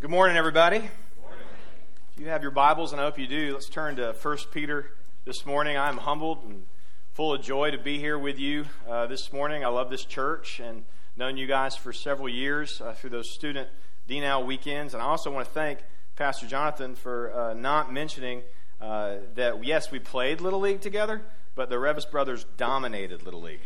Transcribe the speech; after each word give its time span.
Good 0.00 0.08
morning, 0.08 0.38
everybody. 0.38 0.78
If 0.78 2.18
you 2.18 2.28
have 2.28 2.40
your 2.40 2.52
Bibles, 2.52 2.92
and 2.92 3.00
I 3.02 3.04
hope 3.04 3.18
you 3.18 3.26
do, 3.26 3.52
let's 3.52 3.68
turn 3.68 3.96
to 3.96 4.14
1 4.14 4.38
Peter 4.50 4.92
this 5.26 5.44
morning. 5.44 5.76
I'm 5.76 5.98
humbled 5.98 6.42
and 6.42 6.64
full 7.12 7.34
of 7.34 7.42
joy 7.42 7.70
to 7.70 7.76
be 7.76 7.98
here 7.98 8.18
with 8.18 8.38
you 8.38 8.64
uh, 8.88 9.08
this 9.08 9.30
morning. 9.30 9.62
I 9.62 9.68
love 9.68 9.90
this 9.90 10.06
church 10.06 10.58
and 10.58 10.84
known 11.18 11.36
you 11.36 11.46
guys 11.46 11.76
for 11.76 11.92
several 11.92 12.30
years 12.30 12.80
uh, 12.80 12.94
through 12.94 13.10
those 13.10 13.30
student 13.30 13.68
DNOW 14.08 14.46
weekends. 14.46 14.94
And 14.94 15.02
I 15.02 15.06
also 15.06 15.30
want 15.30 15.46
to 15.46 15.52
thank 15.52 15.80
Pastor 16.16 16.46
Jonathan 16.46 16.94
for 16.94 17.30
uh, 17.34 17.52
not 17.52 17.92
mentioning 17.92 18.40
uh, 18.80 19.16
that, 19.34 19.62
yes, 19.62 19.90
we 19.90 19.98
played 19.98 20.40
Little 20.40 20.60
League 20.60 20.80
together, 20.80 21.20
but 21.54 21.68
the 21.68 21.76
Revis 21.76 22.10
brothers 22.10 22.46
dominated 22.56 23.22
Little 23.22 23.42
League. 23.42 23.60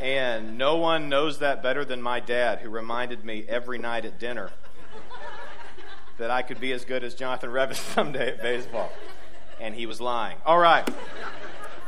And 0.00 0.58
no 0.58 0.78
one 0.78 1.08
knows 1.08 1.38
that 1.38 1.62
better 1.62 1.84
than 1.84 2.02
my 2.02 2.18
dad, 2.18 2.58
who 2.58 2.70
reminded 2.70 3.24
me 3.24 3.44
every 3.48 3.78
night 3.78 4.04
at 4.04 4.18
dinner 4.18 4.50
that 6.20 6.30
I 6.30 6.42
could 6.42 6.60
be 6.60 6.72
as 6.72 6.84
good 6.84 7.02
as 7.02 7.14
Jonathan 7.14 7.48
Revis 7.48 7.76
someday 7.94 8.28
at 8.28 8.42
baseball. 8.42 8.92
And 9.58 9.74
he 9.74 9.86
was 9.86 10.02
lying. 10.02 10.36
All 10.44 10.58
right. 10.58 10.88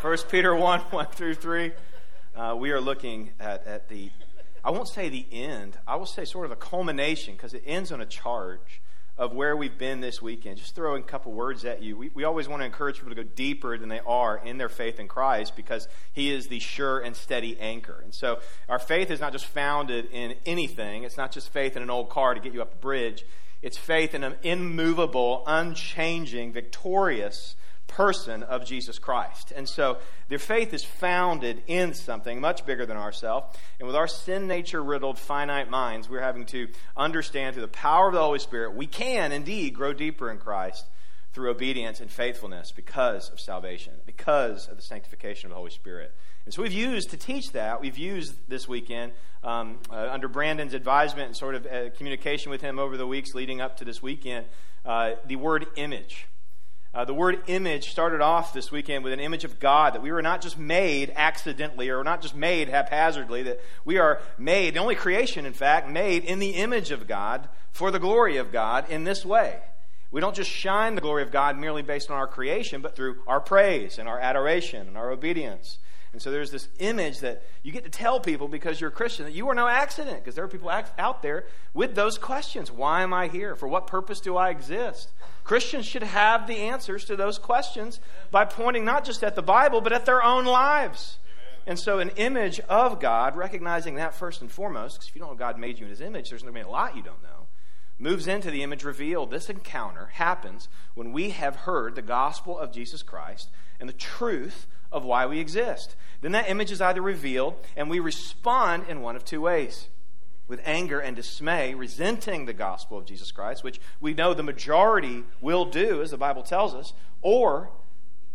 1 0.00 0.18
Peter 0.30 0.56
1 0.56 0.80
1 0.80 1.06
through 1.12 1.34
3. 1.34 1.72
Uh, 2.34 2.56
we 2.58 2.70
are 2.70 2.80
looking 2.80 3.32
at, 3.38 3.66
at 3.66 3.90
the, 3.90 4.10
I 4.64 4.70
won't 4.70 4.88
say 4.88 5.10
the 5.10 5.26
end, 5.30 5.76
I 5.86 5.96
will 5.96 6.06
say 6.06 6.24
sort 6.24 6.46
of 6.46 6.50
a 6.50 6.56
culmination 6.56 7.34
because 7.34 7.52
it 7.52 7.62
ends 7.66 7.92
on 7.92 8.00
a 8.00 8.06
charge 8.06 8.80
of 9.18 9.34
where 9.34 9.54
we've 9.54 9.76
been 9.76 10.00
this 10.00 10.22
weekend. 10.22 10.56
Just 10.56 10.74
throwing 10.74 11.02
a 11.02 11.06
couple 11.06 11.32
words 11.32 11.66
at 11.66 11.82
you. 11.82 11.98
We, 11.98 12.10
we 12.14 12.24
always 12.24 12.48
want 12.48 12.62
to 12.62 12.66
encourage 12.66 12.96
people 12.96 13.10
to 13.10 13.22
go 13.22 13.28
deeper 13.36 13.76
than 13.76 13.90
they 13.90 14.00
are 14.06 14.38
in 14.42 14.56
their 14.56 14.70
faith 14.70 14.98
in 14.98 15.08
Christ 15.08 15.56
because 15.56 15.88
He 16.14 16.32
is 16.32 16.46
the 16.46 16.58
sure 16.58 17.00
and 17.00 17.14
steady 17.14 17.60
anchor. 17.60 18.00
And 18.02 18.14
so 18.14 18.40
our 18.66 18.78
faith 18.78 19.10
is 19.10 19.20
not 19.20 19.32
just 19.32 19.44
founded 19.44 20.08
in 20.10 20.36
anything, 20.46 21.02
it's 21.02 21.18
not 21.18 21.32
just 21.32 21.50
faith 21.50 21.76
in 21.76 21.82
an 21.82 21.90
old 21.90 22.08
car 22.08 22.32
to 22.32 22.40
get 22.40 22.54
you 22.54 22.62
up 22.62 22.72
a 22.72 22.78
bridge. 22.78 23.26
It's 23.62 23.78
faith 23.78 24.14
in 24.14 24.24
an 24.24 24.34
immovable, 24.42 25.44
unchanging, 25.46 26.52
victorious 26.52 27.56
person 27.86 28.42
of 28.42 28.64
Jesus 28.64 28.98
Christ. 28.98 29.52
And 29.54 29.68
so 29.68 29.98
their 30.28 30.38
faith 30.38 30.72
is 30.72 30.82
founded 30.82 31.62
in 31.66 31.94
something 31.94 32.40
much 32.40 32.64
bigger 32.66 32.86
than 32.86 32.96
ourselves. 32.96 33.56
And 33.78 33.86
with 33.86 33.96
our 33.96 34.08
sin 34.08 34.48
nature 34.48 34.82
riddled, 34.82 35.18
finite 35.18 35.70
minds, 35.70 36.08
we're 36.08 36.20
having 36.20 36.46
to 36.46 36.68
understand 36.96 37.54
through 37.54 37.62
the 37.62 37.68
power 37.68 38.08
of 38.08 38.14
the 38.14 38.20
Holy 38.20 38.38
Spirit, 38.38 38.74
we 38.74 38.86
can 38.86 39.30
indeed 39.30 39.74
grow 39.74 39.92
deeper 39.92 40.30
in 40.30 40.38
Christ 40.38 40.86
through 41.32 41.50
obedience 41.50 42.00
and 42.00 42.10
faithfulness 42.10 42.72
because 42.72 43.30
of 43.30 43.40
salvation, 43.40 43.94
because 44.04 44.68
of 44.68 44.76
the 44.76 44.82
sanctification 44.82 45.46
of 45.46 45.50
the 45.50 45.56
Holy 45.56 45.70
Spirit. 45.70 46.14
And 46.44 46.52
so 46.52 46.62
we've 46.62 46.72
used 46.72 47.10
to 47.10 47.16
teach 47.16 47.52
that, 47.52 47.80
we've 47.80 47.98
used 47.98 48.34
this 48.48 48.68
weekend 48.68 49.12
um, 49.42 49.78
uh, 49.90 50.08
under 50.10 50.28
Brandon's 50.28 50.74
advisement 50.74 51.28
and 51.28 51.36
sort 51.36 51.54
of 51.54 51.66
uh, 51.66 51.90
communication 51.96 52.50
with 52.50 52.60
him 52.60 52.78
over 52.78 52.96
the 52.96 53.06
weeks 53.06 53.34
leading 53.34 53.60
up 53.60 53.78
to 53.78 53.84
this 53.84 54.02
weekend, 54.02 54.46
uh, 54.84 55.12
the 55.26 55.36
word 55.36 55.66
image. 55.76 56.26
Uh, 56.94 57.06
the 57.06 57.14
word 57.14 57.40
image 57.46 57.90
started 57.90 58.20
off 58.20 58.52
this 58.52 58.70
weekend 58.70 59.02
with 59.02 59.14
an 59.14 59.20
image 59.20 59.44
of 59.44 59.58
God, 59.58 59.94
that 59.94 60.02
we 60.02 60.12
were 60.12 60.20
not 60.20 60.42
just 60.42 60.58
made 60.58 61.10
accidentally 61.16 61.88
or 61.88 62.04
not 62.04 62.20
just 62.20 62.36
made 62.36 62.68
haphazardly, 62.68 63.42
that 63.44 63.60
we 63.86 63.96
are 63.96 64.20
made, 64.36 64.74
the 64.74 64.80
only 64.80 64.94
creation, 64.94 65.46
in 65.46 65.54
fact, 65.54 65.88
made 65.88 66.24
in 66.24 66.38
the 66.38 66.50
image 66.50 66.90
of 66.90 67.06
God 67.06 67.48
for 67.70 67.90
the 67.90 67.98
glory 67.98 68.36
of 68.36 68.52
God 68.52 68.90
in 68.90 69.04
this 69.04 69.24
way. 69.24 69.60
We 70.12 70.20
don't 70.20 70.36
just 70.36 70.50
shine 70.50 70.94
the 70.94 71.00
glory 71.00 71.22
of 71.22 71.32
God 71.32 71.58
merely 71.58 71.82
based 71.82 72.10
on 72.10 72.18
our 72.18 72.26
creation, 72.26 72.82
but 72.82 72.94
through 72.94 73.22
our 73.26 73.40
praise 73.40 73.98
and 73.98 74.08
our 74.08 74.20
adoration 74.20 74.86
and 74.86 74.96
our 74.96 75.10
obedience. 75.10 75.78
And 76.12 76.20
so 76.20 76.30
there's 76.30 76.50
this 76.50 76.68
image 76.78 77.20
that 77.20 77.42
you 77.62 77.72
get 77.72 77.84
to 77.84 77.90
tell 77.90 78.20
people 78.20 78.46
because 78.46 78.78
you're 78.78 78.90
a 78.90 78.92
Christian 78.92 79.24
that 79.24 79.32
you 79.32 79.48
are 79.48 79.54
no 79.54 79.66
accident, 79.66 80.18
because 80.18 80.34
there 80.34 80.44
are 80.44 80.48
people 80.48 80.68
out 80.70 81.22
there 81.22 81.46
with 81.72 81.94
those 81.94 82.18
questions. 82.18 82.70
Why 82.70 83.02
am 83.02 83.14
I 83.14 83.28
here? 83.28 83.56
For 83.56 83.66
what 83.66 83.86
purpose 83.86 84.20
do 84.20 84.36
I 84.36 84.50
exist? 84.50 85.10
Christians 85.44 85.86
should 85.86 86.02
have 86.02 86.46
the 86.46 86.56
answers 86.56 87.06
to 87.06 87.16
those 87.16 87.38
questions 87.38 87.98
by 88.30 88.44
pointing 88.44 88.84
not 88.84 89.06
just 89.06 89.24
at 89.24 89.34
the 89.34 89.42
Bible, 89.42 89.80
but 89.80 89.94
at 89.94 90.04
their 90.04 90.22
own 90.22 90.44
lives. 90.44 91.16
And 91.66 91.78
so, 91.78 92.00
an 92.00 92.10
image 92.16 92.60
of 92.60 93.00
God, 93.00 93.36
recognizing 93.36 93.94
that 93.94 94.14
first 94.14 94.42
and 94.42 94.50
foremost, 94.50 94.96
because 94.96 95.08
if 95.08 95.14
you 95.14 95.20
don't 95.20 95.30
know 95.30 95.36
God 95.36 95.58
made 95.58 95.78
you 95.78 95.86
in 95.86 95.90
His 95.90 96.00
image, 96.00 96.28
there's 96.28 96.42
going 96.42 96.52
to 96.52 96.60
be 96.60 96.66
a 96.66 96.68
lot 96.68 96.96
you 96.96 97.02
don't 97.02 97.22
know, 97.22 97.31
moves 98.02 98.26
into 98.26 98.50
the 98.50 98.62
image 98.62 98.84
revealed. 98.84 99.30
This 99.30 99.48
encounter 99.48 100.10
happens 100.14 100.68
when 100.94 101.12
we 101.12 101.30
have 101.30 101.56
heard 101.56 101.94
the 101.94 102.02
gospel 102.02 102.58
of 102.58 102.72
Jesus 102.72 103.02
Christ 103.02 103.48
and 103.78 103.88
the 103.88 103.94
truth 103.94 104.66
of 104.90 105.04
why 105.04 105.24
we 105.26 105.38
exist. 105.38 105.96
Then 106.20 106.32
that 106.32 106.50
image 106.50 106.70
is 106.70 106.80
either 106.80 107.00
revealed, 107.00 107.54
and 107.76 107.88
we 107.88 108.00
respond 108.00 108.84
in 108.88 109.00
one 109.00 109.16
of 109.16 109.24
two 109.24 109.40
ways 109.40 109.88
with 110.48 110.60
anger 110.64 111.00
and 111.00 111.16
dismay, 111.16 111.72
resenting 111.72 112.44
the 112.44 112.52
gospel 112.52 112.98
of 112.98 113.06
Jesus 113.06 113.32
Christ, 113.32 113.64
which 113.64 113.80
we 114.00 114.12
know 114.12 114.34
the 114.34 114.42
majority 114.42 115.24
will 115.40 115.64
do, 115.64 116.02
as 116.02 116.10
the 116.10 116.18
Bible 116.18 116.42
tells 116.42 116.74
us, 116.74 116.92
or 117.22 117.70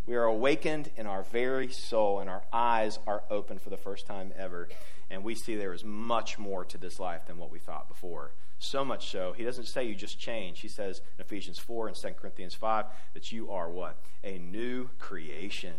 we 0.08 0.16
are 0.16 0.24
awakened 0.24 0.90
in 0.96 1.06
our 1.06 1.22
very 1.22 1.68
soul 1.68 2.20
and 2.20 2.30
our 2.30 2.42
eyes 2.52 2.98
are 3.06 3.22
open 3.30 3.58
for 3.58 3.68
the 3.68 3.76
first 3.76 4.06
time 4.06 4.32
ever, 4.36 4.68
and 5.10 5.22
we 5.22 5.34
see 5.34 5.54
there 5.54 5.74
is 5.74 5.84
much 5.84 6.38
more 6.38 6.64
to 6.64 6.78
this 6.78 6.98
life 6.98 7.26
than 7.26 7.36
what 7.36 7.52
we 7.52 7.58
thought 7.58 7.88
before. 7.88 8.32
So 8.58 8.84
much 8.84 9.10
so, 9.10 9.34
he 9.36 9.44
doesn't 9.44 9.66
say 9.66 9.84
you 9.84 9.94
just 9.94 10.18
change. 10.18 10.60
He 10.60 10.68
says 10.68 11.02
in 11.16 11.24
Ephesians 11.24 11.58
4 11.58 11.88
and 11.88 11.96
2 11.96 12.08
Corinthians 12.20 12.54
5 12.54 12.86
that 13.14 13.30
you 13.30 13.50
are 13.50 13.70
what? 13.70 13.98
A 14.24 14.38
new 14.38 14.88
creation 14.98 15.74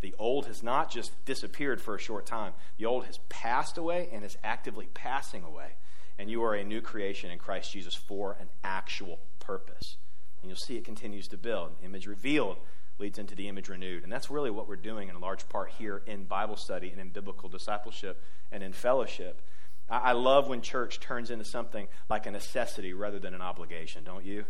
the 0.00 0.14
old 0.18 0.46
has 0.46 0.62
not 0.62 0.90
just 0.90 1.12
disappeared 1.24 1.80
for 1.80 1.94
a 1.94 1.98
short 1.98 2.26
time, 2.26 2.54
the 2.78 2.86
old 2.86 3.04
has 3.04 3.18
passed 3.28 3.76
away 3.76 4.08
and 4.12 4.24
is 4.24 4.38
actively 4.42 4.88
passing 4.94 5.42
away. 5.44 5.72
And 6.18 6.30
you 6.30 6.42
are 6.42 6.54
a 6.54 6.64
new 6.64 6.80
creation 6.80 7.30
in 7.30 7.38
Christ 7.38 7.72
Jesus 7.72 7.94
for 7.94 8.36
an 8.40 8.48
actual 8.64 9.18
purpose. 9.38 9.96
And 10.40 10.50
you'll 10.50 10.56
see 10.56 10.76
it 10.76 10.84
continues 10.84 11.28
to 11.28 11.36
build. 11.36 11.72
Image 11.82 12.06
revealed 12.06 12.56
leads 13.00 13.18
into 13.18 13.34
the 13.34 13.48
image 13.48 13.68
renewed. 13.68 14.04
And 14.04 14.12
that's 14.12 14.30
really 14.30 14.50
what 14.50 14.68
we're 14.68 14.76
doing 14.76 15.08
in 15.08 15.20
large 15.20 15.48
part 15.48 15.70
here 15.78 16.02
in 16.06 16.24
Bible 16.24 16.56
study 16.56 16.90
and 16.90 17.00
in 17.00 17.08
biblical 17.08 17.48
discipleship 17.48 18.22
and 18.52 18.62
in 18.62 18.72
fellowship. 18.72 19.42
I, 19.88 20.12
love 20.12 20.48
when 20.48 20.60
church 20.60 21.00
turns 21.00 21.30
into 21.30 21.44
something 21.44 21.88
like 22.08 22.26
a 22.26 22.30
necessity 22.30 22.92
rather 22.92 23.18
than 23.18 23.34
an 23.34 23.42
obligation, 23.42 24.04
don't 24.04 24.24
you? 24.24 24.44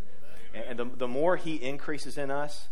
And, 0.52 0.78
the, 0.78 0.84
the 0.84 1.08
more 1.08 1.36
He 1.36 1.54
increases 1.54 2.18
in 2.18 2.30
us 2.30 2.68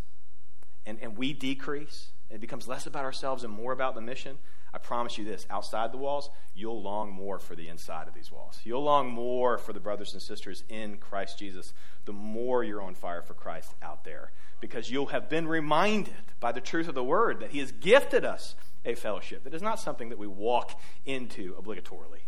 and, 0.84 0.98
and 1.00 1.16
we 1.16 1.32
decrease, 1.32 2.08
it 2.30 2.40
becomes 2.40 2.68
less 2.68 2.86
about 2.86 3.04
ourselves 3.04 3.42
and 3.42 3.52
more 3.52 3.72
about 3.72 3.94
the 3.94 4.02
mission, 4.02 4.36
I 4.72 4.78
promise 4.78 5.16
you 5.16 5.24
this 5.24 5.46
outside 5.50 5.92
the 5.92 5.98
walls, 5.98 6.30
you'll 6.54 6.82
long 6.82 7.10
more 7.10 7.38
for 7.38 7.54
the 7.54 7.68
inside 7.68 8.06
of 8.06 8.14
these 8.14 8.30
walls. 8.30 8.60
You'll 8.64 8.82
long 8.82 9.08
more 9.08 9.58
for 9.58 9.72
the 9.72 9.80
brothers 9.80 10.12
and 10.12 10.22
sisters 10.22 10.64
in 10.68 10.98
Christ 10.98 11.38
Jesus 11.38 11.72
the 12.04 12.12
more 12.12 12.64
you're 12.64 12.82
on 12.82 12.94
fire 12.94 13.22
for 13.22 13.34
Christ 13.34 13.74
out 13.82 14.04
there. 14.04 14.32
Because 14.60 14.90
you'll 14.90 15.06
have 15.06 15.28
been 15.28 15.46
reminded 15.46 16.14
by 16.40 16.52
the 16.52 16.60
truth 16.60 16.88
of 16.88 16.94
the 16.94 17.04
word 17.04 17.40
that 17.40 17.52
He 17.52 17.60
has 17.60 17.72
gifted 17.72 18.24
us 18.24 18.54
a 18.84 18.94
fellowship 18.94 19.44
that 19.44 19.54
is 19.54 19.62
not 19.62 19.80
something 19.80 20.08
that 20.08 20.18
we 20.18 20.26
walk 20.26 20.80
into 21.04 21.54
obligatorily. 21.54 22.22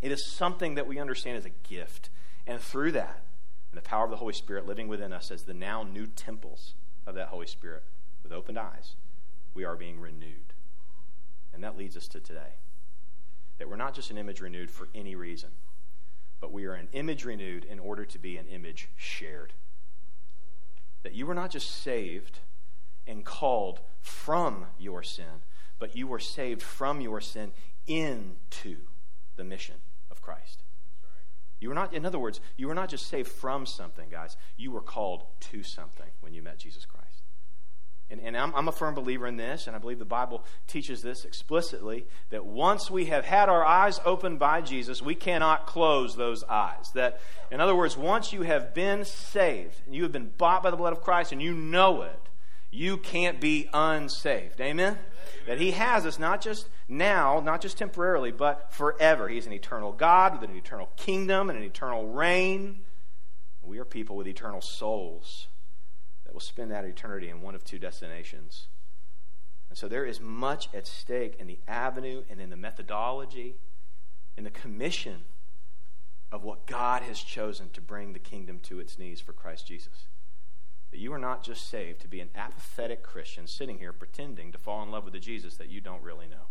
It 0.00 0.10
is 0.10 0.26
something 0.26 0.74
that 0.74 0.86
we 0.86 0.98
understand 0.98 1.38
as 1.38 1.44
a 1.44 1.50
gift. 1.68 2.10
And 2.46 2.60
through 2.60 2.92
that, 2.92 3.22
and 3.70 3.78
the 3.78 3.82
power 3.82 4.04
of 4.04 4.10
the 4.10 4.16
Holy 4.16 4.34
Spirit 4.34 4.66
living 4.66 4.88
within 4.88 5.12
us 5.12 5.30
as 5.30 5.44
the 5.44 5.54
now 5.54 5.82
new 5.82 6.06
temples 6.06 6.74
of 7.06 7.14
that 7.14 7.28
Holy 7.28 7.46
Spirit 7.46 7.84
with 8.22 8.32
opened 8.32 8.58
eyes, 8.58 8.96
we 9.54 9.64
are 9.64 9.76
being 9.76 9.98
renewed. 9.98 10.51
And 11.54 11.64
that 11.64 11.76
leads 11.76 11.96
us 11.96 12.08
to 12.08 12.20
today. 12.20 12.56
That 13.58 13.68
we're 13.68 13.76
not 13.76 13.94
just 13.94 14.10
an 14.10 14.18
image 14.18 14.40
renewed 14.40 14.70
for 14.70 14.88
any 14.94 15.14
reason, 15.14 15.50
but 16.40 16.52
we 16.52 16.64
are 16.64 16.74
an 16.74 16.88
image 16.92 17.24
renewed 17.24 17.64
in 17.64 17.78
order 17.78 18.04
to 18.04 18.18
be 18.18 18.36
an 18.36 18.46
image 18.48 18.88
shared. 18.96 19.52
That 21.02 21.14
you 21.14 21.26
were 21.26 21.34
not 21.34 21.50
just 21.50 21.82
saved 21.82 22.40
and 23.06 23.24
called 23.24 23.80
from 24.00 24.66
your 24.78 25.02
sin, 25.02 25.42
but 25.78 25.96
you 25.96 26.06
were 26.06 26.18
saved 26.18 26.62
from 26.62 27.00
your 27.00 27.20
sin 27.20 27.52
into 27.86 28.76
the 29.36 29.44
mission 29.44 29.76
of 30.10 30.22
Christ. 30.22 30.62
You 31.60 31.68
were 31.68 31.74
not, 31.74 31.94
in 31.94 32.04
other 32.04 32.18
words, 32.18 32.40
you 32.56 32.66
were 32.66 32.74
not 32.74 32.88
just 32.88 33.06
saved 33.06 33.30
from 33.30 33.66
something, 33.66 34.08
guys. 34.10 34.36
You 34.56 34.72
were 34.72 34.80
called 34.80 35.24
to 35.52 35.62
something 35.62 36.08
when 36.20 36.34
you 36.34 36.42
met 36.42 36.58
Jesus 36.58 36.84
Christ. 36.84 37.11
And, 38.12 38.20
and 38.20 38.36
I'm, 38.36 38.54
I'm, 38.54 38.68
a 38.68 38.72
firm 38.72 38.94
believer 38.94 39.26
in 39.26 39.38
this, 39.38 39.66
and 39.66 39.74
I 39.74 39.78
believe 39.78 39.98
the 39.98 40.04
Bible 40.04 40.44
teaches 40.66 41.00
this 41.00 41.24
explicitly 41.24 42.06
that 42.28 42.44
once 42.44 42.90
we 42.90 43.06
have 43.06 43.24
had 43.24 43.48
our 43.48 43.64
eyes 43.64 44.00
opened 44.04 44.38
by 44.38 44.60
Jesus, 44.60 45.00
we 45.00 45.14
cannot 45.14 45.66
close 45.66 46.14
those 46.14 46.44
eyes. 46.44 46.90
That, 46.92 47.20
in 47.50 47.58
other 47.58 47.74
words, 47.74 47.96
once 47.96 48.30
you 48.30 48.42
have 48.42 48.74
been 48.74 49.06
saved, 49.06 49.80
and 49.86 49.94
you 49.94 50.02
have 50.02 50.12
been 50.12 50.30
bought 50.36 50.62
by 50.62 50.70
the 50.70 50.76
blood 50.76 50.92
of 50.92 51.00
Christ, 51.00 51.32
and 51.32 51.40
you 51.40 51.54
know 51.54 52.02
it, 52.02 52.20
you 52.70 52.98
can't 52.98 53.40
be 53.40 53.70
unsaved. 53.72 54.60
Amen? 54.60 54.92
Amen? 54.92 54.98
That 55.46 55.58
He 55.58 55.70
has 55.70 56.04
us 56.04 56.18
not 56.18 56.42
just 56.42 56.68
now, 56.88 57.40
not 57.40 57.62
just 57.62 57.78
temporarily, 57.78 58.30
but 58.30 58.74
forever. 58.74 59.26
He's 59.26 59.46
an 59.46 59.54
eternal 59.54 59.90
God 59.90 60.38
with 60.38 60.50
an 60.50 60.54
eternal 60.54 60.90
kingdom 60.96 61.48
and 61.48 61.58
an 61.58 61.64
eternal 61.64 62.06
reign. 62.06 62.80
We 63.62 63.78
are 63.78 63.86
people 63.86 64.16
with 64.16 64.26
eternal 64.26 64.60
souls 64.60 65.46
that 66.32 66.36
will 66.36 66.40
spend 66.40 66.70
that 66.70 66.86
eternity 66.86 67.28
in 67.28 67.42
one 67.42 67.54
of 67.54 67.62
two 67.62 67.78
destinations. 67.78 68.68
And 69.68 69.76
so 69.76 69.86
there 69.86 70.06
is 70.06 70.18
much 70.18 70.70
at 70.72 70.86
stake 70.86 71.36
in 71.38 71.46
the 71.46 71.58
avenue 71.68 72.22
and 72.30 72.40
in 72.40 72.48
the 72.48 72.56
methodology, 72.56 73.56
in 74.38 74.44
the 74.44 74.50
commission 74.50 75.24
of 76.30 76.42
what 76.42 76.64
God 76.64 77.02
has 77.02 77.20
chosen 77.20 77.68
to 77.74 77.82
bring 77.82 78.14
the 78.14 78.18
kingdom 78.18 78.60
to 78.62 78.80
its 78.80 78.98
knees 78.98 79.20
for 79.20 79.34
Christ 79.34 79.66
Jesus. 79.66 80.06
That 80.90 81.00
you 81.00 81.12
are 81.12 81.18
not 81.18 81.42
just 81.42 81.68
saved 81.68 82.00
to 82.00 82.08
be 82.08 82.20
an 82.20 82.30
apathetic 82.34 83.02
Christian 83.02 83.46
sitting 83.46 83.78
here 83.78 83.92
pretending 83.92 84.52
to 84.52 84.58
fall 84.58 84.82
in 84.82 84.90
love 84.90 85.04
with 85.04 85.12
the 85.12 85.20
Jesus 85.20 85.56
that 85.56 85.68
you 85.68 85.82
don't 85.82 86.02
really 86.02 86.28
know. 86.28 86.46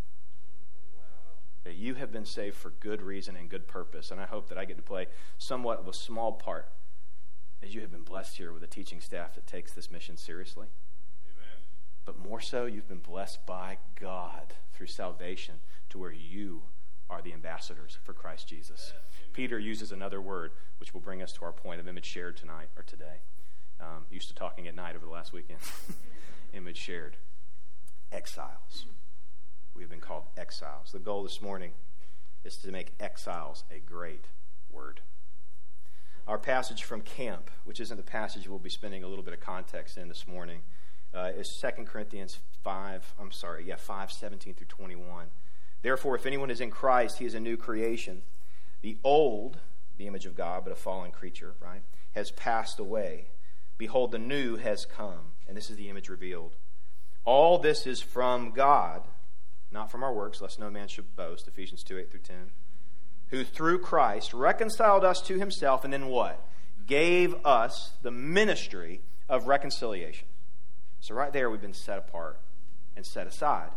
That 1.64 1.74
you 1.74 1.96
have 1.96 2.12
been 2.12 2.26
saved 2.26 2.56
for 2.56 2.70
good 2.70 3.02
reason 3.02 3.36
and 3.36 3.50
good 3.50 3.68
purpose. 3.68 4.12
And 4.12 4.22
I 4.22 4.28
hope 4.28 4.48
that 4.50 4.60
I 4.60 4.66
get 4.66 4.78
to 4.78 4.84
play 4.84 5.08
somewhat 5.40 5.80
of 5.80 5.88
a 5.88 5.94
small 5.94 6.34
part 6.34 6.68
as 7.64 7.74
you 7.74 7.82
have 7.82 7.92
been 7.92 8.04
blessed 8.04 8.38
here 8.38 8.52
with 8.52 8.64
a 8.64 8.68
teaching 8.68 9.00
staff 9.00 9.36
that 9.36 9.48
takes 9.48 9.72
this 9.72 9.92
mission 9.92 10.18
seriously. 10.18 10.68
Amen. 11.26 11.64
But 12.06 12.18
more 12.18 12.42
so, 12.42 12.66
you've 12.66 12.88
been 12.88 13.00
blessed 13.00 13.46
by 13.46 13.78
God 14.00 14.54
through 14.74 14.88
salvation 14.88 15.56
to 15.90 16.00
where 16.00 16.12
you 16.12 16.64
are 17.10 17.22
the 17.22 17.34
ambassadors 17.34 17.98
for 18.04 18.14
Christ 18.14 18.48
Jesus. 18.48 18.94
Amen. 18.94 19.04
Peter 19.34 19.60
uses 19.60 19.92
another 19.92 20.22
word, 20.22 20.52
which 20.80 20.94
will 20.94 21.02
bring 21.02 21.22
us 21.22 21.32
to 21.34 21.46
our 21.46 21.52
point 21.52 21.80
of 21.80 21.88
image 21.88 22.06
shared 22.06 22.38
tonight 22.38 22.70
or 22.78 22.84
today. 22.84 23.22
Um, 23.80 24.06
used 24.10 24.28
to 24.30 24.36
talking 24.36 24.68
at 24.68 24.76
night 24.76 24.96
over 24.96 25.06
the 25.06 25.12
last 25.12 25.34
weekend. 25.34 25.60
image 26.54 26.78
shared. 26.78 27.18
Exiles. 28.12 28.86
We 29.76 29.84
have 29.84 29.90
been 29.90 30.02
called 30.02 30.26
exiles. 30.38 30.92
The 30.92 31.00
goal 31.00 31.24
this 31.24 31.42
morning 31.42 31.72
is 32.44 32.58
to 32.58 32.72
make 32.72 32.94
exiles 33.00 33.64
a 33.72 33.80
great 33.80 34.26
word. 34.72 35.02
Our 36.28 36.38
passage 36.38 36.84
from 36.84 37.02
camp, 37.02 37.50
which 37.66 37.80
isn't 37.80 37.98
the 37.98 38.04
passage 38.04 38.48
we'll 38.48 38.60
be 38.60 38.70
spending 38.70 39.04
a 39.04 39.08
little 39.08 39.24
bit 39.24 39.34
of 39.34 39.40
context 39.40 39.98
in 39.98 40.08
this 40.08 40.28
morning, 40.28 40.62
uh, 41.14 41.32
is 41.36 41.50
2 41.60 41.84
Corinthians 41.86 42.40
5, 42.64 43.16
I'm 43.20 43.32
sorry, 43.32 43.66
yeah, 43.66 43.76
5, 43.76 44.12
17 44.12 44.54
through 44.54 44.68
21. 44.68 45.28
Therefore, 45.82 46.16
if 46.16 46.26
anyone 46.26 46.52
is 46.52 46.62
in 46.62 46.70
Christ, 46.70 47.18
he 47.18 47.26
is 47.26 47.34
a 47.34 47.40
new 47.40 47.58
creation. 47.58 48.22
The 48.82 48.98
old, 49.04 49.58
the 49.98 50.08
image 50.08 50.26
of 50.26 50.36
God, 50.36 50.64
but 50.64 50.72
a 50.72 50.76
fallen 50.76 51.12
creature, 51.12 51.56
right, 51.60 51.82
has 52.14 52.32
passed 52.32 52.80
away. 52.80 53.26
Behold, 53.78 54.12
the 54.12 54.20
new 54.20 54.58
has 54.58 54.86
come. 54.86 55.34
And 55.48 55.58
this 55.58 55.70
is 55.70 55.78
the 55.78 55.90
image 55.90 56.08
revealed. 56.08 56.56
All 57.26 57.58
this 57.58 57.88
is 57.88 58.00
from 58.00 58.52
God, 58.52 59.04
not 59.72 59.92
from 59.92 60.04
our 60.04 60.14
works, 60.14 60.40
lest 60.40 60.60
no 60.60 60.70
man 60.70 60.88
should 60.88 61.16
boast. 61.16 61.48
Ephesians 61.48 61.84
2 61.84 61.98
8 61.98 62.12
through 62.12 62.20
10. 62.22 62.52
Who 63.32 63.44
through 63.44 63.80
Christ 63.80 64.34
reconciled 64.34 65.04
us 65.04 65.22
to 65.24 65.40
himself, 65.40 65.84
and 65.84 65.92
then 65.92 66.08
what? 66.08 66.40
Gave 66.86 67.34
us 67.46 67.94
the 68.02 68.12
ministry 68.12 69.02
of 69.28 69.48
reconciliation. 69.48 70.28
So, 71.00 71.16
right 71.16 71.34
there, 71.34 71.50
we've 71.50 71.62
been 71.62 71.74
set 71.74 71.98
apart 71.98 72.40
and 72.96 73.06
set 73.06 73.28
aside, 73.28 73.72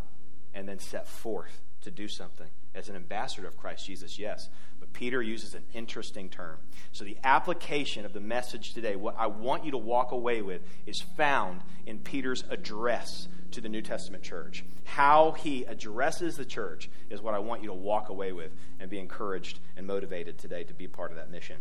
and 0.53 0.69
then 0.69 0.79
set 0.79 1.09
forth 1.09 1.62
to 1.83 1.91
do 1.91 2.09
something 2.09 2.49
as 2.75 2.88
an 2.88 2.97
ambassador 2.97 3.47
of 3.47 3.56
Christ 3.56 3.87
Jesus, 3.87 4.19
yes. 4.19 4.49
But 4.81 4.93
Peter 4.93 5.23
uses 5.23 5.55
an 5.55 5.62
interesting 5.73 6.29
term. 6.29 6.59
So, 6.93 7.05
the 7.05 7.17
application 7.25 8.05
of 8.05 8.12
the 8.12 8.21
message 8.21 8.75
today, 8.75 8.97
what 8.97 9.15
I 9.19 9.26
want 9.26 9.65
you 9.65 9.71
to 9.73 9.79
walk 9.79 10.12
away 10.12 10.43
with, 10.43 10.62
is 10.87 11.00
found 11.00 11.62
in 11.87 11.99
Peter's 11.99 12.44
address 12.50 13.29
to 13.53 13.61
the 13.61 13.69
New 13.69 13.82
Testament 13.82 14.23
church. 14.23 14.65
How 14.85 15.32
he 15.32 15.65
addresses 15.65 16.37
the 16.37 16.44
church 16.44 16.91
is 17.11 17.23
what 17.23 17.35
I 17.35 17.38
want 17.38 17.62
you 17.62 17.69
to 17.69 17.75
walk 17.75 18.09
away 18.09 18.32
with 18.32 18.53
and 18.81 18.91
be 18.91 18.99
encouraged 18.99 19.61
and 19.77 19.87
motivated 19.87 20.38
today 20.38 20.65
to 20.65 20.75
be 20.75 20.88
part 20.88 21.11
of 21.11 21.17
that 21.17 21.31
mission. 21.31 21.56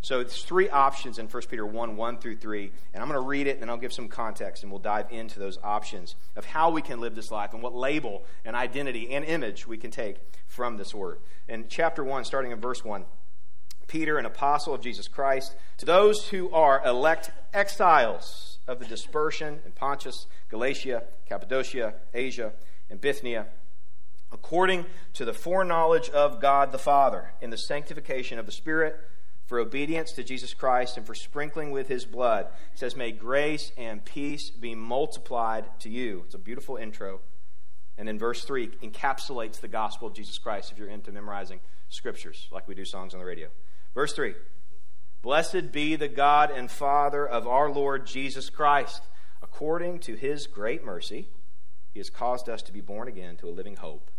So 0.00 0.20
it's 0.20 0.42
three 0.42 0.68
options 0.68 1.18
in 1.18 1.26
1 1.26 1.42
Peter 1.50 1.66
1 1.66 1.96
1 1.96 2.18
through 2.18 2.36
3. 2.36 2.70
And 2.94 3.02
I'm 3.02 3.08
going 3.08 3.20
to 3.20 3.26
read 3.26 3.46
it 3.46 3.52
and 3.52 3.62
then 3.62 3.70
I'll 3.70 3.76
give 3.76 3.92
some 3.92 4.08
context 4.08 4.62
and 4.62 4.70
we'll 4.70 4.80
dive 4.80 5.06
into 5.10 5.38
those 5.38 5.58
options 5.62 6.14
of 6.36 6.44
how 6.44 6.70
we 6.70 6.82
can 6.82 7.00
live 7.00 7.14
this 7.14 7.30
life 7.30 7.52
and 7.52 7.62
what 7.62 7.74
label 7.74 8.24
and 8.44 8.54
identity 8.54 9.12
and 9.12 9.24
image 9.24 9.66
we 9.66 9.76
can 9.76 9.90
take 9.90 10.16
from 10.46 10.76
this 10.76 10.94
word. 10.94 11.18
In 11.48 11.66
chapter 11.68 12.04
1, 12.04 12.24
starting 12.24 12.52
in 12.52 12.60
verse 12.60 12.84
1, 12.84 13.04
Peter, 13.88 14.18
an 14.18 14.26
apostle 14.26 14.74
of 14.74 14.82
Jesus 14.82 15.08
Christ, 15.08 15.56
to 15.78 15.86
those 15.86 16.28
who 16.28 16.50
are 16.50 16.84
elect 16.84 17.30
exiles 17.52 18.58
of 18.68 18.78
the 18.78 18.84
dispersion 18.84 19.60
in 19.64 19.72
Pontus, 19.72 20.26
Galatia, 20.50 21.04
Cappadocia, 21.26 21.94
Asia, 22.12 22.52
and 22.90 23.00
Bithynia, 23.00 23.46
according 24.30 24.84
to 25.14 25.24
the 25.24 25.32
foreknowledge 25.32 26.10
of 26.10 26.38
God 26.40 26.70
the 26.70 26.78
Father, 26.78 27.32
in 27.40 27.48
the 27.48 27.56
sanctification 27.56 28.38
of 28.38 28.44
the 28.44 28.52
Spirit 28.52 29.00
for 29.48 29.58
obedience 29.58 30.12
to 30.12 30.22
Jesus 30.22 30.52
Christ 30.52 30.98
and 30.98 31.06
for 31.06 31.14
sprinkling 31.14 31.70
with 31.70 31.88
his 31.88 32.04
blood. 32.04 32.48
It 32.74 32.78
says, 32.78 32.94
May 32.94 33.12
grace 33.12 33.72
and 33.78 34.04
peace 34.04 34.50
be 34.50 34.74
multiplied 34.74 35.64
to 35.80 35.88
you. 35.88 36.22
It's 36.26 36.34
a 36.34 36.38
beautiful 36.38 36.76
intro. 36.76 37.20
And 37.96 38.06
then 38.06 38.18
verse 38.18 38.44
3 38.44 38.68
encapsulates 38.82 39.60
the 39.60 39.66
gospel 39.68 40.06
of 40.06 40.14
Jesus 40.14 40.36
Christ 40.36 40.70
if 40.70 40.78
you're 40.78 40.88
into 40.88 41.10
memorizing 41.12 41.60
scriptures, 41.88 42.46
like 42.52 42.68
we 42.68 42.74
do 42.74 42.84
songs 42.84 43.14
on 43.14 43.20
the 43.20 43.26
radio. 43.26 43.48
Verse 43.94 44.12
3 44.12 44.34
Blessed 45.22 45.72
be 45.72 45.96
the 45.96 46.08
God 46.08 46.50
and 46.50 46.70
Father 46.70 47.26
of 47.26 47.48
our 47.48 47.70
Lord 47.70 48.06
Jesus 48.06 48.50
Christ. 48.50 49.02
According 49.42 50.00
to 50.00 50.14
his 50.14 50.46
great 50.46 50.84
mercy, 50.84 51.28
he 51.92 52.00
has 52.00 52.10
caused 52.10 52.50
us 52.50 52.60
to 52.62 52.72
be 52.72 52.82
born 52.82 53.08
again 53.08 53.36
to 53.38 53.48
a 53.48 53.50
living 53.50 53.76
hope 53.76 54.10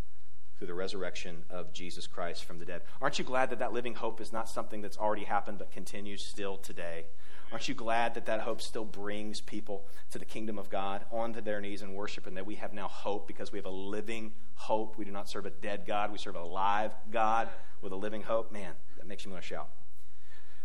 through 0.60 0.66
the 0.66 0.74
resurrection 0.74 1.42
of 1.48 1.72
Jesus 1.72 2.06
Christ 2.06 2.44
from 2.44 2.58
the 2.58 2.66
dead. 2.66 2.82
Aren't 3.00 3.18
you 3.18 3.24
glad 3.24 3.48
that 3.48 3.60
that 3.60 3.72
living 3.72 3.94
hope 3.94 4.20
is 4.20 4.30
not 4.30 4.46
something 4.46 4.82
that's 4.82 4.98
already 4.98 5.24
happened 5.24 5.56
but 5.56 5.72
continues 5.72 6.22
still 6.22 6.58
today? 6.58 7.06
Aren't 7.50 7.66
you 7.66 7.74
glad 7.74 8.12
that 8.12 8.26
that 8.26 8.42
hope 8.42 8.60
still 8.60 8.84
brings 8.84 9.40
people 9.40 9.86
to 10.10 10.18
the 10.18 10.26
kingdom 10.26 10.58
of 10.58 10.68
God 10.68 11.06
onto 11.10 11.40
their 11.40 11.62
knees 11.62 11.80
and 11.80 11.94
worship, 11.94 12.26
and 12.26 12.36
that 12.36 12.44
we 12.44 12.56
have 12.56 12.74
now 12.74 12.88
hope 12.88 13.26
because 13.26 13.50
we 13.50 13.58
have 13.58 13.64
a 13.64 13.70
living 13.70 14.32
hope? 14.52 14.98
We 14.98 15.06
do 15.06 15.10
not 15.10 15.30
serve 15.30 15.46
a 15.46 15.50
dead 15.50 15.84
God, 15.86 16.12
we 16.12 16.18
serve 16.18 16.36
a 16.36 16.44
live 16.44 16.92
God 17.10 17.48
with 17.80 17.92
a 17.92 17.96
living 17.96 18.20
hope. 18.20 18.52
Man, 18.52 18.74
that 18.98 19.06
makes 19.06 19.24
me 19.24 19.32
want 19.32 19.42
to 19.42 19.48
shout. 19.48 19.70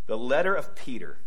The 0.07 0.17
letter 0.17 0.53
of 0.53 0.75
Peter 0.75 1.19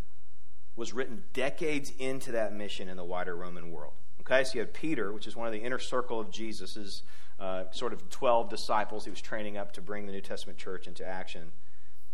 was 0.77 0.93
written 0.93 1.25
decades 1.33 1.91
into 1.99 2.33
that 2.33 2.53
mission 2.53 2.87
in 2.91 2.99
the 2.99 3.05
wider 3.05 3.35
Roman 3.35 3.73
world. 3.73 3.95
Okay, 4.31 4.45
so 4.45 4.55
you 4.55 4.61
had 4.61 4.75
Peter, 4.75 5.11
which 5.11 5.27
is 5.27 5.37
one 5.37 5.47
of 5.47 5.55
the 5.55 5.61
inner 5.61 5.79
circle 5.79 6.21
of 6.21 6.31
Jesus's 6.31 7.03
uh, 7.41 7.65
sort 7.71 7.95
of 7.95 8.11
12 8.11 8.51
disciples 8.51 9.05
he 9.05 9.11
was 9.11 9.23
training 9.23 9.57
up 9.57 9.73
to 9.73 9.81
bring 9.81 10.05
the 10.05 10.13
New 10.13 10.21
Testament 10.21 10.59
church 10.59 10.87
into 10.87 11.07
action. 11.07 11.51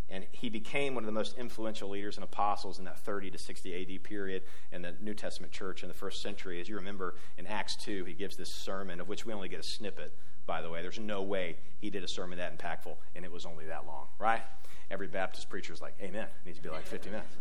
And 0.09 0.25
he 0.31 0.49
became 0.49 0.95
one 0.95 1.03
of 1.03 1.07
the 1.07 1.11
most 1.11 1.35
influential 1.37 1.89
leaders 1.89 2.15
and 2.15 2.23
apostles 2.23 2.79
in 2.79 2.85
that 2.85 2.99
30 2.99 3.31
to 3.31 3.37
60 3.37 3.95
AD 3.95 4.03
period 4.03 4.43
in 4.71 4.81
the 4.81 4.93
New 5.01 5.13
Testament 5.13 5.51
church 5.51 5.83
in 5.83 5.89
the 5.89 5.93
first 5.93 6.21
century. 6.21 6.61
As 6.61 6.69
you 6.69 6.77
remember 6.77 7.15
in 7.37 7.47
Acts 7.47 7.75
2, 7.75 8.05
he 8.05 8.13
gives 8.13 8.37
this 8.37 8.49
sermon, 8.49 9.01
of 9.01 9.09
which 9.09 9.25
we 9.25 9.33
only 9.33 9.49
get 9.49 9.59
a 9.59 9.63
snippet, 9.63 10.13
by 10.45 10.61
the 10.61 10.69
way. 10.69 10.81
There's 10.81 10.99
no 10.99 11.21
way 11.21 11.57
he 11.81 11.89
did 11.89 12.05
a 12.05 12.07
sermon 12.07 12.37
that 12.37 12.57
impactful, 12.57 12.95
and 13.15 13.25
it 13.25 13.31
was 13.31 13.45
only 13.45 13.65
that 13.65 13.85
long, 13.87 14.07
right? 14.19 14.43
Every 14.89 15.07
Baptist 15.07 15.49
preacher 15.49 15.73
is 15.73 15.81
like, 15.81 15.95
Amen. 16.01 16.27
It 16.27 16.45
needs 16.45 16.59
to 16.59 16.63
be 16.63 16.69
like 16.69 16.85
50 16.85 17.09
minutes. 17.09 17.35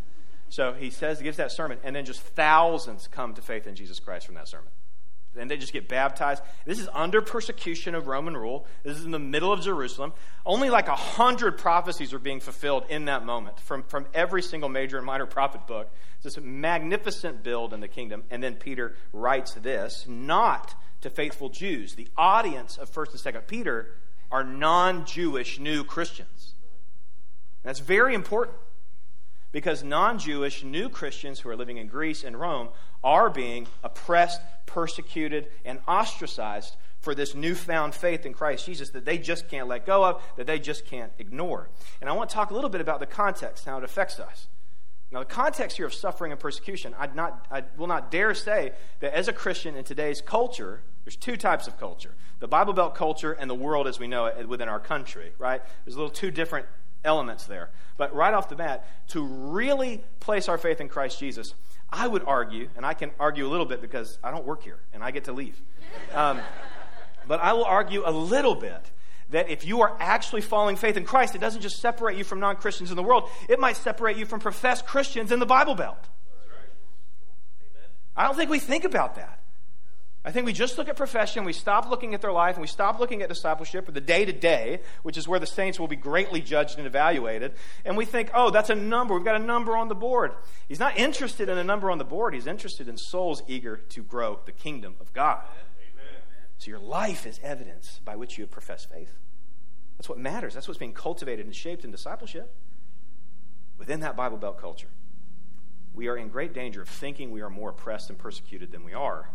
So 0.54 0.72
he 0.72 0.90
says, 0.90 1.18
he 1.18 1.24
gives 1.24 1.38
that 1.38 1.50
sermon, 1.50 1.78
and 1.82 1.96
then 1.96 2.04
just 2.04 2.20
thousands 2.20 3.08
come 3.08 3.34
to 3.34 3.42
faith 3.42 3.66
in 3.66 3.74
Jesus 3.74 3.98
Christ 3.98 4.24
from 4.24 4.36
that 4.36 4.46
sermon 4.46 4.68
and 5.36 5.50
they 5.50 5.56
just 5.56 5.72
get 5.72 5.88
baptized. 5.88 6.44
This 6.64 6.78
is 6.78 6.88
under 6.92 7.20
persecution 7.20 7.96
of 7.96 8.06
Roman 8.06 8.36
rule. 8.36 8.68
This 8.84 8.96
is 8.96 9.04
in 9.04 9.10
the 9.10 9.18
middle 9.18 9.52
of 9.52 9.62
Jerusalem. 9.62 10.12
Only 10.46 10.70
like 10.70 10.86
a 10.86 10.94
hundred 10.94 11.58
prophecies 11.58 12.12
are 12.12 12.20
being 12.20 12.38
fulfilled 12.38 12.84
in 12.88 13.06
that 13.06 13.24
moment 13.24 13.58
from, 13.58 13.82
from 13.82 14.06
every 14.14 14.42
single 14.42 14.68
major 14.68 14.96
and 14.96 15.04
minor 15.04 15.26
prophet 15.26 15.66
book. 15.66 15.90
It's 16.22 16.36
this 16.36 16.38
magnificent 16.40 17.42
build 17.42 17.74
in 17.74 17.80
the 17.80 17.88
kingdom. 17.88 18.22
And 18.30 18.40
then 18.40 18.54
Peter 18.54 18.94
writes 19.12 19.54
this, 19.54 20.06
not 20.08 20.76
to 21.00 21.10
faithful 21.10 21.48
Jews. 21.48 21.96
The 21.96 22.06
audience 22.16 22.76
of 22.78 22.92
1st 22.92 23.26
and 23.26 23.34
2nd 23.34 23.48
Peter 23.48 23.88
are 24.30 24.44
non 24.44 25.04
Jewish 25.04 25.58
new 25.58 25.82
Christians. 25.82 26.54
that's 27.64 27.80
very 27.80 28.14
important 28.14 28.56
because 29.54 29.84
non 29.84 30.18
Jewish 30.18 30.64
new 30.64 30.88
Christians 30.88 31.38
who 31.38 31.48
are 31.48 31.54
living 31.54 31.76
in 31.76 31.86
Greece 31.86 32.24
and 32.24 32.38
Rome 32.38 32.70
are 33.04 33.30
being 33.30 33.68
oppressed, 33.84 34.40
persecuted, 34.66 35.46
and 35.64 35.78
ostracized 35.86 36.74
for 36.98 37.14
this 37.14 37.36
newfound 37.36 37.94
faith 37.94 38.26
in 38.26 38.34
Christ 38.34 38.66
Jesus 38.66 38.90
that 38.90 39.04
they 39.04 39.16
just 39.16 39.48
can't 39.48 39.68
let 39.68 39.86
go 39.86 40.04
of, 40.04 40.20
that 40.36 40.48
they 40.48 40.58
just 40.58 40.86
can't 40.86 41.12
ignore. 41.20 41.70
And 42.00 42.10
I 42.10 42.14
want 42.14 42.30
to 42.30 42.34
talk 42.34 42.50
a 42.50 42.54
little 42.54 42.68
bit 42.68 42.80
about 42.80 42.98
the 42.98 43.06
context, 43.06 43.64
how 43.64 43.78
it 43.78 43.84
affects 43.84 44.18
us. 44.18 44.48
Now, 45.12 45.20
the 45.20 45.26
context 45.26 45.76
here 45.76 45.86
of 45.86 45.94
suffering 45.94 46.32
and 46.32 46.40
persecution, 46.40 46.92
I'd 46.98 47.14
not, 47.14 47.46
I 47.48 47.62
will 47.76 47.86
not 47.86 48.10
dare 48.10 48.34
say 48.34 48.72
that 48.98 49.14
as 49.14 49.28
a 49.28 49.32
Christian 49.32 49.76
in 49.76 49.84
today's 49.84 50.20
culture, 50.20 50.82
there's 51.04 51.14
two 51.14 51.36
types 51.36 51.68
of 51.68 51.78
culture 51.78 52.14
the 52.40 52.48
Bible 52.48 52.72
Belt 52.72 52.96
culture 52.96 53.32
and 53.32 53.48
the 53.48 53.54
world 53.54 53.86
as 53.86 54.00
we 54.00 54.08
know 54.08 54.26
it 54.26 54.48
within 54.48 54.68
our 54.68 54.80
country, 54.80 55.32
right? 55.38 55.62
There's 55.84 55.94
a 55.94 55.98
little 55.98 56.10
two 56.10 56.32
different 56.32 56.66
elements 57.04 57.44
there. 57.44 57.70
But 57.96 58.14
right 58.14 58.34
off 58.34 58.48
the 58.48 58.56
bat, 58.56 58.88
to 59.08 59.22
really 59.22 60.02
place 60.20 60.48
our 60.48 60.58
faith 60.58 60.80
in 60.80 60.88
Christ 60.88 61.18
Jesus, 61.18 61.54
I 61.90 62.08
would 62.08 62.24
argue, 62.24 62.68
and 62.76 62.84
I 62.84 62.94
can 62.94 63.12
argue 63.20 63.46
a 63.46 63.50
little 63.50 63.66
bit 63.66 63.80
because 63.80 64.18
I 64.24 64.30
don't 64.30 64.44
work 64.44 64.62
here 64.62 64.78
and 64.92 65.02
I 65.02 65.10
get 65.10 65.24
to 65.24 65.32
leave. 65.32 65.60
Um, 66.12 66.40
but 67.28 67.40
I 67.40 67.52
will 67.52 67.64
argue 67.64 68.02
a 68.04 68.10
little 68.10 68.54
bit 68.54 68.90
that 69.30 69.48
if 69.48 69.64
you 69.64 69.82
are 69.82 69.96
actually 70.00 70.40
following 70.40 70.76
faith 70.76 70.96
in 70.96 71.04
Christ, 71.04 71.34
it 71.34 71.40
doesn't 71.40 71.62
just 71.62 71.80
separate 71.80 72.18
you 72.18 72.24
from 72.24 72.40
non 72.40 72.56
Christians 72.56 72.90
in 72.90 72.96
the 72.96 73.02
world, 73.02 73.28
it 73.48 73.60
might 73.60 73.76
separate 73.76 74.16
you 74.16 74.26
from 74.26 74.40
professed 74.40 74.86
Christians 74.86 75.32
in 75.32 75.38
the 75.38 75.46
Bible 75.46 75.74
Belt. 75.74 76.08
I 78.16 78.24
don't 78.24 78.36
think 78.36 78.50
we 78.50 78.58
think 78.58 78.84
about 78.84 79.16
that. 79.16 79.40
I 80.26 80.30
think 80.30 80.46
we 80.46 80.54
just 80.54 80.78
look 80.78 80.88
at 80.88 80.96
profession, 80.96 81.44
we 81.44 81.52
stop 81.52 81.90
looking 81.90 82.14
at 82.14 82.22
their 82.22 82.32
life, 82.32 82.54
and 82.54 82.62
we 82.62 82.66
stop 82.66 82.98
looking 82.98 83.20
at 83.20 83.28
discipleship 83.28 83.86
or 83.86 83.92
the 83.92 84.00
day 84.00 84.24
to 84.24 84.32
day, 84.32 84.80
which 85.02 85.18
is 85.18 85.28
where 85.28 85.38
the 85.38 85.46
saints 85.46 85.78
will 85.78 85.86
be 85.86 85.96
greatly 85.96 86.40
judged 86.40 86.78
and 86.78 86.86
evaluated, 86.86 87.52
and 87.84 87.94
we 87.94 88.06
think, 88.06 88.30
oh, 88.32 88.48
that's 88.48 88.70
a 88.70 88.74
number. 88.74 89.14
We've 89.14 89.24
got 89.24 89.38
a 89.38 89.44
number 89.44 89.76
on 89.76 89.88
the 89.88 89.94
board. 89.94 90.32
He's 90.66 90.80
not 90.80 90.96
interested 90.96 91.50
in 91.50 91.58
a 91.58 91.64
number 91.64 91.90
on 91.90 91.98
the 91.98 92.04
board, 92.04 92.32
he's 92.32 92.46
interested 92.46 92.88
in 92.88 92.96
souls 92.96 93.42
eager 93.46 93.76
to 93.76 94.02
grow 94.02 94.40
the 94.46 94.52
kingdom 94.52 94.94
of 94.98 95.12
God. 95.12 95.42
Amen. 95.92 96.22
So 96.56 96.70
your 96.70 96.80
life 96.80 97.26
is 97.26 97.38
evidence 97.42 98.00
by 98.02 98.16
which 98.16 98.38
you 98.38 98.44
have 98.44 98.50
professed 98.50 98.90
faith. 98.90 99.12
That's 99.98 100.08
what 100.08 100.18
matters. 100.18 100.54
That's 100.54 100.66
what's 100.66 100.78
being 100.78 100.94
cultivated 100.94 101.44
and 101.44 101.54
shaped 101.54 101.84
in 101.84 101.90
discipleship 101.90 102.54
within 103.76 104.00
that 104.00 104.16
Bible 104.16 104.38
Belt 104.38 104.58
culture. 104.58 104.88
We 105.92 106.08
are 106.08 106.16
in 106.16 106.28
great 106.28 106.54
danger 106.54 106.80
of 106.80 106.88
thinking 106.88 107.30
we 107.30 107.42
are 107.42 107.50
more 107.50 107.70
oppressed 107.70 108.08
and 108.08 108.18
persecuted 108.18 108.72
than 108.72 108.84
we 108.84 108.94
are 108.94 109.28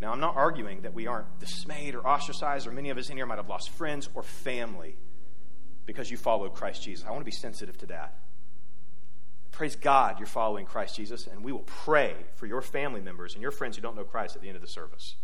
now, 0.00 0.12
I'm 0.12 0.20
not 0.20 0.36
arguing 0.36 0.82
that 0.82 0.94
we 0.94 1.06
aren't 1.08 1.40
dismayed 1.40 1.94
or 1.94 2.06
ostracized, 2.06 2.66
or 2.66 2.72
many 2.72 2.90
of 2.90 2.98
us 2.98 3.10
in 3.10 3.16
here 3.16 3.26
might 3.26 3.38
have 3.38 3.48
lost 3.48 3.70
friends 3.70 4.08
or 4.14 4.22
family 4.22 4.96
because 5.86 6.10
you 6.10 6.16
followed 6.16 6.54
Christ 6.54 6.82
Jesus. 6.82 7.04
I 7.04 7.10
want 7.10 7.22
to 7.22 7.24
be 7.24 7.32
sensitive 7.32 7.76
to 7.78 7.86
that. 7.86 8.14
Praise 9.50 9.74
God 9.74 10.20
you're 10.20 10.28
following 10.28 10.66
Christ 10.66 10.94
Jesus, 10.94 11.26
and 11.26 11.42
we 11.42 11.50
will 11.50 11.64
pray 11.66 12.14
for 12.36 12.46
your 12.46 12.62
family 12.62 13.00
members 13.00 13.34
and 13.34 13.42
your 13.42 13.50
friends 13.50 13.76
who 13.76 13.82
don't 13.82 13.96
know 13.96 14.04
Christ 14.04 14.36
at 14.36 14.42
the 14.42 14.48
end 14.48 14.54
of 14.54 14.62
the 14.62 14.68
service. 14.68 15.16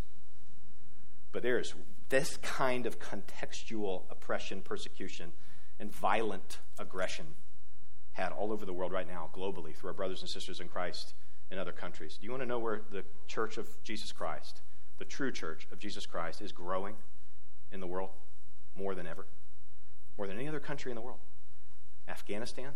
But 1.30 1.42
there 1.42 1.58
is 1.60 1.72
this 2.08 2.36
kind 2.38 2.86
of 2.86 2.98
contextual 2.98 4.02
oppression, 4.10 4.60
persecution, 4.60 5.32
and 5.78 5.92
violent 5.92 6.58
aggression 6.80 7.26
had 8.12 8.32
all 8.32 8.52
over 8.52 8.66
the 8.66 8.72
world 8.72 8.92
right 8.92 9.06
now, 9.06 9.30
globally, 9.32 9.74
through 9.74 9.88
our 9.88 9.94
brothers 9.94 10.20
and 10.20 10.28
sisters 10.28 10.58
in 10.58 10.68
Christ 10.68 11.14
in 11.50 11.58
other 11.58 11.72
countries. 11.72 12.16
Do 12.20 12.24
you 12.24 12.30
want 12.30 12.42
to 12.42 12.46
know 12.46 12.58
where 12.58 12.82
the 12.90 13.04
church 13.26 13.58
of 13.58 13.68
Jesus 13.82 14.12
Christ, 14.12 14.62
the 14.98 15.04
true 15.04 15.32
church 15.32 15.66
of 15.72 15.78
Jesus 15.78 16.06
Christ, 16.06 16.40
is 16.40 16.52
growing 16.52 16.96
in 17.72 17.80
the 17.80 17.86
world 17.86 18.10
more 18.76 18.94
than 18.94 19.06
ever? 19.06 19.26
More 20.16 20.26
than 20.26 20.36
any 20.36 20.48
other 20.48 20.60
country 20.60 20.90
in 20.90 20.96
the 20.96 21.02
world? 21.02 21.18
Afghanistan 22.08 22.72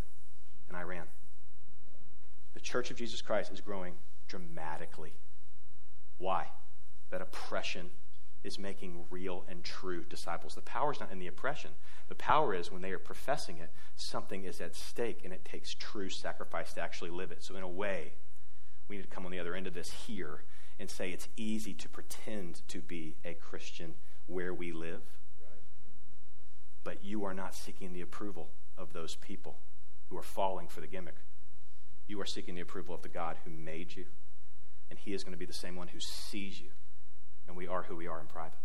and 0.69 0.77
Iran. 0.77 1.07
The 2.55 2.61
church 2.61 2.91
of 2.91 2.97
Jesus 2.97 3.23
Christ 3.23 3.53
is 3.53 3.61
growing 3.61 3.95
dramatically. 4.27 5.13
Why? 6.19 6.47
That 7.11 7.23
oppression 7.23 7.91
is 8.45 8.59
making 8.59 9.05
real 9.11 9.45
and 9.49 9.65
true 9.65 10.05
disciples. 10.05 10.55
The 10.55 10.61
power 10.63 10.93
is 10.93 11.01
not 11.01 11.11
in 11.11 11.19
the 11.19 11.27
oppression. 11.27 11.71
The 12.09 12.15
power 12.15 12.55
is 12.55 12.71
when 12.71 12.83
they 12.83 12.93
are 12.93 12.99
professing 12.99 13.59
it, 13.59 13.71
something 13.97 14.45
is 14.45 14.61
at 14.61 14.75
stake, 14.75 15.21
and 15.25 15.33
it 15.33 15.45
takes 15.45 15.75
true 15.75 16.09
sacrifice 16.09 16.73
to 16.75 16.81
actually 16.81 17.11
live 17.11 17.33
it. 17.33 17.43
So, 17.43 17.57
in 17.57 17.63
a 17.63 17.69
way, 17.69 18.13
we 18.89 18.97
need 18.97 19.03
to 19.03 19.09
come 19.09 19.27
on 19.27 19.33
the 19.33 19.39
other 19.39 19.55
end 19.55 19.67
of 19.67 19.75
this 19.75 19.91
here 20.07 20.43
and 20.81 20.89
say 20.91 21.11
it's 21.11 21.29
easy 21.37 21.75
to 21.75 21.89
pretend 21.89 22.63
to 22.69 22.81
be 22.81 23.17
a 23.25 23.35
Christian 23.35 23.95
where 24.27 24.55
we 24.55 24.73
live, 24.73 25.03
but 26.85 27.05
you 27.05 27.25
are 27.25 27.35
not 27.35 27.55
seeking 27.55 27.93
the 27.93 28.01
approval 28.01 28.51
of 28.77 28.93
those 28.93 29.17
people 29.17 29.57
who 30.09 30.17
are 30.17 30.23
falling 30.23 30.69
for 30.69 30.81
the 30.81 30.87
gimmick. 30.87 31.17
You 32.07 32.21
are 32.21 32.27
seeking 32.27 32.55
the 32.55 32.61
approval 32.63 32.95
of 32.95 33.03
the 33.03 33.09
God 33.09 33.37
who 33.45 33.51
made 33.51 33.97
you, 33.97 34.07
and 34.89 34.99
He 34.99 35.13
is 35.13 35.25
going 35.25 35.33
to 35.33 35.39
be 35.39 35.45
the 35.45 35.53
same 35.53 35.77
one 35.77 35.89
who 35.89 36.01
sees 36.01 36.61
you, 36.61 36.71
and 37.47 37.57
we 37.57 37.67
are 37.67 37.83
who 37.83 37.97
we 37.97 38.07
are 38.07 38.21
in 38.21 38.27
private. 38.27 38.59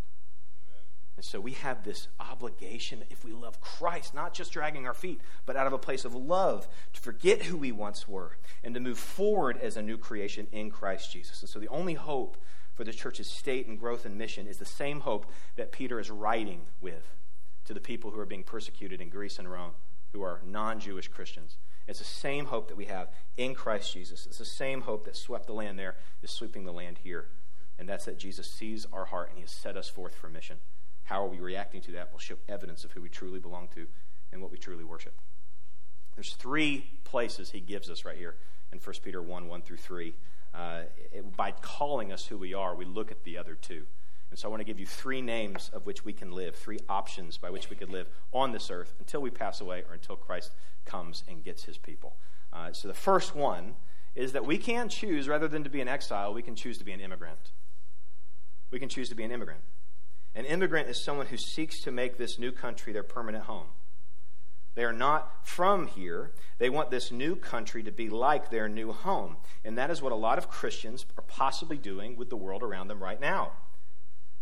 And 1.16 1.24
so 1.24 1.40
we 1.40 1.52
have 1.52 1.84
this 1.84 2.08
obligation, 2.18 3.04
if 3.08 3.24
we 3.24 3.32
love 3.32 3.60
Christ, 3.60 4.14
not 4.14 4.34
just 4.34 4.52
dragging 4.52 4.86
our 4.86 4.94
feet, 4.94 5.20
but 5.46 5.56
out 5.56 5.66
of 5.66 5.72
a 5.72 5.78
place 5.78 6.04
of 6.04 6.14
love, 6.14 6.66
to 6.92 7.00
forget 7.00 7.42
who 7.42 7.56
we 7.56 7.70
once 7.70 8.08
were 8.08 8.36
and 8.64 8.74
to 8.74 8.80
move 8.80 8.98
forward 8.98 9.58
as 9.58 9.76
a 9.76 9.82
new 9.82 9.96
creation 9.96 10.48
in 10.50 10.70
Christ 10.70 11.12
Jesus. 11.12 11.40
And 11.40 11.48
so 11.48 11.60
the 11.60 11.68
only 11.68 11.94
hope 11.94 12.36
for 12.74 12.82
the 12.82 12.92
church's 12.92 13.30
state 13.30 13.68
and 13.68 13.78
growth 13.78 14.04
and 14.04 14.18
mission 14.18 14.48
is 14.48 14.58
the 14.58 14.64
same 14.64 15.00
hope 15.00 15.26
that 15.54 15.70
Peter 15.70 16.00
is 16.00 16.10
writing 16.10 16.62
with 16.80 17.14
to 17.66 17.74
the 17.74 17.80
people 17.80 18.10
who 18.10 18.18
are 18.18 18.26
being 18.26 18.42
persecuted 18.42 19.00
in 19.00 19.08
Greece 19.08 19.38
and 19.38 19.50
Rome, 19.50 19.72
who 20.12 20.22
are 20.22 20.40
non 20.44 20.80
Jewish 20.80 21.06
Christians. 21.06 21.56
It's 21.86 22.00
the 22.00 22.04
same 22.04 22.46
hope 22.46 22.68
that 22.68 22.76
we 22.76 22.86
have 22.86 23.08
in 23.36 23.54
Christ 23.54 23.92
Jesus. 23.92 24.26
It's 24.26 24.38
the 24.38 24.44
same 24.44 24.82
hope 24.82 25.04
that 25.04 25.16
swept 25.16 25.46
the 25.46 25.52
land 25.52 25.78
there, 25.78 25.96
is 26.22 26.30
sweeping 26.30 26.64
the 26.64 26.72
land 26.72 26.98
here. 27.04 27.26
And 27.78 27.88
that's 27.88 28.06
that 28.06 28.18
Jesus 28.18 28.50
sees 28.50 28.86
our 28.92 29.04
heart 29.04 29.28
and 29.28 29.38
he 29.38 29.42
has 29.42 29.50
set 29.50 29.76
us 29.76 29.88
forth 29.88 30.14
for 30.14 30.28
mission. 30.28 30.58
How 31.04 31.24
are 31.24 31.28
we 31.28 31.38
reacting 31.38 31.80
to 31.82 31.92
that 31.92 32.12
will 32.12 32.18
show 32.18 32.36
evidence 32.48 32.84
of 32.84 32.92
who 32.92 33.02
we 33.02 33.08
truly 33.08 33.40
belong 33.40 33.68
to 33.74 33.86
and 34.32 34.42
what 34.42 34.50
we 34.50 34.58
truly 34.58 34.84
worship. 34.84 35.14
There's 36.14 36.34
three 36.34 36.86
places 37.04 37.50
he 37.50 37.60
gives 37.60 37.90
us 37.90 38.04
right 38.04 38.16
here 38.16 38.36
in 38.72 38.78
1 38.78 38.94
Peter 39.02 39.22
1 39.22 39.48
1 39.48 39.62
through 39.62 39.76
3. 39.76 40.14
Uh, 40.54 40.82
it, 41.12 41.36
by 41.36 41.50
calling 41.50 42.12
us 42.12 42.26
who 42.26 42.38
we 42.38 42.54
are, 42.54 42.74
we 42.74 42.84
look 42.84 43.10
at 43.10 43.24
the 43.24 43.38
other 43.38 43.54
two. 43.54 43.84
And 44.30 44.38
so 44.38 44.48
I 44.48 44.50
want 44.50 44.60
to 44.60 44.64
give 44.64 44.80
you 44.80 44.86
three 44.86 45.20
names 45.20 45.70
of 45.72 45.86
which 45.86 46.04
we 46.04 46.12
can 46.12 46.32
live, 46.32 46.56
three 46.56 46.78
options 46.88 47.38
by 47.38 47.50
which 47.50 47.70
we 47.70 47.76
could 47.76 47.90
live 47.90 48.08
on 48.32 48.52
this 48.52 48.70
earth 48.70 48.92
until 48.98 49.20
we 49.20 49.30
pass 49.30 49.60
away 49.60 49.84
or 49.88 49.94
until 49.94 50.16
Christ 50.16 50.52
comes 50.84 51.24
and 51.28 51.44
gets 51.44 51.64
his 51.64 51.78
people. 51.78 52.16
Uh, 52.52 52.72
so 52.72 52.88
the 52.88 52.94
first 52.94 53.34
one 53.34 53.74
is 54.14 54.32
that 54.32 54.44
we 54.44 54.58
can 54.58 54.88
choose, 54.88 55.28
rather 55.28 55.48
than 55.48 55.64
to 55.64 55.70
be 55.70 55.80
an 55.80 55.88
exile, 55.88 56.32
we 56.32 56.42
can 56.42 56.54
choose 56.54 56.78
to 56.78 56.84
be 56.84 56.92
an 56.92 57.00
immigrant. 57.00 57.52
We 58.70 58.78
can 58.78 58.88
choose 58.88 59.08
to 59.08 59.14
be 59.14 59.24
an 59.24 59.30
immigrant. 59.30 59.60
An 60.34 60.44
immigrant 60.46 60.88
is 60.88 61.02
someone 61.02 61.26
who 61.26 61.36
seeks 61.36 61.80
to 61.82 61.92
make 61.92 62.18
this 62.18 62.38
new 62.38 62.50
country 62.50 62.92
their 62.92 63.02
permanent 63.02 63.44
home. 63.44 63.68
They 64.74 64.84
are 64.84 64.92
not 64.92 65.46
from 65.46 65.86
here. 65.86 66.32
They 66.58 66.68
want 66.68 66.90
this 66.90 67.12
new 67.12 67.36
country 67.36 67.84
to 67.84 67.92
be 67.92 68.08
like 68.08 68.50
their 68.50 68.68
new 68.68 68.92
home. 68.92 69.36
And 69.64 69.78
that 69.78 69.90
is 69.90 70.02
what 70.02 70.12
a 70.12 70.16
lot 70.16 70.38
of 70.38 70.48
Christians 70.48 71.06
are 71.16 71.22
possibly 71.22 71.76
doing 71.76 72.16
with 72.16 72.28
the 72.28 72.36
world 72.36 72.62
around 72.62 72.88
them 72.88 73.02
right 73.02 73.20
now. 73.20 73.52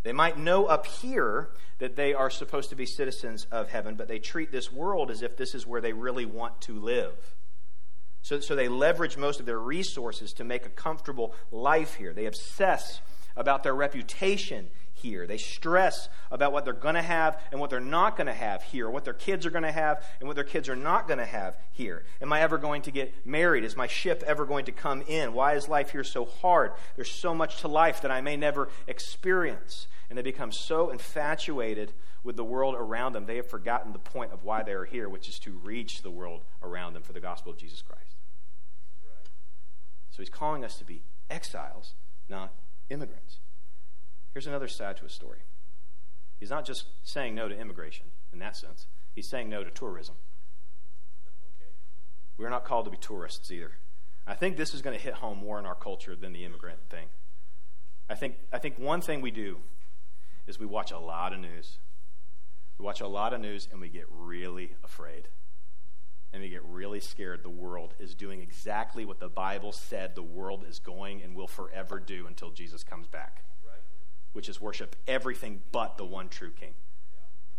They 0.04 0.12
might 0.12 0.38
know 0.38 0.66
up 0.66 0.86
here 0.86 1.50
that 1.78 1.96
they 1.96 2.14
are 2.14 2.30
supposed 2.30 2.70
to 2.70 2.76
be 2.76 2.86
citizens 2.86 3.46
of 3.52 3.68
heaven, 3.68 3.94
but 3.94 4.08
they 4.08 4.18
treat 4.18 4.50
this 4.50 4.72
world 4.72 5.10
as 5.10 5.22
if 5.22 5.36
this 5.36 5.54
is 5.54 5.66
where 5.66 5.80
they 5.80 5.92
really 5.92 6.24
want 6.24 6.60
to 6.62 6.80
live. 6.80 7.14
So, 8.22 8.40
so 8.40 8.56
they 8.56 8.68
leverage 8.68 9.16
most 9.16 9.38
of 9.38 9.46
their 9.46 9.58
resources 9.58 10.32
to 10.34 10.44
make 10.44 10.64
a 10.64 10.70
comfortable 10.70 11.34
life 11.50 11.94
here. 11.94 12.12
They 12.12 12.26
obsess 12.26 13.00
about 13.36 13.62
their 13.62 13.74
reputation 13.74 14.68
here. 15.02 15.26
They 15.26 15.36
stress 15.36 16.08
about 16.30 16.52
what 16.52 16.64
they're 16.64 16.72
going 16.72 16.94
to 16.94 17.02
have 17.02 17.38
and 17.50 17.60
what 17.60 17.70
they're 17.70 17.80
not 17.80 18.16
going 18.16 18.28
to 18.28 18.32
have 18.32 18.62
here, 18.62 18.88
what 18.88 19.04
their 19.04 19.14
kids 19.14 19.44
are 19.44 19.50
going 19.50 19.64
to 19.64 19.72
have 19.72 20.02
and 20.20 20.26
what 20.26 20.36
their 20.36 20.44
kids 20.44 20.68
are 20.68 20.76
not 20.76 21.06
going 21.06 21.18
to 21.18 21.26
have 21.26 21.56
here. 21.72 22.04
Am 22.20 22.32
I 22.32 22.40
ever 22.40 22.58
going 22.58 22.82
to 22.82 22.90
get 22.90 23.26
married? 23.26 23.64
Is 23.64 23.76
my 23.76 23.86
ship 23.86 24.22
ever 24.26 24.46
going 24.46 24.64
to 24.66 24.72
come 24.72 25.02
in? 25.02 25.34
Why 25.34 25.54
is 25.54 25.68
life 25.68 25.90
here 25.90 26.04
so 26.04 26.24
hard? 26.24 26.72
There's 26.96 27.10
so 27.10 27.34
much 27.34 27.60
to 27.60 27.68
life 27.68 28.00
that 28.02 28.10
I 28.10 28.20
may 28.20 28.36
never 28.36 28.68
experience. 28.86 29.86
And 30.08 30.18
they 30.18 30.22
become 30.22 30.52
so 30.52 30.90
infatuated 30.90 31.92
with 32.24 32.36
the 32.36 32.44
world 32.44 32.76
around 32.76 33.14
them, 33.14 33.26
they 33.26 33.36
have 33.36 33.48
forgotten 33.48 33.92
the 33.92 33.98
point 33.98 34.32
of 34.32 34.44
why 34.44 34.62
they 34.62 34.72
are 34.72 34.84
here, 34.84 35.08
which 35.08 35.28
is 35.28 35.38
to 35.40 35.50
reach 35.64 36.02
the 36.02 36.10
world 36.10 36.44
around 36.62 36.92
them 36.92 37.02
for 37.02 37.12
the 37.12 37.20
gospel 37.20 37.50
of 37.50 37.58
Jesus 37.58 37.82
Christ. 37.82 38.16
So 40.10 40.18
he's 40.18 40.28
calling 40.28 40.64
us 40.64 40.76
to 40.78 40.84
be 40.84 41.02
exiles, 41.30 41.94
not 42.28 42.52
immigrants. 42.90 43.38
Here's 44.32 44.46
another 44.46 44.68
side 44.68 44.96
to 44.96 45.04
his 45.04 45.12
story. 45.12 45.40
He's 46.40 46.50
not 46.50 46.64
just 46.64 46.86
saying 47.02 47.34
no 47.34 47.48
to 47.48 47.56
immigration 47.56 48.06
in 48.32 48.38
that 48.38 48.56
sense, 48.56 48.86
he's 49.14 49.28
saying 49.28 49.48
no 49.48 49.62
to 49.62 49.70
tourism. 49.70 50.16
We're 52.38 52.48
not 52.48 52.64
called 52.64 52.86
to 52.86 52.90
be 52.90 52.96
tourists 52.96 53.50
either. 53.50 53.72
I 54.26 54.34
think 54.34 54.56
this 54.56 54.74
is 54.74 54.82
going 54.82 54.96
to 54.96 55.02
hit 55.02 55.14
home 55.14 55.38
more 55.38 55.58
in 55.58 55.66
our 55.66 55.74
culture 55.74 56.16
than 56.16 56.32
the 56.32 56.44
immigrant 56.44 56.78
thing. 56.88 57.06
I 58.08 58.14
think, 58.14 58.36
I 58.52 58.58
think 58.58 58.78
one 58.78 59.00
thing 59.00 59.20
we 59.20 59.30
do 59.30 59.58
is 60.46 60.58
we 60.58 60.66
watch 60.66 60.90
a 60.90 60.98
lot 60.98 61.32
of 61.32 61.40
news. 61.40 61.78
We 62.78 62.84
watch 62.84 63.00
a 63.00 63.06
lot 63.06 63.32
of 63.34 63.40
news 63.40 63.68
and 63.70 63.80
we 63.80 63.88
get 63.88 64.06
really 64.10 64.74
afraid. 64.82 65.28
And 66.32 66.42
we 66.42 66.48
get 66.48 66.64
really 66.64 67.00
scared 67.00 67.42
the 67.42 67.50
world 67.50 67.94
is 67.98 68.14
doing 68.14 68.40
exactly 68.40 69.04
what 69.04 69.20
the 69.20 69.28
Bible 69.28 69.72
said 69.72 70.14
the 70.14 70.22
world 70.22 70.64
is 70.68 70.78
going 70.78 71.22
and 71.22 71.36
will 71.36 71.46
forever 71.46 72.00
do 72.00 72.26
until 72.26 72.50
Jesus 72.50 72.82
comes 72.82 73.06
back 73.06 73.44
which 74.32 74.48
is 74.48 74.60
worship 74.60 74.96
everything 75.06 75.62
but 75.72 75.96
the 75.96 76.04
one 76.04 76.28
true 76.28 76.50
King. 76.50 76.74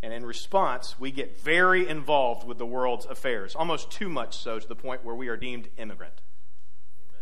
And 0.02 0.12
in 0.12 0.26
response, 0.26 1.00
we 1.00 1.12
get 1.12 1.40
very 1.40 1.88
involved 1.88 2.46
with 2.46 2.58
the 2.58 2.66
world's 2.66 3.06
affairs, 3.06 3.56
almost 3.56 3.90
too 3.90 4.10
much 4.10 4.38
so 4.38 4.60
to 4.60 4.68
the 4.68 4.76
point 4.76 5.06
where 5.06 5.16
we 5.16 5.30
are 5.30 5.38
deemed 5.38 5.70
immigrant. 5.78 6.22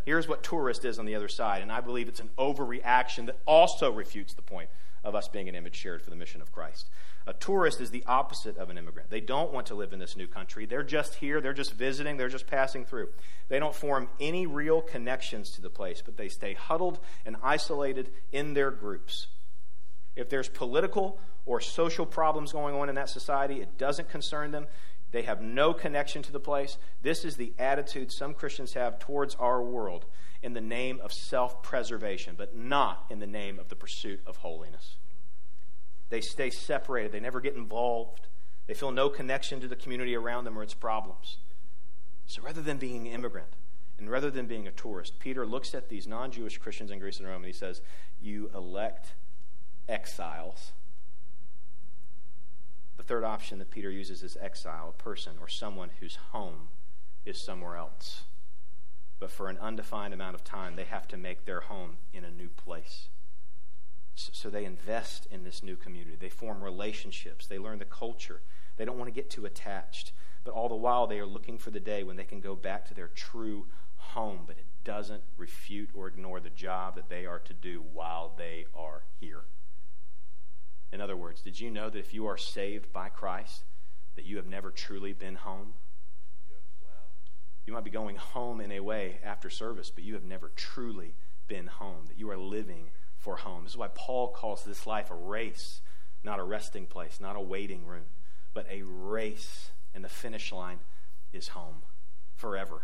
Here's 0.04 0.28
what 0.28 0.42
tourist 0.42 0.84
is 0.84 0.98
on 0.98 1.06
the 1.06 1.16
other 1.16 1.28
side, 1.28 1.62
and 1.62 1.72
I 1.72 1.82
believe 1.82 2.08
it's 2.08 2.20
an 2.20 2.32
overreaction 2.40 3.28
that 3.28 3.38
also 3.46 3.92
refutes 3.92 4.34
the 4.34 4.42
point 4.42 4.70
of 5.04 5.14
us 5.14 5.28
being 5.28 5.48
an 5.48 5.56
image 5.56 5.76
shared 5.76 6.02
for 6.02 6.10
the 6.10 6.16
mission 6.16 6.42
of 6.42 6.52
Christ. 6.52 6.90
A 7.28 7.34
tourist 7.34 7.82
is 7.82 7.92
the 7.92 8.04
opposite 8.08 8.58
of 8.58 8.72
an 8.72 8.80
immigrant. 8.80 9.12
They 9.12 9.22
don't 9.22 9.54
want 9.54 9.68
to 9.68 9.76
live 9.76 9.94
in 9.94 10.00
this 10.00 10.18
new 10.18 10.28
country. 10.28 10.66
They're 10.66 10.82
just 10.82 11.16
here, 11.16 11.40
they're 11.40 11.54
just 11.54 11.74
visiting, 11.74 12.18
they're 12.18 12.30
just 12.30 12.48
passing 12.48 12.84
through. 12.84 13.10
They 13.48 13.60
don't 13.60 13.76
form 13.76 14.10
any 14.20 14.48
real 14.48 14.82
connections 14.82 15.52
to 15.52 15.62
the 15.62 15.70
place, 15.70 16.02
but 16.04 16.18
they 16.18 16.30
stay 16.30 16.56
huddled 16.56 17.00
and 17.26 17.36
isolated 17.44 18.12
in 18.32 18.56
their 18.56 18.72
groups. 18.72 19.28
If 20.16 20.30
there's 20.30 20.50
political 20.50 21.20
or 21.46 21.62
social 21.62 22.06
problems 22.06 22.52
going 22.52 22.76
on 22.76 22.90
in 22.90 22.96
that 22.96 23.10
society, 23.10 23.62
it 23.62 23.78
doesn't 23.78 24.10
concern 24.10 24.52
them. 24.52 24.68
They 25.12 25.24
have 25.24 25.42
no 25.42 25.74
connection 25.74 26.22
to 26.24 26.32
the 26.32 26.40
place. 26.40 26.78
This 27.02 27.26
is 27.26 27.36
the 27.36 27.54
attitude 27.60 28.12
some 28.12 28.34
Christians 28.34 28.74
have 28.74 29.00
towards 29.00 29.36
our 29.36 29.62
world 29.62 30.06
in 30.42 30.54
the 30.54 30.62
name 30.62 31.00
of 31.02 31.12
self 31.12 31.62
preservation, 31.62 32.36
but 32.38 32.56
not 32.56 33.06
in 33.10 33.20
the 33.20 33.28
name 33.28 33.60
of 33.60 33.70
the 33.70 33.76
pursuit 33.76 34.22
of 34.26 34.38
holiness. 34.38 34.96
They 36.10 36.22
stay 36.22 36.50
separated, 36.50 37.12
they 37.12 37.20
never 37.20 37.40
get 37.40 37.56
involved, 37.56 38.28
they 38.68 38.74
feel 38.74 38.92
no 38.92 39.10
connection 39.10 39.60
to 39.62 39.68
the 39.68 39.76
community 39.76 40.16
around 40.16 40.44
them 40.44 40.58
or 40.58 40.64
its 40.64 40.74
problems. 40.74 41.38
So 42.26 42.42
rather 42.42 42.62
than 42.62 42.78
being 42.78 43.08
an 43.08 43.14
immigrant, 43.14 43.56
and 43.98 44.10
rather 44.10 44.32
than 44.32 44.48
being 44.48 44.68
a 44.68 44.72
tourist, 44.72 45.20
Peter 45.20 45.46
looks 45.46 45.76
at 45.76 45.90
these 45.90 46.08
non 46.08 46.32
Jewish 46.32 46.58
Christians 46.58 46.90
in 46.90 47.00
Greece 47.00 47.20
and 47.20 47.28
Rome 47.28 47.38
and 47.38 47.46
he 47.46 47.54
says, 47.54 47.82
You 48.20 48.50
elect 48.56 49.14
exiles. 49.88 50.72
The 52.98 53.04
third 53.04 53.24
option 53.24 53.60
that 53.60 53.72
Peter 53.72 53.90
uses 53.90 54.24
is 54.24 54.38
exile, 54.40 54.94
a 54.98 55.04
person 55.04 55.34
or 55.40 55.48
someone 55.48 55.90
whose 56.00 56.18
home 56.32 56.70
is 57.26 57.42
somewhere 57.42 57.76
else. 57.76 58.24
But 59.20 59.32
for 59.32 59.50
an 59.50 59.58
undefined 59.60 60.14
amount 60.14 60.36
of 60.36 60.44
time, 60.44 60.76
they 60.76 60.84
have 60.84 61.08
to 61.10 61.18
make 61.18 61.46
their 61.46 61.62
home 61.62 61.98
in 62.14 62.24
a 62.24 62.32
new 62.32 62.50
place. 62.50 63.10
So 64.16 64.50
they 64.50 64.66
invest 64.66 65.28
in 65.32 65.44
this 65.44 65.64
new 65.64 65.76
community. 65.76 66.18
They 66.20 66.30
form 66.30 66.64
relationships. 66.64 67.48
They 67.48 67.58
learn 67.58 67.80
the 67.80 67.86
culture. 67.86 68.42
They 68.78 68.86
don't 68.86 68.98
want 68.98 69.08
to 69.08 69.14
get 69.14 69.30
too 69.30 69.46
attached. 69.46 70.12
But 70.44 70.54
all 70.54 70.70
the 70.70 70.76
while, 70.76 71.08
they 71.08 71.20
are 71.20 71.26
looking 71.26 71.58
for 71.58 71.72
the 71.72 71.80
day 71.80 72.04
when 72.04 72.18
they 72.18 72.24
can 72.24 72.40
go 72.40 72.56
back 72.56 72.88
to 72.88 72.94
their 72.94 73.10
true 73.10 73.68
home, 73.98 74.42
but 74.46 74.58
it 74.58 74.66
doesn't 74.84 75.24
refute 75.38 75.90
or 75.94 76.08
ignore 76.08 76.40
the 76.40 76.50
job 76.50 76.96
that 76.96 77.10
they 77.10 77.26
are 77.26 77.40
to 77.40 77.54
do 77.54 77.84
while 77.94 78.34
they 78.38 78.66
are 78.76 79.04
here. 79.20 79.42
In 80.92 81.02
other 81.02 81.16
words, 81.16 81.42
did 81.42 81.60
you 81.60 81.70
know 81.70 81.90
that 81.90 82.00
if 82.00 82.14
you 82.14 82.28
are 82.28 82.38
saved 82.38 82.92
by 82.92 83.10
Christ, 83.10 83.64
that 84.16 84.26
you 84.26 84.38
have 84.38 84.48
never 84.48 84.72
truly 84.72 85.14
been 85.14 85.36
home? 85.36 85.74
You 87.66 87.74
might 87.74 87.84
be 87.84 87.92
going 87.92 88.18
home 88.18 88.60
in 88.60 88.72
a 88.72 88.80
way 88.80 89.20
after 89.24 89.50
service, 89.50 89.90
but 89.90 90.04
you 90.04 90.16
have 90.16 90.24
never 90.24 90.52
truly 90.56 91.14
been 91.48 91.68
home, 91.68 92.06
that 92.08 92.18
you 92.18 92.30
are 92.30 92.38
living 92.38 92.90
for 93.18 93.38
home. 93.38 93.64
This 93.64 93.74
is 93.74 93.78
why 93.78 93.90
Paul 93.94 94.30
calls 94.30 94.64
this 94.64 94.88
life 94.88 95.12
a 95.12 95.16
race, 95.16 95.82
not 96.24 96.40
a 96.40 96.44
resting 96.44 96.88
place, 96.88 97.20
not 97.22 97.36
a 97.36 97.42
waiting 97.42 97.86
room, 97.86 98.06
but 98.54 98.66
a 98.70 98.82
race. 98.82 99.72
And 99.94 100.04
the 100.04 100.10
finish 100.10 100.52
line 100.52 100.80
is 101.32 101.50
home 101.50 101.84
forever 102.36 102.82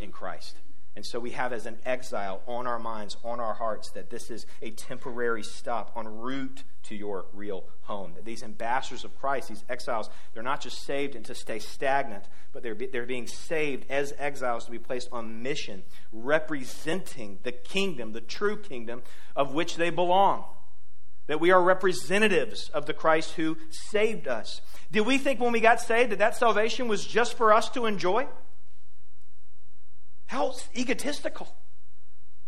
in 0.00 0.12
Christ. 0.12 0.56
And 0.96 1.04
so 1.04 1.20
we 1.20 1.32
have 1.32 1.52
as 1.52 1.66
an 1.66 1.76
exile 1.84 2.40
on 2.46 2.66
our 2.66 2.78
minds, 2.78 3.18
on 3.22 3.38
our 3.38 3.52
hearts, 3.52 3.90
that 3.90 4.08
this 4.08 4.30
is 4.30 4.46
a 4.62 4.70
temporary 4.70 5.42
stop 5.42 5.92
en 5.94 6.08
route 6.08 6.64
to 6.84 6.96
your 6.96 7.26
real 7.34 7.64
home. 7.82 8.14
That 8.14 8.24
these 8.24 8.42
ambassadors 8.42 9.04
of 9.04 9.14
Christ, 9.20 9.50
these 9.50 9.62
exiles, 9.68 10.08
they're 10.32 10.42
not 10.42 10.62
just 10.62 10.82
saved 10.84 11.14
and 11.14 11.22
to 11.26 11.34
stay 11.34 11.58
stagnant, 11.58 12.24
but 12.54 12.62
they're, 12.62 12.74
be, 12.74 12.86
they're 12.86 13.04
being 13.04 13.26
saved 13.26 13.84
as 13.90 14.14
exiles 14.18 14.64
to 14.64 14.70
be 14.70 14.78
placed 14.78 15.10
on 15.12 15.42
mission, 15.42 15.82
representing 16.12 17.40
the 17.42 17.52
kingdom, 17.52 18.12
the 18.12 18.22
true 18.22 18.56
kingdom 18.56 19.02
of 19.36 19.52
which 19.52 19.76
they 19.76 19.90
belong. 19.90 20.44
That 21.26 21.40
we 21.40 21.50
are 21.50 21.62
representatives 21.62 22.70
of 22.70 22.86
the 22.86 22.94
Christ 22.94 23.32
who 23.32 23.58
saved 23.90 24.28
us. 24.28 24.62
Did 24.90 25.02
we 25.02 25.18
think 25.18 25.40
when 25.40 25.52
we 25.52 25.60
got 25.60 25.82
saved 25.82 26.12
that 26.12 26.20
that 26.20 26.36
salvation 26.36 26.88
was 26.88 27.04
just 27.04 27.34
for 27.34 27.52
us 27.52 27.68
to 27.70 27.84
enjoy? 27.84 28.26
How 30.26 30.54
egotistical. 30.76 31.48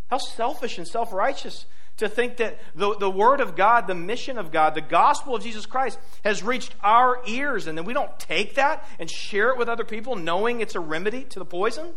How 0.08 0.18
selfish 0.18 0.78
and 0.78 0.86
self 0.86 1.12
righteous 1.12 1.66
to 1.98 2.08
think 2.08 2.36
that 2.38 2.58
the, 2.74 2.96
the 2.96 3.10
Word 3.10 3.40
of 3.40 3.56
God, 3.56 3.86
the 3.86 3.94
mission 3.94 4.38
of 4.38 4.50
God, 4.50 4.74
the 4.74 4.80
gospel 4.80 5.34
of 5.34 5.42
Jesus 5.42 5.66
Christ 5.66 5.98
has 6.24 6.42
reached 6.42 6.74
our 6.82 7.20
ears, 7.26 7.66
and 7.66 7.76
then 7.76 7.84
we 7.84 7.92
don't 7.92 8.18
take 8.18 8.54
that 8.54 8.86
and 8.98 9.10
share 9.10 9.50
it 9.50 9.58
with 9.58 9.68
other 9.68 9.84
people, 9.84 10.16
knowing 10.16 10.60
it's 10.60 10.74
a 10.74 10.80
remedy 10.80 11.24
to 11.24 11.38
the 11.38 11.44
poison? 11.44 11.88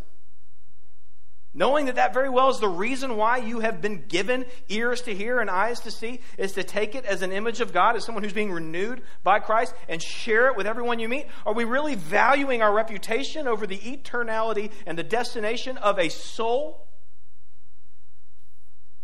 Knowing 1.54 1.86
that 1.88 1.96
that 1.96 2.14
very 2.14 2.30
well 2.30 2.50
is 2.50 2.60
the 2.60 2.70
reason 2.70 3.18
why 3.18 3.38
you 3.38 3.60
have 3.60 3.82
been 3.82 4.06
given 4.08 4.46
ears 4.70 5.02
to 5.02 5.14
hear 5.14 5.42
and 5.42 5.50
eyes 5.50 5.82
to 5.82 5.92
see, 5.92 6.22
is 6.38 6.54
to 6.54 6.64
take 6.64 6.96
it 6.96 7.04
as 7.04 7.22
an 7.22 7.34
image 7.34 7.60
of 7.60 7.74
God, 7.74 7.98
as 7.98 8.06
someone 8.06 8.24
who's 8.24 8.32
being 8.32 8.54
renewed 8.54 9.02
by 9.22 9.40
Christ, 9.40 9.74
and 9.90 10.02
share 10.02 10.48
it 10.48 10.56
with 10.56 10.66
everyone 10.66 11.00
you 11.00 11.10
meet? 11.10 11.28
Are 11.46 11.54
we 11.54 11.66
really 11.66 11.96
valuing 11.96 12.62
our 12.62 12.74
reputation 12.74 13.48
over 13.48 13.68
the 13.68 13.78
eternality 13.78 14.72
and 14.86 14.98
the 14.98 15.04
destination 15.04 15.78
of 15.78 16.00
a 16.00 16.10
soul? 16.10 16.88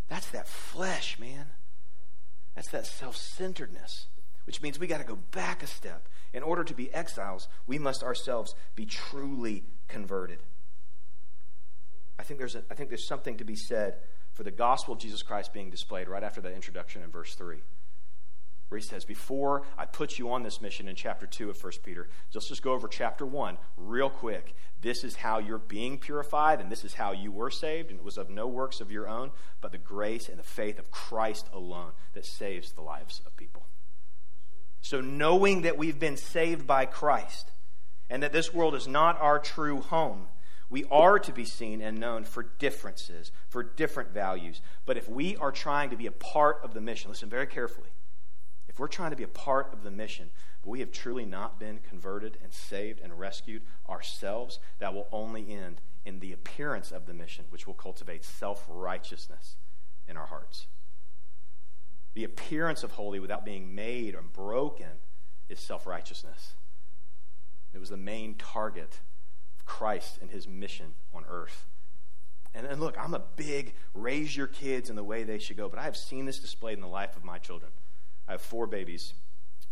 That's 0.08 0.30
that 0.32 0.48
flesh, 0.48 1.20
man. 1.20 1.48
That's 2.56 2.70
that 2.70 2.86
self 2.86 3.18
centeredness, 3.18 4.08
which 4.46 4.62
means 4.62 4.80
we 4.80 4.88
got 4.88 5.00
to 5.00 5.04
go 5.04 5.20
back 5.32 5.64
a 5.64 5.68
step. 5.68 6.08
In 6.34 6.44
order 6.44 6.64
to 6.64 6.74
be 6.74 6.94
exiles, 6.94 7.50
we 7.68 7.78
must 7.78 8.04
ourselves 8.04 8.56
be 8.76 8.86
truly 8.86 9.66
converted. 9.90 10.40
I 12.20 12.24
think 12.24 12.40
there's, 12.40 12.56
a, 12.56 12.64
I 12.70 12.74
think 12.74 12.90
there's 12.90 13.08
something 13.08 13.38
to 13.38 13.44
be 13.44 13.56
said 13.56 13.96
for 14.34 14.44
the 14.44 14.52
gospel 14.52 14.94
of 14.94 15.00
Jesus 15.00 15.22
Christ 15.24 15.54
being 15.54 15.70
displayed 15.70 16.08
right 16.08 16.24
after 16.24 16.42
that 16.42 16.54
introduction 16.54 17.04
in 17.04 17.10
verse 17.10 17.36
3 17.36 17.58
where 18.70 18.80
he 18.80 18.86
says, 18.86 19.06
Before 19.06 19.64
I 19.78 19.86
put 19.86 20.20
you 20.20 20.32
on 20.32 20.44
this 20.44 20.62
mission 20.62 20.88
in 20.88 20.96
chapter 20.96 21.26
2 21.26 21.50
of 21.50 21.64
1 21.64 21.74
Peter, 21.84 22.10
let's 22.34 22.50
just 22.50 22.62
go 22.62 22.74
over 22.74 22.88
chapter 22.88 23.26
1 23.26 23.58
real 23.78 24.10
quick. 24.10 24.56
This 24.82 25.04
is 25.04 25.16
how 25.16 25.40
you're 25.40 25.58
being 25.58 25.98
purified, 25.98 26.60
and 26.60 26.72
this 26.72 26.84
is 26.84 26.94
how 26.94 27.12
you 27.14 27.32
were 27.32 27.50
saved, 27.50 27.90
and 27.90 28.00
it 28.00 28.06
was 28.06 28.18
of 28.18 28.30
no 28.30 28.48
works 28.48 28.82
of 28.82 28.92
your 28.92 29.08
own, 29.08 29.32
but 29.62 29.72
the 29.72 29.78
grace 29.78 30.30
and 30.30 30.38
the 30.38 30.44
faith 30.44 30.80
of 30.80 30.92
Christ 30.92 31.48
alone 31.54 31.92
that 32.14 32.26
saves 32.26 32.74
the 32.74 32.82
lives 32.82 33.22
of 33.26 33.36
people. 33.38 33.64
So, 34.82 35.02
knowing 35.02 35.64
that 35.64 35.78
we've 35.78 36.00
been 36.00 36.18
saved 36.18 36.68
by 36.68 36.86
Christ, 36.86 37.52
and 38.10 38.22
that 38.24 38.32
this 38.32 38.54
world 38.54 38.76
is 38.76 38.88
not 38.88 39.20
our 39.20 39.40
true 39.40 39.82
home, 39.82 40.28
we 40.70 40.86
are 40.92 41.18
to 41.20 41.32
be 41.32 41.46
seen 41.46 41.82
and 41.82 41.98
known 41.98 42.24
for 42.24 42.44
differences, 42.60 43.32
for 43.48 43.64
different 43.64 44.12
values. 44.12 44.62
But 44.86 44.98
if 44.98 45.08
we 45.08 45.38
are 45.38 45.52
trying 45.52 45.90
to 45.92 45.96
be 45.96 46.08
a 46.08 46.12
part 46.12 46.60
of 46.64 46.74
the 46.74 46.82
mission, 46.82 47.10
listen 47.10 47.30
very 47.30 47.48
carefully 47.48 47.90
if 48.78 48.80
we're 48.80 48.88
trying 48.88 49.10
to 49.10 49.18
be 49.18 49.24
a 49.24 49.28
part 49.28 49.74
of 49.74 49.82
the 49.82 49.90
mission, 49.90 50.30
but 50.62 50.70
we 50.70 50.82
have 50.82 50.92
truly 50.92 51.26
not 51.26 51.60
been 51.60 51.80
converted 51.80 52.38
and 52.44 52.54
saved 52.54 53.00
and 53.00 53.18
rescued 53.18 53.64
ourselves, 53.90 54.60
that 54.78 54.94
will 54.94 55.08
only 55.12 55.52
end 55.52 55.82
in 56.06 56.20
the 56.20 56.32
appearance 56.32 56.92
of 56.92 57.08
the 57.08 57.14
mission, 57.16 57.46
which 57.50 57.66
will 57.66 57.74
cultivate 57.74 58.24
self 58.24 58.64
righteousness 58.70 59.56
in 60.08 60.16
our 60.16 60.28
hearts. 60.28 60.68
The 62.14 62.24
appearance 62.24 62.84
of 62.84 62.92
holy 62.92 63.20
without 63.20 63.44
being 63.44 63.74
made 63.74 64.14
or 64.14 64.22
broken 64.22 65.00
is 65.50 65.60
self 65.60 65.88
righteousness. 65.88 66.54
It 67.74 67.80
was 67.80 67.90
the 67.90 67.98
main 67.98 68.36
target 68.36 69.00
Christ 69.68 70.18
and 70.22 70.32
his 70.32 70.48
mission 70.48 70.96
on 71.14 71.26
earth. 71.30 71.66
And, 72.56 72.66
and 72.66 72.82
look, 72.82 72.98
I'm 72.98 73.14
a 73.14 73.22
big 73.36 73.76
raise 73.94 74.36
your 74.36 74.48
kids 74.48 74.90
in 74.90 74.96
the 74.96 75.04
way 75.04 75.24
they 75.24 75.38
should 75.38 75.58
go, 75.58 75.70
but 75.70 75.78
I 75.78 75.84
have 75.84 75.96
seen 75.96 76.26
this 76.26 76.40
displayed 76.40 76.74
in 76.74 76.82
the 76.82 76.88
life 76.88 77.16
of 77.16 77.24
my 77.24 77.38
children. 77.38 77.72
I 78.28 78.32
have 78.32 78.42
four 78.42 78.66
babies. 78.66 79.14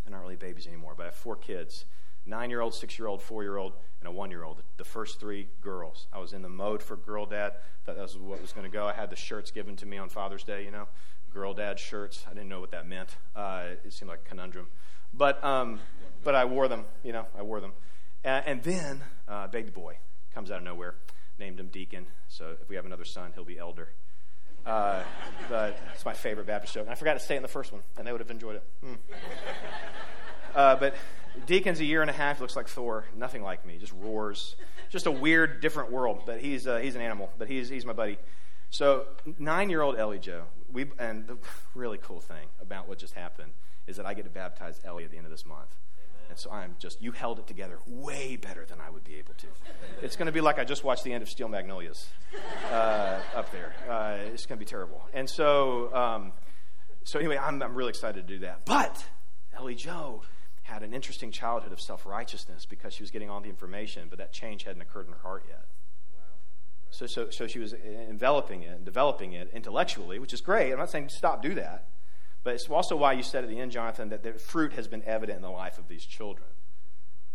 They're 0.04 0.12
not 0.12 0.22
really 0.22 0.36
babies 0.36 0.68
anymore, 0.68 0.94
but 0.96 1.04
I 1.04 1.06
have 1.08 1.16
four 1.16 1.36
kids 1.36 1.86
nine 2.26 2.50
year 2.50 2.62
old, 2.62 2.74
six 2.74 2.98
year 2.98 3.08
old, 3.08 3.22
four 3.22 3.44
year 3.44 3.58
old, 3.58 3.74
and 4.00 4.08
a 4.08 4.12
one 4.12 4.32
year 4.32 4.44
old. 4.44 4.62
The 4.78 4.84
first 4.84 5.20
three 5.20 5.48
girls. 5.62 6.08
I 6.12 6.20
was 6.20 6.34
in 6.34 6.42
the 6.42 6.50
mode 6.50 6.82
for 6.82 6.96
girl 6.96 7.26
dad. 7.26 7.54
That 7.86 7.98
was 7.98 8.18
what 8.18 8.42
was 8.42 8.52
going 8.52 8.70
to 8.70 8.72
go. 8.72 8.88
I 8.88 8.94
had 8.94 9.10
the 9.10 9.16
shirts 9.16 9.52
given 9.52 9.76
to 9.78 9.86
me 9.86 9.98
on 9.98 10.10
Father's 10.10 10.44
Day, 10.44 10.66
you 10.66 10.72
know, 10.72 10.88
girl 11.34 11.54
dad 11.54 11.80
shirts. 11.80 12.26
I 12.30 12.34
didn't 12.34 12.50
know 12.50 12.60
what 12.60 12.72
that 12.72 12.88
meant. 12.88 13.16
Uh, 13.36 13.64
it 13.84 13.94
seemed 13.94 14.10
like 14.10 14.22
a 14.26 14.30
conundrum. 14.30 14.68
But, 15.14 15.44
um, 15.44 15.80
but 16.24 16.36
I 16.36 16.46
wore 16.46 16.68
them, 16.68 16.86
you 17.04 17.14
know, 17.14 17.26
I 17.38 17.44
wore 17.44 17.62
them. 17.62 17.74
And, 18.26 18.46
and 18.48 18.64
then 18.64 19.04
uh, 19.28 19.48
baby 19.48 19.70
boy 19.70 19.98
comes 20.34 20.52
out 20.52 20.58
of 20.58 20.64
nowhere. 20.64 20.96
Named 21.38 21.60
him 21.60 21.68
Deacon. 21.68 22.06
So 22.28 22.56
if 22.62 22.70
we 22.70 22.76
have 22.76 22.86
another 22.86 23.06
son, 23.06 23.32
he'll 23.36 23.46
be 23.46 23.60
elder. 23.60 23.90
Uh, 24.66 25.04
but 25.48 25.78
it's 25.94 26.06
my 26.06 26.14
favorite 26.14 26.48
Baptist 26.48 26.74
joke. 26.74 26.84
And 26.84 26.92
I 26.92 26.96
forgot 26.96 27.14
to 27.14 27.20
say 27.20 27.36
it 27.36 27.38
in 27.38 27.44
the 27.44 27.50
first 27.50 27.72
one, 27.72 27.84
and 27.98 28.08
they 28.08 28.12
would 28.12 28.22
have 28.22 28.32
enjoyed 28.32 28.56
it. 28.56 28.64
Mm. 28.84 28.98
Uh, 30.56 30.76
but 30.78 30.96
Deacon's 31.46 31.82
a 31.82 31.86
year 31.86 32.02
and 32.02 32.10
a 32.10 32.14
half, 32.14 32.40
looks 32.40 32.56
like 32.56 32.70
Thor, 32.70 33.06
nothing 33.16 33.44
like 33.44 33.66
me, 33.66 33.78
just 33.78 33.94
roars. 33.94 34.56
Just 34.90 35.06
a 35.06 35.12
weird, 35.12 35.62
different 35.62 35.92
world. 35.92 36.24
But 36.26 36.40
he's, 36.40 36.66
uh, 36.66 36.78
he's 36.78 36.96
an 36.96 37.02
animal, 37.02 37.30
but 37.38 37.50
he's, 37.50 37.68
he's 37.68 37.86
my 37.86 37.94
buddy. 37.94 38.18
So, 38.70 39.06
nine 39.38 39.70
year 39.70 39.82
old 39.82 39.98
Ellie 39.98 40.20
Joe, 40.20 40.44
we, 40.72 40.86
and 40.98 41.28
the 41.28 41.38
really 41.74 42.00
cool 42.02 42.22
thing 42.22 42.48
about 42.62 42.88
what 42.88 42.98
just 42.98 43.14
happened 43.14 43.52
is 43.86 43.98
that 43.98 44.06
I 44.06 44.14
get 44.14 44.24
to 44.24 44.32
baptize 44.32 44.80
Ellie 44.86 45.04
at 45.04 45.12
the 45.12 45.18
end 45.18 45.26
of 45.26 45.32
this 45.32 45.46
month. 45.46 45.70
And 46.30 46.38
so 46.38 46.52
I'm 46.52 46.76
just, 46.80 47.02
you 47.02 47.12
held 47.12 47.40
it 47.40 47.48
together 47.48 47.80
way 47.86 48.36
better 48.36 48.66
than 48.66 48.80
I 48.82 48.90
would 48.90 49.04
be 49.04 49.16
able 49.16 49.34
to. 49.36 49.48
It's 50.02 50.16
going 50.16 50.26
to 50.28 50.32
be 50.32 50.42
like 50.42 50.60
I 50.60 50.64
just 50.64 50.84
watched 50.84 51.04
the 51.04 51.14
end 51.14 51.22
of 51.24 51.30
Steel 51.30 51.48
Magnolias 51.48 52.08
uh, 52.72 53.20
up 53.36 53.52
there. 53.52 53.74
Uh, 53.90 54.18
it's 54.34 54.46
going 54.46 54.58
to 54.60 54.66
be 54.66 54.70
terrible. 54.70 55.02
And 55.14 55.30
so, 55.30 55.94
um, 55.96 56.32
so 57.04 57.20
anyway, 57.20 57.38
I'm, 57.38 57.62
I'm 57.62 57.76
really 57.76 57.90
excited 57.90 58.28
to 58.28 58.34
do 58.34 58.40
that. 58.40 58.66
But 58.66 59.06
Ellie 59.56 59.76
Joe 59.76 60.24
had 60.64 60.82
an 60.82 60.94
interesting 60.94 61.32
childhood 61.32 61.72
of 61.72 61.80
self 61.80 62.06
righteousness 62.06 62.66
because 62.66 62.94
she 62.94 63.04
was 63.04 63.12
getting 63.12 63.30
all 63.30 63.40
the 63.40 63.50
information, 63.50 64.08
but 64.10 64.18
that 64.18 64.34
change 64.34 64.64
hadn't 64.64 64.82
occurred 64.82 65.08
in 65.08 65.14
her 65.14 65.20
heart 65.20 65.46
yet. 65.48 65.66
So, 66.90 67.08
so, 67.08 67.30
so 67.30 67.46
she 67.46 67.60
was 67.60 67.74
enveloping 67.74 68.64
it 68.64 68.72
and 68.72 68.86
developing 68.86 69.34
it 69.34 69.52
intellectually, 69.54 70.18
which 70.18 70.34
is 70.34 70.40
great. 70.42 70.72
I'm 70.72 70.80
not 70.80 70.90
saying 70.90 71.10
stop, 71.10 71.42
do 71.42 71.54
that. 71.56 71.88
But 72.46 72.54
it's 72.54 72.70
also 72.70 72.96
why 72.96 73.14
you 73.14 73.24
said 73.24 73.44
at 73.44 73.50
the 73.50 73.60
end, 73.60 73.72
Jonathan, 73.72 74.10
that 74.10 74.22
the 74.22 74.34
fruit 74.34 74.74
has 74.74 74.88
been 74.88 75.02
evident 75.04 75.38
in 75.38 75.42
the 75.42 75.50
life 75.50 75.80
of 75.80 75.88
these 75.88 76.06
children. 76.06 76.48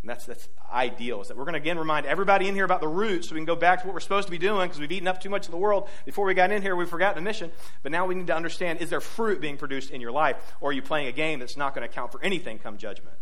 And 0.02 0.08
that's, 0.08 0.24
that's 0.24 0.48
ideal. 0.72 1.20
Is 1.20 1.28
that 1.28 1.36
we're 1.36 1.44
going 1.44 1.54
to 1.54 1.58
again 1.58 1.80
remind 1.80 2.06
everybody 2.06 2.46
in 2.46 2.54
here 2.54 2.64
about 2.64 2.80
the 2.80 2.86
roots 2.86 3.28
so 3.28 3.34
we 3.34 3.40
can 3.40 3.44
go 3.44 3.56
back 3.56 3.80
to 3.80 3.88
what 3.88 3.92
we're 3.92 4.00
supposed 4.00 4.28
to 4.28 4.30
be 4.30 4.38
doing 4.38 4.68
because 4.68 4.78
we've 4.78 4.92
eaten 4.92 5.08
up 5.08 5.20
too 5.20 5.28
much 5.28 5.46
of 5.46 5.50
the 5.50 5.56
world 5.56 5.88
before 6.04 6.24
we 6.26 6.32
got 6.32 6.52
in 6.52 6.62
here. 6.62 6.76
We've 6.76 6.88
forgotten 6.88 7.22
the 7.22 7.28
mission. 7.28 7.50
But 7.82 7.90
now 7.90 8.06
we 8.06 8.14
need 8.14 8.28
to 8.28 8.36
understand 8.36 8.80
is 8.80 8.88
there 8.88 9.00
fruit 9.00 9.40
being 9.40 9.56
produced 9.56 9.90
in 9.90 10.00
your 10.00 10.12
life 10.12 10.36
or 10.60 10.70
are 10.70 10.72
you 10.72 10.80
playing 10.80 11.08
a 11.08 11.12
game 11.12 11.40
that's 11.40 11.56
not 11.56 11.74
going 11.74 11.86
to 11.86 11.92
count 11.92 12.12
for 12.12 12.22
anything 12.22 12.60
come 12.60 12.78
judgment? 12.78 13.16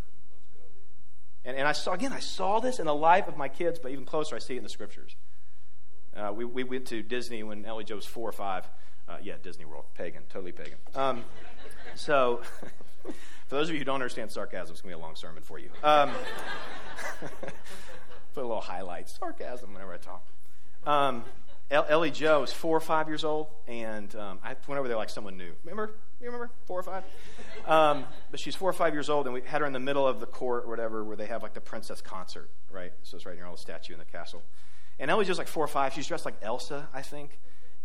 And, 1.46 1.57
and 1.57 1.66
I 1.66 1.72
saw, 1.72 1.94
again, 1.94 2.12
I 2.12 2.20
saw 2.20 2.61
this 2.61 2.81
in 2.81 2.85
the 2.85 2.94
life 2.94 3.29
of 3.29 3.38
my 3.38 3.48
kids, 3.48 3.79
but 3.79 3.92
even 3.92 4.05
closer, 4.05 4.37
I 4.37 4.40
see 4.40 4.55
it 4.55 4.59
in 4.59 4.62
the 4.62 4.68
scriptures. 4.68 5.16
Uh, 6.14 6.33
we, 6.35 6.44
we 6.44 6.64
went 6.64 6.87
to 6.88 7.03
Disney 7.03 7.42
when 7.42 7.64
Ellie 7.64 7.85
Jo 7.85 7.96
was 7.96 8.05
four 8.05 8.29
or 8.29 8.33
five. 8.33 8.68
Uh, 9.09 9.16
yeah, 9.23 9.35
Disney 9.42 9.64
World. 9.64 9.85
Pagan, 9.94 10.23
totally 10.29 10.53
pagan. 10.53 10.79
Um, 10.94 11.25
so. 11.94 12.40
For 13.03 13.12
those 13.57 13.68
of 13.68 13.75
you 13.75 13.79
who 13.79 13.85
don't 13.85 13.94
understand 13.94 14.31
sarcasm, 14.31 14.73
it's 14.73 14.83
going 14.83 14.92
to 14.92 14.99
be 14.99 15.01
a 15.01 15.05
long 15.05 15.16
sermon 15.16 15.42
for 15.42 15.59
you. 15.59 15.71
Um, 15.83 16.11
put 18.35 18.42
a 18.42 18.47
little 18.47 18.61
highlight, 18.61 19.09
sarcasm 19.09 19.73
whenever 19.73 19.94
I 19.94 19.97
talk. 19.97 20.27
Um, 20.87 21.25
Ellie 21.71 22.11
Joe 22.11 22.42
is 22.42 22.53
four 22.53 22.77
or 22.77 22.81
five 22.81 23.09
years 23.09 23.25
old, 23.25 23.49
and 23.66 24.14
um, 24.16 24.38
I 24.42 24.57
went 24.66 24.79
over 24.79 24.88
there 24.88 24.97
like 24.97 25.11
someone 25.11 25.37
new. 25.37 25.53
Remember? 25.64 25.92
You 26.18 26.27
remember? 26.27 26.51
Four 26.64 26.81
or 26.81 26.83
five? 26.83 27.05
Um, 27.66 28.07
but 28.31 28.40
she's 28.40 28.55
four 28.55 28.71
or 28.71 28.73
five 28.73 28.94
years 28.94 29.11
old, 29.11 29.27
and 29.27 29.35
we 29.35 29.42
had 29.42 29.61
her 29.61 29.66
in 29.66 29.75
the 29.75 29.79
middle 29.79 30.07
of 30.07 30.18
the 30.18 30.27
court 30.27 30.64
or 30.64 30.68
whatever 30.68 31.05
where 31.05 31.16
they 31.16 31.27
have 31.27 31.42
like 31.42 31.53
the 31.53 31.61
princess 31.61 32.01
concert, 32.01 32.49
right? 32.71 32.92
So 33.03 33.16
it's 33.16 33.27
right 33.27 33.37
near 33.37 33.44
all 33.44 33.53
the 33.53 33.61
statue 33.61 33.92
in 33.92 33.99
the 33.99 34.07
castle. 34.07 34.42
And 34.99 35.11
Ellie's 35.11 35.27
just 35.27 35.38
like 35.38 35.49
four 35.49 35.62
or 35.62 35.68
five. 35.68 35.92
She's 35.92 36.07
dressed 36.07 36.25
like 36.25 36.37
Elsa, 36.42 36.88
I 36.94 37.03
think. 37.03 37.38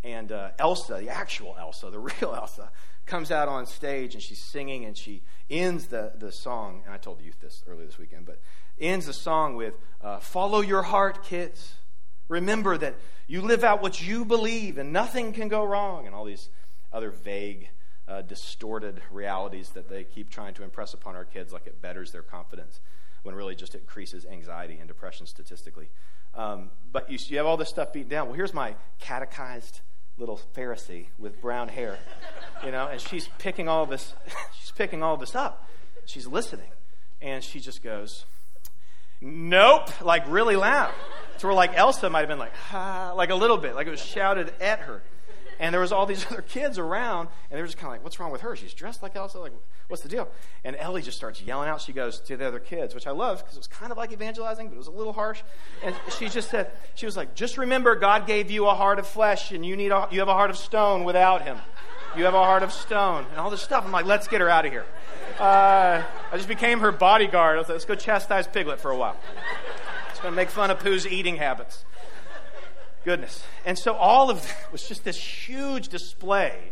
And 0.03 0.31
uh, 0.31 0.49
Elsa, 0.59 0.95
the 0.95 1.09
actual 1.09 1.55
Elsa, 1.59 1.89
the 1.89 1.99
real 2.21 2.35
Elsa, 2.35 2.69
comes 3.05 3.31
out 3.31 3.47
on 3.47 3.65
stage 3.65 4.13
and 4.13 4.23
she's 4.23 4.43
singing 4.43 4.85
and 4.85 4.97
she 4.97 5.21
ends 5.49 5.87
the, 5.87 6.13
the 6.17 6.31
song. 6.31 6.81
And 6.85 6.93
I 6.93 6.97
told 6.97 7.19
the 7.19 7.23
youth 7.23 7.39
this 7.41 7.63
earlier 7.67 7.85
this 7.85 7.97
weekend, 7.97 8.25
but 8.25 8.39
ends 8.79 9.05
the 9.05 9.13
song 9.13 9.55
with 9.55 9.73
uh, 10.01 10.19
Follow 10.19 10.61
your 10.61 10.83
heart, 10.83 11.23
kids. 11.23 11.75
Remember 12.27 12.77
that 12.77 12.95
you 13.27 13.41
live 13.41 13.63
out 13.63 13.81
what 13.81 14.01
you 14.01 14.25
believe 14.25 14.77
and 14.77 14.93
nothing 14.93 15.33
can 15.33 15.47
go 15.47 15.63
wrong. 15.63 16.05
And 16.05 16.15
all 16.15 16.25
these 16.25 16.49
other 16.91 17.11
vague, 17.11 17.69
uh, 18.07 18.21
distorted 18.21 19.01
realities 19.11 19.69
that 19.69 19.89
they 19.89 20.03
keep 20.03 20.29
trying 20.29 20.53
to 20.55 20.63
impress 20.63 20.93
upon 20.93 21.15
our 21.15 21.25
kids 21.25 21.53
like 21.53 21.67
it 21.67 21.81
betters 21.81 22.11
their 22.11 22.21
confidence 22.21 22.79
when 23.23 23.33
really 23.35 23.55
just 23.55 23.73
increases 23.75 24.25
anxiety 24.25 24.77
and 24.79 24.87
depression 24.87 25.25
statistically. 25.25 25.89
Um, 26.35 26.71
but 26.91 27.09
you, 27.09 27.17
you 27.27 27.37
have 27.37 27.45
all 27.45 27.57
this 27.57 27.69
stuff 27.69 27.93
beaten 27.93 28.09
down. 28.09 28.27
Well, 28.27 28.35
here's 28.35 28.53
my 28.53 28.75
catechized 28.99 29.81
little 30.17 30.39
Pharisee 30.55 31.07
with 31.17 31.41
brown 31.41 31.69
hair, 31.69 31.97
you 32.63 32.71
know, 32.71 32.87
and 32.87 33.01
she's 33.01 33.27
picking 33.39 33.67
all 33.67 33.85
this, 33.85 34.13
she's 34.59 34.71
picking 34.71 35.03
all 35.03 35.17
this 35.17 35.35
up. 35.35 35.67
She's 36.05 36.27
listening, 36.27 36.69
and 37.21 37.43
she 37.43 37.59
just 37.59 37.81
goes, 37.81 38.25
"Nope," 39.21 40.01
like 40.01 40.23
really 40.27 40.55
loud, 40.55 40.93
to 41.39 41.47
where 41.47 41.55
like 41.55 41.71
Elsa 41.75 42.09
might 42.09 42.19
have 42.19 42.27
been 42.27 42.39
like, 42.39 42.55
"Ha," 42.55 43.13
like 43.13 43.29
a 43.29 43.35
little 43.35 43.57
bit, 43.57 43.75
like 43.75 43.87
it 43.87 43.91
was 43.91 44.03
shouted 44.03 44.53
at 44.59 44.79
her. 44.79 45.01
And 45.63 45.73
there 45.73 45.79
was 45.79 45.93
all 45.93 46.05
these 46.05 46.25
other 46.29 46.41
kids 46.41 46.77
around, 46.77 47.29
and 47.49 47.57
they 47.57 47.61
were 47.61 47.67
just 47.67 47.77
kind 47.77 47.87
of 47.87 47.93
like, 47.93 48.03
"What's 48.03 48.19
wrong 48.19 48.31
with 48.31 48.41
her? 48.41 48.53
She's 48.57 48.73
dressed 48.73 49.01
like 49.01 49.15
Elsa. 49.15 49.39
Like, 49.39 49.53
what's 49.87 50.03
the 50.03 50.09
deal?" 50.09 50.27
And 50.65 50.75
Ellie 50.75 51.01
just 51.01 51.15
starts 51.15 51.41
yelling 51.41 51.69
out. 51.69 51.79
She 51.79 51.93
goes 51.93 52.19
to 52.19 52.35
the 52.35 52.45
other 52.45 52.59
kids, 52.59 52.93
which 52.93 53.07
I 53.07 53.11
love 53.11 53.37
because 53.37 53.55
it 53.55 53.59
was 53.59 53.67
kind 53.67 53.89
of 53.89 53.97
like 53.97 54.11
evangelizing, 54.11 54.67
but 54.67 54.75
it 54.75 54.77
was 54.77 54.87
a 54.87 54.91
little 54.91 55.13
harsh. 55.13 55.41
And 55.81 55.95
she 56.19 56.27
just 56.27 56.49
said, 56.49 56.69
"She 56.95 57.05
was 57.05 57.15
like, 57.15 57.33
just 57.33 57.57
remember, 57.57 57.95
God 57.95 58.27
gave 58.27 58.51
you 58.51 58.67
a 58.67 58.73
heart 58.73 58.99
of 58.99 59.07
flesh, 59.07 59.53
and 59.53 59.65
you 59.65 59.77
need 59.77 59.93
a, 59.93 60.09
you 60.11 60.19
have 60.19 60.27
a 60.27 60.33
heart 60.33 60.49
of 60.49 60.57
stone 60.57 61.05
without 61.05 61.43
Him. 61.43 61.57
You 62.17 62.25
have 62.25 62.33
a 62.33 62.43
heart 62.43 62.63
of 62.63 62.73
stone, 62.73 63.25
and 63.31 63.39
all 63.39 63.49
this 63.49 63.61
stuff." 63.61 63.85
I'm 63.85 63.91
like, 63.93 64.05
"Let's 64.05 64.27
get 64.27 64.41
her 64.41 64.49
out 64.49 64.65
of 64.65 64.71
here." 64.73 64.85
Uh, 65.39 66.03
I 66.29 66.35
just 66.35 66.49
became 66.49 66.81
her 66.81 66.91
bodyguard. 66.91 67.55
I 67.55 67.59
was 67.59 67.69
like, 67.69 67.75
"Let's 67.75 67.85
go 67.85 67.95
chastise 67.95 68.47
Piglet 68.47 68.81
for 68.81 68.91
a 68.91 68.97
while." 68.97 69.15
It's 70.09 70.19
going 70.19 70.33
to 70.33 70.35
make 70.35 70.49
fun 70.49 70.71
of 70.71 70.79
Pooh's 70.79 71.07
eating 71.07 71.37
habits 71.37 71.85
goodness. 73.03 73.43
And 73.65 73.77
so 73.77 73.93
all 73.93 74.29
of 74.29 74.41
that 74.41 74.71
was 74.71 74.87
just 74.87 75.03
this 75.03 75.17
huge 75.17 75.89
display 75.89 76.71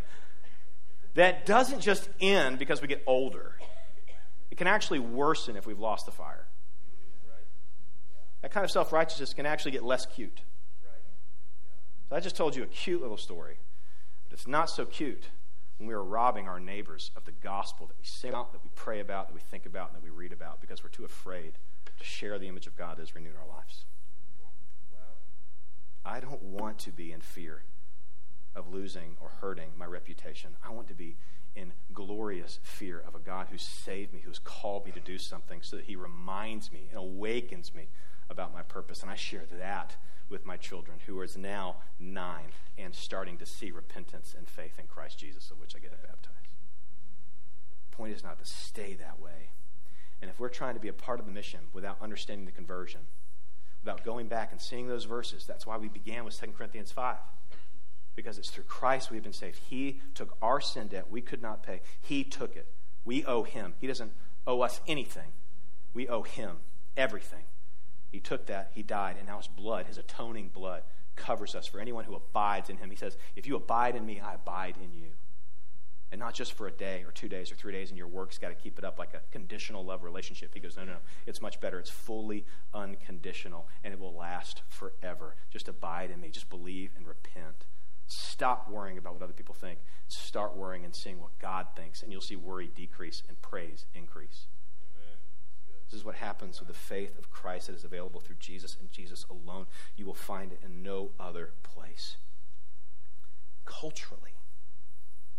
that 1.15 1.45
doesn't 1.45 1.81
just 1.81 2.09
end 2.19 2.59
because 2.59 2.81
we 2.81 2.87
get 2.87 3.03
older. 3.05 3.55
It 4.49 4.57
can 4.57 4.67
actually 4.67 4.99
worsen 4.99 5.55
if 5.55 5.65
we've 5.65 5.79
lost 5.79 6.05
the 6.05 6.11
fire. 6.11 6.45
That 8.41 8.51
kind 8.51 8.63
of 8.63 8.71
self 8.71 8.91
righteousness 8.91 9.33
can 9.33 9.45
actually 9.45 9.71
get 9.71 9.83
less 9.83 10.05
cute. 10.05 10.41
So 12.09 12.15
I 12.15 12.19
just 12.19 12.35
told 12.35 12.55
you 12.55 12.63
a 12.63 12.67
cute 12.67 13.01
little 13.01 13.17
story, 13.17 13.57
but 14.27 14.33
it's 14.33 14.47
not 14.47 14.69
so 14.69 14.85
cute 14.85 15.25
when 15.77 15.87
we 15.87 15.93
are 15.93 16.03
robbing 16.03 16.47
our 16.47 16.59
neighbors 16.59 17.11
of 17.15 17.25
the 17.25 17.31
gospel 17.31 17.87
that 17.87 17.97
we 17.97 18.03
sing 18.03 18.31
about, 18.31 18.51
that 18.51 18.63
we 18.63 18.69
pray 18.75 18.99
about, 18.99 19.27
that 19.27 19.33
we 19.33 19.39
think 19.39 19.65
about, 19.65 19.87
and 19.87 19.95
that 19.95 20.03
we 20.03 20.09
read 20.09 20.33
about 20.33 20.59
because 20.59 20.83
we're 20.83 20.89
too 20.89 21.05
afraid 21.05 21.53
to 21.97 22.03
share 22.03 22.37
the 22.37 22.47
image 22.47 22.67
of 22.67 22.75
God 22.75 22.97
that 22.97 23.01
has 23.01 23.15
renewed 23.15 23.35
our 23.35 23.47
lives. 23.47 23.85
I 26.05 26.19
don't 26.19 26.41
want 26.41 26.79
to 26.79 26.91
be 26.91 27.11
in 27.11 27.21
fear 27.21 27.63
of 28.55 28.73
losing 28.73 29.15
or 29.19 29.29
hurting 29.39 29.69
my 29.77 29.85
reputation. 29.85 30.51
I 30.63 30.71
want 30.71 30.87
to 30.87 30.93
be 30.93 31.15
in 31.55 31.73
glorious 31.93 32.59
fear 32.63 33.03
of 33.05 33.15
a 33.15 33.19
God 33.19 33.47
who 33.51 33.57
saved 33.57 34.13
me, 34.13 34.21
who 34.21 34.29
has 34.29 34.39
called 34.39 34.85
me 34.85 34.91
to 34.93 34.99
do 34.99 35.17
something 35.17 35.59
so 35.61 35.75
that 35.75 35.85
he 35.85 35.95
reminds 35.95 36.71
me 36.71 36.87
and 36.89 36.97
awakens 36.97 37.73
me 37.73 37.87
about 38.29 38.53
my 38.53 38.61
purpose. 38.61 39.01
And 39.01 39.11
I 39.11 39.15
share 39.15 39.43
that 39.59 39.95
with 40.29 40.45
my 40.45 40.57
children, 40.57 40.99
who 41.05 41.21
is 41.21 41.37
now 41.37 41.77
nine 41.99 42.51
and 42.77 42.95
starting 42.95 43.37
to 43.37 43.45
see 43.45 43.69
repentance 43.69 44.33
and 44.37 44.47
faith 44.47 44.79
in 44.79 44.87
Christ 44.87 45.19
Jesus, 45.19 45.51
of 45.51 45.59
which 45.59 45.75
I 45.75 45.79
get 45.79 45.91
baptized. 45.91 46.55
Point 47.91 48.15
is 48.15 48.23
not 48.23 48.39
to 48.39 48.45
stay 48.45 48.93
that 48.95 49.19
way. 49.19 49.49
And 50.21 50.29
if 50.29 50.39
we're 50.39 50.49
trying 50.49 50.75
to 50.75 50.79
be 50.79 50.87
a 50.87 50.93
part 50.93 51.19
of 51.19 51.25
the 51.25 51.31
mission 51.31 51.59
without 51.73 51.97
understanding 52.01 52.45
the 52.45 52.51
conversion, 52.51 53.01
without 53.83 54.03
going 54.03 54.27
back 54.27 54.51
and 54.51 54.61
seeing 54.61 54.87
those 54.87 55.05
verses. 55.05 55.45
That's 55.45 55.65
why 55.65 55.77
we 55.77 55.87
began 55.87 56.23
with 56.25 56.39
2 56.39 56.51
Corinthians 56.51 56.91
5. 56.91 57.17
Because 58.15 58.37
it's 58.37 58.49
through 58.49 58.65
Christ 58.65 59.09
we've 59.09 59.23
been 59.23 59.33
saved. 59.33 59.59
He 59.69 60.01
took 60.13 60.37
our 60.41 60.61
sin 60.61 60.87
debt 60.87 61.09
we 61.09 61.21
could 61.21 61.41
not 61.41 61.63
pay. 61.63 61.81
He 62.01 62.23
took 62.23 62.55
it. 62.55 62.67
We 63.05 63.25
owe 63.25 63.43
him. 63.43 63.73
He 63.79 63.87
doesn't 63.87 64.11
owe 64.45 64.61
us 64.61 64.81
anything. 64.87 65.31
We 65.93 66.07
owe 66.07 66.23
him 66.23 66.57
everything. 66.95 67.43
He 68.11 68.19
took 68.19 68.47
that, 68.47 68.71
he 68.73 68.83
died, 68.83 69.15
and 69.17 69.27
now 69.27 69.37
his 69.37 69.47
blood, 69.47 69.85
his 69.85 69.97
atoning 69.97 70.49
blood, 70.53 70.83
covers 71.15 71.55
us 71.55 71.65
for 71.65 71.79
anyone 71.79 72.03
who 72.03 72.15
abides 72.15 72.69
in 72.69 72.77
him. 72.77 72.89
He 72.89 72.97
says, 72.97 73.15
If 73.35 73.47
you 73.47 73.55
abide 73.55 73.95
in 73.95 74.05
me, 74.05 74.19
I 74.19 74.33
abide 74.33 74.75
in 74.83 74.91
you 74.91 75.11
and 76.11 76.19
not 76.19 76.33
just 76.33 76.53
for 76.53 76.67
a 76.67 76.71
day 76.71 77.03
or 77.05 77.11
two 77.11 77.29
days 77.29 77.51
or 77.51 77.55
three 77.55 77.71
days, 77.71 77.89
and 77.89 77.97
your 77.97 78.07
work's 78.07 78.37
got 78.37 78.49
to 78.49 78.55
keep 78.55 78.77
it 78.77 78.83
up 78.83 78.99
like 78.99 79.13
a 79.13 79.21
conditional 79.31 79.85
love 79.85 80.03
relationship. 80.03 80.53
He 80.53 80.59
goes, 80.59 80.75
no, 80.75 80.83
no, 80.83 80.93
no. 80.93 80.97
It's 81.25 81.41
much 81.41 81.59
better. 81.61 81.79
It's 81.79 81.89
fully 81.89 82.45
unconditional, 82.73 83.67
and 83.83 83.93
it 83.93 83.99
will 83.99 84.13
last 84.13 84.61
forever. 84.67 85.35
Just 85.49 85.67
abide 85.67 86.11
in 86.11 86.19
me. 86.19 86.29
Just 86.29 86.49
believe 86.49 86.91
and 86.97 87.07
repent. 87.07 87.65
Stop 88.07 88.69
worrying 88.69 88.97
about 88.97 89.13
what 89.13 89.23
other 89.23 89.31
people 89.31 89.55
think. 89.55 89.79
Start 90.09 90.55
worrying 90.55 90.83
and 90.83 90.93
seeing 90.93 91.19
what 91.19 91.37
God 91.39 91.67
thinks, 91.77 92.03
and 92.03 92.11
you'll 92.11 92.19
see 92.19 92.35
worry 92.35 92.69
decrease 92.75 93.23
and 93.29 93.41
praise 93.41 93.85
increase. 93.95 94.47
This 95.89 95.99
is 95.99 96.05
what 96.05 96.15
happens 96.15 96.59
with 96.59 96.69
the 96.69 96.73
faith 96.73 97.17
of 97.19 97.29
Christ 97.31 97.67
that 97.67 97.75
is 97.75 97.83
available 97.83 98.21
through 98.21 98.37
Jesus 98.39 98.77
and 98.79 98.89
Jesus 98.91 99.25
alone. 99.29 99.65
You 99.97 100.05
will 100.05 100.13
find 100.13 100.53
it 100.53 100.61
in 100.63 100.81
no 100.83 101.11
other 101.19 101.51
place. 101.63 102.15
Culturally, 103.65 104.31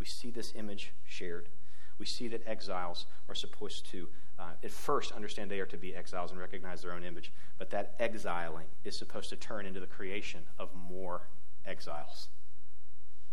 we 0.03 0.07
see 0.07 0.33
this 0.33 0.53
image 0.57 0.93
shared. 1.05 1.49
We 1.97 2.07
see 2.07 2.27
that 2.27 2.45
exiles 2.45 3.07
are 3.29 3.37
supposed 3.37 3.87
to, 3.93 4.09
uh, 4.37 4.51
at 4.65 4.73
first, 4.73 5.13
understand 5.13 5.49
they 5.49 5.61
are 5.61 5.67
to 5.67 5.77
be 5.77 5.95
exiles 5.95 6.33
and 6.33 6.41
recognize 6.41 6.83
their 6.83 6.93
own 6.93 7.05
image, 7.05 7.31
but 7.57 7.71
that 7.71 7.95
exiling 8.01 8.67
is 8.83 8.99
supposed 8.99 9.31
to 9.31 9.37
turn 9.37 9.65
into 9.65 9.79
the 9.79 9.87
creation 9.87 10.41
of 10.59 10.71
more 10.75 11.29
exiles. 11.65 12.27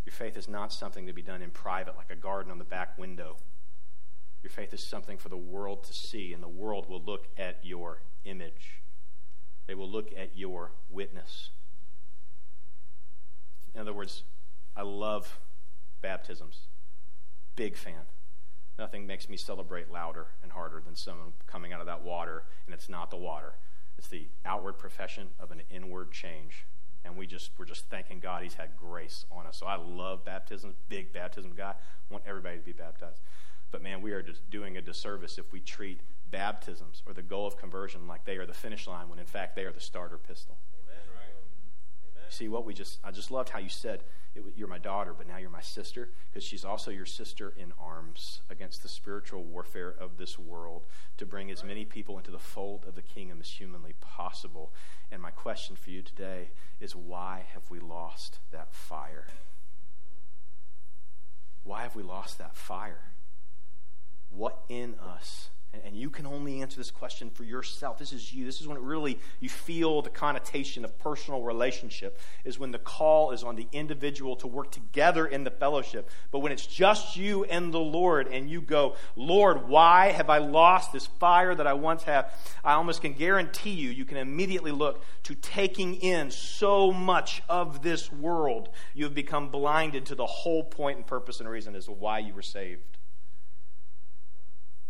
Your 0.06 0.12
faith 0.12 0.36
is 0.36 0.46
not 0.46 0.72
something 0.72 1.08
to 1.08 1.12
be 1.12 1.22
done 1.22 1.42
in 1.42 1.50
private, 1.50 1.96
like 1.96 2.08
a 2.08 2.14
garden 2.14 2.52
on 2.52 2.58
the 2.58 2.64
back 2.64 2.96
window. 2.96 3.36
Your 4.44 4.50
faith 4.50 4.72
is 4.72 4.80
something 4.80 5.18
for 5.18 5.28
the 5.28 5.36
world 5.36 5.82
to 5.84 5.92
see, 5.92 6.32
and 6.32 6.40
the 6.40 6.48
world 6.48 6.88
will 6.88 7.02
look 7.02 7.26
at 7.36 7.58
your 7.64 7.98
image. 8.24 8.80
They 9.66 9.74
will 9.74 9.90
look 9.90 10.12
at 10.16 10.36
your 10.36 10.70
witness. 10.88 11.50
In 13.74 13.80
other 13.80 13.92
words, 13.92 14.22
I 14.76 14.82
love 14.82 15.40
baptisms. 16.00 16.68
Big 17.56 17.76
fan. 17.76 18.06
Nothing 18.78 19.06
makes 19.06 19.28
me 19.28 19.36
celebrate 19.36 19.90
louder 19.90 20.28
and 20.42 20.52
harder 20.52 20.80
than 20.84 20.94
someone 20.94 21.32
coming 21.46 21.72
out 21.72 21.80
of 21.80 21.86
that 21.86 22.02
water, 22.02 22.44
and 22.64 22.74
it's 22.74 22.88
not 22.88 23.10
the 23.10 23.16
water. 23.16 23.54
It's 23.98 24.08
the 24.08 24.28
outward 24.46 24.78
profession 24.78 25.28
of 25.38 25.50
an 25.50 25.62
inward 25.70 26.12
change. 26.12 26.64
And 27.04 27.16
we 27.16 27.26
just 27.26 27.50
we're 27.58 27.66
just 27.66 27.86
thanking 27.88 28.20
God 28.20 28.42
He's 28.42 28.54
had 28.54 28.76
grace 28.76 29.26
on 29.30 29.46
us. 29.46 29.58
So 29.58 29.66
I 29.66 29.76
love 29.76 30.24
baptism, 30.24 30.74
big 30.88 31.12
baptism 31.12 31.52
guy. 31.56 31.70
I 31.72 32.12
want 32.12 32.24
everybody 32.26 32.58
to 32.58 32.64
be 32.64 32.72
baptized. 32.72 33.20
But 33.70 33.82
man, 33.82 34.00
we 34.00 34.12
are 34.12 34.24
doing 34.50 34.76
a 34.76 34.82
disservice 34.82 35.38
if 35.38 35.52
we 35.52 35.60
treat 35.60 36.00
baptisms 36.30 37.02
or 37.06 37.12
the 37.12 37.22
goal 37.22 37.46
of 37.46 37.56
conversion 37.56 38.06
like 38.06 38.24
they 38.24 38.36
are 38.36 38.46
the 38.46 38.54
finish 38.54 38.86
line 38.86 39.08
when 39.08 39.18
in 39.18 39.26
fact 39.26 39.56
they 39.56 39.64
are 39.64 39.72
the 39.72 39.80
starter 39.80 40.18
pistol. 40.18 40.56
See 42.30 42.48
what 42.48 42.64
we 42.64 42.74
just, 42.74 43.00
I 43.02 43.10
just 43.10 43.30
loved 43.30 43.48
how 43.50 43.58
you 43.58 43.68
said, 43.68 44.04
it, 44.36 44.44
you're 44.56 44.68
my 44.68 44.78
daughter, 44.78 45.12
but 45.16 45.26
now 45.26 45.36
you're 45.36 45.50
my 45.50 45.60
sister, 45.60 46.08
because 46.30 46.44
she's 46.44 46.64
also 46.64 46.92
your 46.92 47.04
sister 47.04 47.52
in 47.56 47.72
arms 47.78 48.40
against 48.48 48.82
the 48.84 48.88
spiritual 48.88 49.42
warfare 49.42 49.92
of 50.00 50.16
this 50.16 50.38
world 50.38 50.86
to 51.18 51.26
bring 51.26 51.50
as 51.50 51.64
many 51.64 51.84
people 51.84 52.18
into 52.18 52.30
the 52.30 52.38
fold 52.38 52.84
of 52.86 52.94
the 52.94 53.02
kingdom 53.02 53.38
as 53.40 53.50
humanly 53.50 53.94
possible. 54.00 54.72
And 55.10 55.20
my 55.20 55.32
question 55.32 55.74
for 55.74 55.90
you 55.90 56.02
today 56.02 56.50
is 56.80 56.94
why 56.94 57.42
have 57.52 57.68
we 57.68 57.80
lost 57.80 58.38
that 58.52 58.72
fire? 58.72 59.26
Why 61.64 61.82
have 61.82 61.96
we 61.96 62.04
lost 62.04 62.38
that 62.38 62.56
fire? 62.56 63.02
What 64.30 64.62
in 64.68 64.94
us 64.94 65.50
and 65.72 65.96
you 65.96 66.10
can 66.10 66.26
only 66.26 66.62
answer 66.62 66.76
this 66.76 66.90
question 66.90 67.30
for 67.30 67.44
yourself. 67.44 67.98
This 67.98 68.12
is 68.12 68.32
you. 68.32 68.44
This 68.44 68.60
is 68.60 68.66
when 68.66 68.76
it 68.76 68.82
really 68.82 69.18
you 69.38 69.48
feel 69.48 70.02
the 70.02 70.10
connotation 70.10 70.84
of 70.84 70.98
personal 70.98 71.42
relationship 71.42 72.18
is 72.44 72.58
when 72.58 72.72
the 72.72 72.78
call 72.78 73.30
is 73.30 73.44
on 73.44 73.56
the 73.56 73.66
individual 73.72 74.36
to 74.36 74.46
work 74.46 74.72
together 74.72 75.26
in 75.26 75.44
the 75.44 75.50
fellowship. 75.50 76.10
But 76.30 76.40
when 76.40 76.50
it's 76.52 76.66
just 76.66 77.16
you 77.16 77.44
and 77.44 77.72
the 77.72 77.78
Lord 77.78 78.26
and 78.28 78.50
you 78.50 78.60
go, 78.60 78.96
"Lord, 79.14 79.68
why 79.68 80.12
have 80.12 80.28
I 80.28 80.38
lost 80.38 80.92
this 80.92 81.06
fire 81.06 81.54
that 81.54 81.66
I 81.66 81.74
once 81.74 82.02
had?" 82.02 82.30
I 82.64 82.74
almost 82.74 83.00
can 83.00 83.12
guarantee 83.12 83.70
you 83.70 83.90
you 83.90 84.04
can 84.04 84.16
immediately 84.16 84.72
look 84.72 85.04
to 85.24 85.34
taking 85.34 85.96
in 85.96 86.30
so 86.30 86.90
much 86.92 87.42
of 87.48 87.82
this 87.82 88.12
world. 88.12 88.70
You 88.94 89.04
have 89.04 89.14
become 89.14 89.50
blinded 89.50 90.06
to 90.06 90.14
the 90.14 90.26
whole 90.26 90.64
point 90.64 90.96
and 90.96 91.06
purpose 91.06 91.40
and 91.40 91.48
reason 91.48 91.76
as 91.76 91.84
to 91.84 91.92
why 91.92 92.18
you 92.18 92.34
were 92.34 92.42
saved 92.42 92.98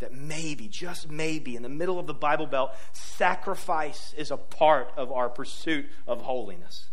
that 0.01 0.13
maybe, 0.13 0.69
just 0.69 1.11
maybe, 1.11 1.57
in 1.57 1.63
the 1.63 1.69
middle 1.69 1.99
of 1.99 2.07
the 2.07 2.15
Bible 2.15 2.47
Belt, 2.47 2.73
sacrifice 2.93 4.13
is 4.17 4.31
a 4.31 4.37
part 4.37 4.93
of 4.97 5.13
our 5.13 5.29
pursuit 5.29 5.87
of 6.07 6.23
holiness. 6.23 6.91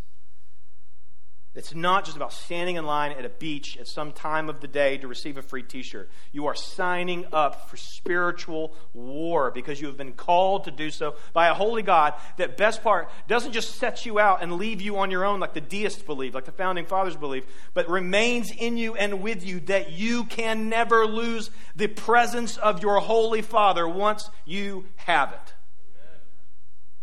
It's 1.58 1.74
not 1.74 2.06
just 2.06 2.16
about 2.16 2.34
standing 2.34 2.76
in 2.76 2.86
line 2.86 3.14
at 3.14 3.26
a 3.26 3.30
beach 3.30 3.78
at 3.78 3.88
some 3.88 4.12
time 4.12 4.48
of 4.48 4.62
the 4.62 4.68
day 4.68 5.00
to 5.00 5.08
receive 5.08 5.38
a 5.38 5.42
free 5.42 5.64
t 5.64 5.82
shirt. 5.82 6.08
You 6.32 6.46
are 6.46 6.54
signing 6.54 7.26
up 7.34 7.68
for 7.72 7.78
spiritual 7.78 8.76
war 8.94 9.50
because 9.50 9.82
you 9.82 9.88
have 9.88 9.98
been 9.98 10.14
called 10.14 10.66
to 10.66 10.72
do 10.72 10.92
so 10.92 11.16
by 11.34 11.48
a 11.48 11.56
holy 11.56 11.82
God 11.82 12.14
that, 12.38 12.58
best 12.58 12.84
part, 12.84 13.10
doesn't 13.28 13.54
just 13.54 13.74
set 13.78 14.06
you 14.06 14.20
out 14.20 14.44
and 14.44 14.58
leave 14.58 14.82
you 14.82 14.98
on 14.98 15.10
your 15.10 15.26
own 15.26 15.40
like 15.40 15.56
the 15.56 15.62
deists 15.62 16.04
believe, 16.04 16.36
like 16.36 16.46
the 16.46 16.52
founding 16.52 16.86
fathers 16.86 17.16
believe, 17.16 17.44
but 17.74 17.90
remains 17.90 18.52
in 18.52 18.78
you 18.78 18.94
and 18.94 19.24
with 19.24 19.44
you 19.44 19.60
that 19.62 19.92
you 19.92 20.26
can 20.26 20.70
never 20.70 21.08
lose 21.08 21.50
the 21.76 21.88
presence 21.88 22.58
of 22.58 22.84
your 22.84 23.00
holy 23.00 23.42
Father 23.42 23.90
once 23.90 24.30
you 24.46 24.86
have 24.98 25.34
it. 25.34 25.56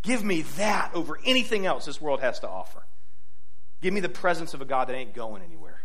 Give 0.02 0.22
me 0.22 0.42
that 0.42 0.92
over 0.94 1.18
anything 1.24 1.66
else 1.66 1.86
this 1.86 2.00
world 2.00 2.20
has 2.20 2.38
to 2.38 2.48
offer. 2.48 2.84
Give 3.80 3.92
me 3.92 4.00
the 4.00 4.08
presence 4.08 4.54
of 4.54 4.60
a 4.60 4.64
God 4.64 4.88
that 4.88 4.94
ain't 4.94 5.14
going 5.14 5.42
anywhere. 5.42 5.82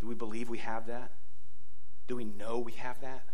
Do 0.00 0.06
we 0.06 0.14
believe 0.14 0.48
we 0.48 0.58
have 0.58 0.86
that? 0.86 1.12
Do 2.06 2.16
we 2.16 2.24
know 2.24 2.58
we 2.58 2.72
have 2.72 3.00
that? 3.00 3.24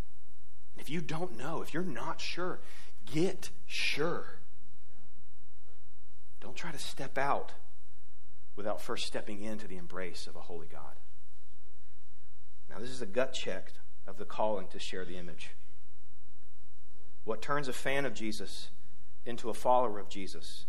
And 0.72 0.80
if 0.80 0.90
you 0.90 1.00
don't 1.00 1.36
know, 1.36 1.62
if 1.62 1.74
you're 1.74 1.82
not 1.82 2.20
sure, 2.20 2.60
get 3.06 3.50
sure. 3.66 4.38
Don't 6.40 6.56
try 6.56 6.72
to 6.72 6.78
step 6.78 7.18
out 7.18 7.52
without 8.56 8.80
first 8.80 9.06
stepping 9.06 9.42
into 9.42 9.66
the 9.66 9.76
embrace 9.76 10.26
of 10.26 10.36
a 10.36 10.40
holy 10.40 10.66
God. 10.66 10.96
Now, 12.68 12.78
this 12.78 12.90
is 12.90 13.02
a 13.02 13.06
gut 13.06 13.32
check 13.32 13.72
of 14.06 14.18
the 14.18 14.24
calling 14.24 14.66
to 14.68 14.78
share 14.78 15.04
the 15.04 15.16
image. 15.16 15.50
What 17.24 17.42
turns 17.42 17.68
a 17.68 17.72
fan 17.72 18.04
of 18.04 18.14
Jesus 18.14 18.68
into 19.24 19.50
a 19.50 19.54
follower 19.54 19.98
of 19.98 20.08
Jesus 20.08 20.66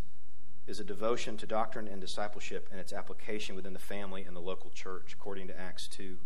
is 0.65 0.79
a 0.79 0.83
devotion 0.83 1.37
to 1.37 1.45
doctrine 1.45 1.87
and 1.87 1.99
discipleship 1.99 2.67
and 2.71 2.79
its 2.79 2.93
application 2.93 3.55
within 3.55 3.73
the 3.73 3.79
family 3.79 4.23
and 4.23 4.35
the 4.35 4.41
local 4.41 4.69
church, 4.69 5.13
according 5.13 5.47
to 5.47 5.59
Acts 5.59 5.87
2. 5.87 6.17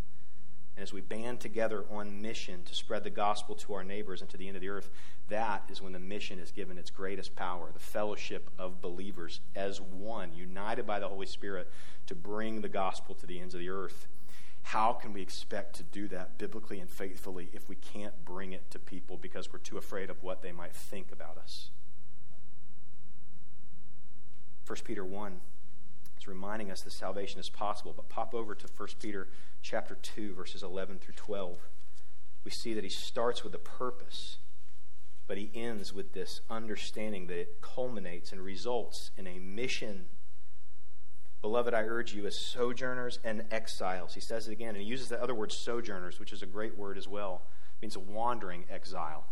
And 0.76 0.84
as 0.84 0.94
we 0.94 1.02
band 1.02 1.40
together 1.40 1.86
on 1.90 2.22
mission 2.22 2.64
to 2.66 2.76
spread 2.76 3.04
the 3.04 3.10
gospel 3.10 3.56
to 3.56 3.74
our 3.74 3.84
neighbors 3.84 4.22
and 4.22 4.30
to 4.30 4.38
the 4.38 4.48
end 4.48 4.56
of 4.56 4.62
the 4.62 4.70
earth, 4.70 4.92
that 5.30 5.64
is 5.70 5.82
when 5.82 5.94
the 5.94 6.00
mission 6.00 6.38
is 6.38 6.52
given 6.52 6.78
its 6.78 6.92
greatest 6.92 7.36
power 7.36 7.70
the 7.74 7.80
fellowship 7.80 8.52
of 8.60 8.80
believers 8.80 9.40
as 9.56 9.82
one, 9.82 10.32
united 10.34 10.86
by 10.86 11.00
the 11.00 11.08
Holy 11.08 11.26
Spirit 11.26 11.72
to 12.06 12.14
bring 12.14 12.62
the 12.62 12.70
gospel 12.70 13.16
to 13.16 13.26
the 13.26 13.40
ends 13.40 13.56
of 13.56 13.60
the 13.60 13.70
earth. 13.70 14.08
How 14.62 14.94
can 14.94 15.14
we 15.14 15.22
expect 15.22 15.78
to 15.78 15.84
do 15.84 16.08
that 16.10 16.38
biblically 16.38 16.80
and 16.80 16.90
faithfully 16.90 17.50
if 17.54 17.68
we 17.68 17.76
can't 17.76 18.14
bring 18.24 18.52
it 18.52 18.70
to 18.72 18.80
people 18.80 19.18
because 19.18 19.52
we're 19.52 19.60
too 19.60 19.78
afraid 19.78 20.10
of 20.10 20.22
what 20.22 20.44
they 20.44 20.52
might 20.52 20.76
think 20.76 21.12
about 21.12 21.38
us? 21.38 21.72
1 24.68 24.80
Peter 24.84 25.06
1 25.06 25.40
is 26.20 26.28
reminding 26.28 26.70
us 26.70 26.82
that 26.82 26.92
salvation 26.92 27.40
is 27.40 27.50
possible. 27.50 27.94
But 27.96 28.10
pop 28.10 28.34
over 28.34 28.54
to 28.54 28.68
1 28.76 28.90
Peter 29.02 29.30
chapter 29.62 29.96
2, 29.96 30.34
verses 30.34 30.62
11 30.62 31.00
through 31.00 31.14
12. 31.16 31.58
We 32.44 32.52
see 32.52 32.74
that 32.74 32.84
he 32.84 32.90
starts 32.90 33.44
with 33.44 33.56
a 33.56 33.60
purpose, 33.60 34.38
but 35.26 35.38
he 35.38 35.52
ends 35.56 35.94
with 35.94 36.14
this 36.14 36.42
understanding 36.50 37.28
that 37.28 37.40
it 37.40 37.62
culminates 37.62 38.32
and 38.34 38.42
results 38.42 39.12
in 39.18 39.26
a 39.26 39.40
mission. 39.40 40.06
Beloved, 41.42 41.74
I 41.74 41.84
urge 41.84 42.14
you 42.14 42.26
as 42.26 42.38
sojourners 42.38 43.20
and 43.24 43.46
exiles. 43.52 44.16
He 44.16 44.20
says 44.20 44.48
it 44.48 44.52
again, 44.52 44.70
and 44.70 44.80
he 44.80 44.84
uses 44.84 45.08
the 45.08 45.22
other 45.22 45.36
word 45.36 45.52
sojourners, 45.52 46.20
which 46.20 46.34
is 46.34 46.42
a 46.42 46.48
great 46.48 46.78
word 46.78 46.98
as 46.98 47.08
well. 47.08 47.44
It 47.78 47.84
means 47.84 47.96
a 47.96 48.02
wandering 48.02 48.66
exile. 48.70 49.28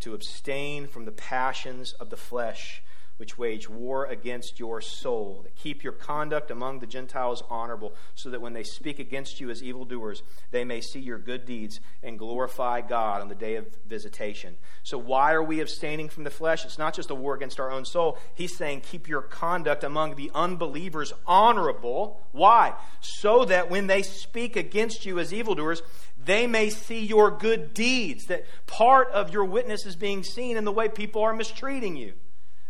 To 0.00 0.14
abstain 0.14 0.88
from 0.88 1.04
the 1.04 1.12
passions 1.12 1.92
of 1.92 2.10
the 2.10 2.16
flesh 2.16 2.82
which 3.20 3.36
wage 3.36 3.68
war 3.68 4.06
against 4.06 4.58
your 4.58 4.80
soul, 4.80 5.42
that 5.42 5.54
keep 5.54 5.84
your 5.84 5.92
conduct 5.92 6.50
among 6.50 6.78
the 6.78 6.86
Gentiles 6.86 7.42
honorable, 7.50 7.94
so 8.14 8.30
that 8.30 8.40
when 8.40 8.54
they 8.54 8.62
speak 8.62 8.98
against 8.98 9.40
you 9.40 9.50
as 9.50 9.62
evildoers, 9.62 10.22
they 10.52 10.64
may 10.64 10.80
see 10.80 11.00
your 11.00 11.18
good 11.18 11.44
deeds 11.44 11.80
and 12.02 12.18
glorify 12.18 12.80
God 12.80 13.20
on 13.20 13.28
the 13.28 13.34
day 13.34 13.56
of 13.56 13.66
visitation. 13.86 14.56
So, 14.84 14.96
why 14.96 15.34
are 15.34 15.42
we 15.42 15.60
abstaining 15.60 16.08
from 16.08 16.24
the 16.24 16.30
flesh? 16.30 16.64
It's 16.64 16.78
not 16.78 16.94
just 16.94 17.10
a 17.10 17.14
war 17.14 17.34
against 17.34 17.60
our 17.60 17.70
own 17.70 17.84
soul. 17.84 18.16
He's 18.34 18.56
saying, 18.56 18.80
keep 18.80 19.06
your 19.06 19.20
conduct 19.20 19.84
among 19.84 20.14
the 20.14 20.30
unbelievers 20.34 21.12
honorable. 21.26 22.22
Why? 22.32 22.72
So 23.02 23.44
that 23.44 23.68
when 23.68 23.86
they 23.86 24.00
speak 24.00 24.56
against 24.56 25.04
you 25.04 25.18
as 25.18 25.30
evildoers, 25.30 25.82
they 26.24 26.46
may 26.46 26.70
see 26.70 27.04
your 27.04 27.30
good 27.30 27.74
deeds, 27.74 28.24
that 28.28 28.46
part 28.66 29.10
of 29.10 29.30
your 29.30 29.44
witness 29.44 29.84
is 29.84 29.94
being 29.94 30.24
seen 30.24 30.56
in 30.56 30.64
the 30.64 30.72
way 30.72 30.88
people 30.88 31.20
are 31.20 31.34
mistreating 31.34 31.96
you. 31.96 32.14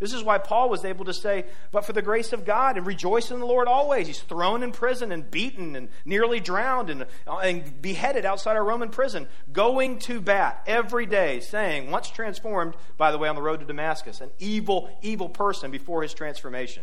This 0.01 0.15
is 0.15 0.25
why 0.25 0.39
Paul 0.39 0.71
was 0.71 0.87
able 0.87 1.05
to 1.05 1.13
say, 1.13 1.45
But 1.71 1.85
for 1.85 1.93
the 1.93 2.01
grace 2.01 2.33
of 2.33 2.47
God, 2.47 2.79
and 2.79 2.87
rejoice 2.87 3.31
in 3.31 3.39
the 3.39 3.47
Lord 3.47 3.69
always. 3.69 4.07
He's 4.07 4.21
thrown 4.21 4.63
in 4.63 4.73
prison 4.73 5.13
and 5.13 5.31
beaten 5.31 5.77
and 5.77 5.91
nearly 6.07 6.41
drowned 6.41 6.89
and, 6.89 7.03
uh, 7.27 7.37
and 7.37 7.81
beheaded 7.83 8.25
outside 8.25 8.57
a 8.57 8.63
Roman 8.63 8.89
prison, 8.89 9.29
going 9.53 9.99
to 10.01 10.21
bat 10.23 10.63
every 10.67 11.05
day, 11.05 11.41
saying, 11.41 11.91
once 11.91 12.09
transformed, 12.09 12.75
by 12.97 13.13
the 13.13 13.19
way, 13.19 13.29
on 13.29 13.37
the 13.37 13.43
road 13.43 13.61
to 13.61 13.67
Damascus, 13.67 14.23
an 14.23 14.31
evil, 14.39 14.91
evil 15.03 15.29
person 15.29 15.71
before 15.71 16.03
his 16.03 16.15
transformation. 16.15 16.83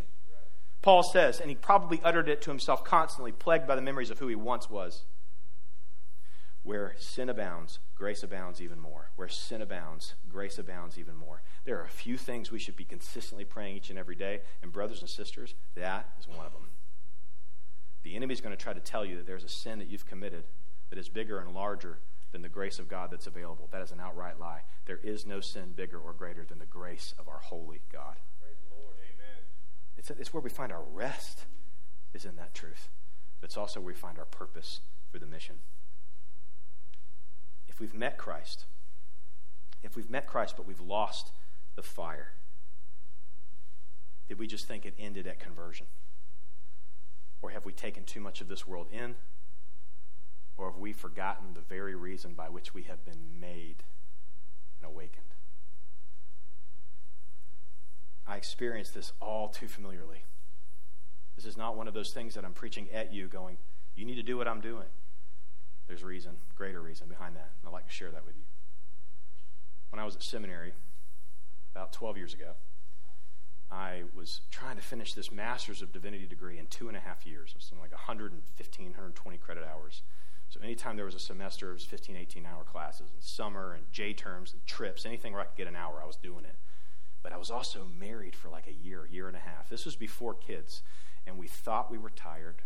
Paul 0.83 1.01
says, 1.01 1.39
and 1.39 1.49
he 1.49 1.55
probably 1.55 1.99
uttered 2.03 2.29
it 2.29 2.43
to 2.43 2.51
himself 2.51 2.83
constantly, 2.83 3.31
plagued 3.31 3.67
by 3.67 3.75
the 3.75 3.81
memories 3.81 4.11
of 4.11 4.19
who 4.19 4.27
he 4.27 4.35
once 4.35 4.69
was. 4.69 5.05
Where 6.67 6.95
sin 6.99 7.29
abounds, 7.29 7.79
grace 7.95 8.23
abounds 8.23 8.61
even 8.61 8.77
more. 8.77 9.09
Where 9.15 9.29
sin 9.29 9.61
abounds, 9.61 10.15
grace 10.29 10.59
abounds 10.59 10.97
even 10.97 11.15
more. 11.15 11.41
There 11.63 11.79
are 11.79 11.85
a 11.85 11.87
few 11.87 12.17
things 12.17 12.51
we 12.51 12.59
should 12.59 12.75
be 12.75 12.83
consistently 12.83 13.45
praying 13.45 13.77
each 13.77 13.89
and 13.89 13.97
every 13.97 14.17
day, 14.17 14.41
and 14.61 14.69
brothers 14.69 14.99
and 14.99 15.09
sisters, 15.09 15.55
that 15.75 16.09
is 16.19 16.27
one 16.27 16.45
of 16.45 16.51
them. 16.51 16.67
The 18.03 18.17
enemy 18.17 18.33
is 18.33 18.41
going 18.41 18.53
to 18.53 18.61
try 18.61 18.73
to 18.73 18.81
tell 18.81 19.05
you 19.05 19.15
that 19.15 19.25
there's 19.25 19.45
a 19.45 19.49
sin 19.49 19.79
that 19.79 19.87
you've 19.87 20.05
committed 20.05 20.43
that 20.89 20.99
is 20.99 21.07
bigger 21.07 21.39
and 21.39 21.55
larger 21.55 21.99
than 22.33 22.41
the 22.41 22.49
grace 22.49 22.79
of 22.79 22.89
God 22.89 23.11
that's 23.11 23.27
available. 23.27 23.69
That 23.71 23.81
is 23.81 23.93
an 23.93 24.01
outright 24.01 24.37
lie. 24.37 24.63
There 24.87 24.99
is 25.01 25.25
no 25.25 25.39
sin 25.39 25.71
bigger 25.73 25.97
or 25.97 26.11
greater 26.11 26.43
than 26.43 26.59
the 26.59 26.65
grace 26.65 27.13
of 27.17 27.29
our 27.29 27.39
holy 27.39 27.79
God. 27.93 28.17
It's, 29.97 30.09
it's 30.09 30.33
where 30.33 30.43
we 30.43 30.49
find 30.49 30.73
our 30.73 30.83
rest, 30.83 31.45
is 32.13 32.25
in 32.25 32.35
that 32.35 32.53
truth. 32.53 32.89
But 33.39 33.51
it's 33.51 33.57
also 33.57 33.79
where 33.79 33.93
we 33.93 33.93
find 33.93 34.19
our 34.19 34.25
purpose 34.25 34.81
for 35.09 35.17
the 35.17 35.27
mission. 35.27 35.59
If 37.77 37.81
we've 37.81 37.93
met 37.93 38.17
Christ, 38.17 38.65
if 39.83 39.95
we've 39.95 40.09
met 40.09 40.25
Christ 40.25 40.55
but 40.57 40.65
we've 40.65 40.79
lost 40.79 41.29
the 41.75 41.83
fire? 41.83 42.31
Did 44.27 44.39
we 44.39 44.47
just 44.47 44.67
think 44.67 44.83
it 44.83 44.95
ended 44.97 45.27
at 45.27 45.39
conversion? 45.39 45.85
Or 47.39 47.51
have 47.51 47.65
we 47.65 47.73
taken 47.73 48.03
too 48.03 48.19
much 48.19 48.41
of 48.41 48.47
this 48.47 48.65
world 48.65 48.87
in? 48.91 49.13
Or 50.57 50.71
have 50.71 50.79
we 50.79 50.91
forgotten 50.91 51.53
the 51.53 51.61
very 51.61 51.93
reason 51.93 52.33
by 52.33 52.49
which 52.49 52.73
we 52.73 52.81
have 52.81 53.05
been 53.05 53.39
made 53.39 53.83
and 54.81 54.91
awakened? 54.91 55.35
I 58.25 58.37
experience 58.37 58.89
this 58.89 59.13
all 59.21 59.49
too 59.49 59.67
familiarly. 59.67 60.23
This 61.35 61.45
is 61.45 61.57
not 61.57 61.77
one 61.77 61.87
of 61.87 61.93
those 61.93 62.09
things 62.09 62.33
that 62.33 62.43
I'm 62.43 62.53
preaching 62.53 62.87
at 62.91 63.13
you, 63.13 63.27
going, 63.27 63.57
you 63.95 64.03
need 64.03 64.15
to 64.15 64.23
do 64.23 64.35
what 64.35 64.47
I'm 64.47 64.61
doing. 64.61 64.87
There's 65.87 66.03
reason, 66.03 66.37
greater 66.55 66.81
reason 66.81 67.07
behind 67.07 67.35
that. 67.35 67.51
And 67.61 67.67
I'd 67.67 67.73
like 67.73 67.87
to 67.87 67.93
share 67.93 68.11
that 68.11 68.25
with 68.25 68.35
you. 68.35 68.43
When 69.89 69.99
I 69.99 70.05
was 70.05 70.15
at 70.15 70.23
seminary, 70.23 70.73
about 71.77 71.93
12 71.93 72.17
years 72.17 72.33
ago. 72.33 72.53
I 73.69 74.03
was 74.15 74.41
trying 74.49 74.77
to 74.77 74.81
finish 74.81 75.13
this 75.13 75.31
Master's 75.31 75.83
of 75.83 75.91
Divinity 75.91 76.25
degree 76.25 76.57
in 76.57 76.65
two 76.67 76.87
and 76.87 76.97
a 76.97 76.99
half 76.99 77.25
years. 77.25 77.51
It 77.51 77.57
was 77.57 77.65
something 77.65 77.83
like 77.83 77.91
115, 77.91 78.85
120 78.85 79.37
credit 79.37 79.63
hours. 79.63 80.01
So 80.49 80.59
anytime 80.61 80.95
there 80.95 81.05
was 81.05 81.13
a 81.13 81.19
semester, 81.19 81.69
it 81.69 81.73
was 81.73 81.83
15, 81.83 82.15
18 82.15 82.45
hour 82.47 82.63
classes, 82.63 83.11
and 83.13 83.21
summer 83.21 83.73
and 83.73 83.83
J 83.91 84.13
terms 84.13 84.53
and 84.53 84.65
trips, 84.65 85.05
anything 85.05 85.33
where 85.33 85.41
I 85.41 85.45
could 85.45 85.57
get 85.57 85.67
an 85.67 85.75
hour, 85.75 86.01
I 86.01 86.07
was 86.07 86.15
doing 86.15 86.45
it. 86.45 86.55
But 87.21 87.31
I 87.31 87.37
was 87.37 87.51
also 87.51 87.85
married 87.99 88.35
for 88.35 88.49
like 88.49 88.65
a 88.67 88.73
year, 88.73 89.07
year 89.11 89.27
and 89.27 89.35
a 89.35 89.41
half. 89.41 89.69
This 89.69 89.85
was 89.85 89.95
before 89.95 90.33
kids, 90.33 90.81
and 91.27 91.37
we 91.37 91.47
thought 91.47 91.91
we 91.91 91.97
were 91.99 92.09
tired. 92.09 92.63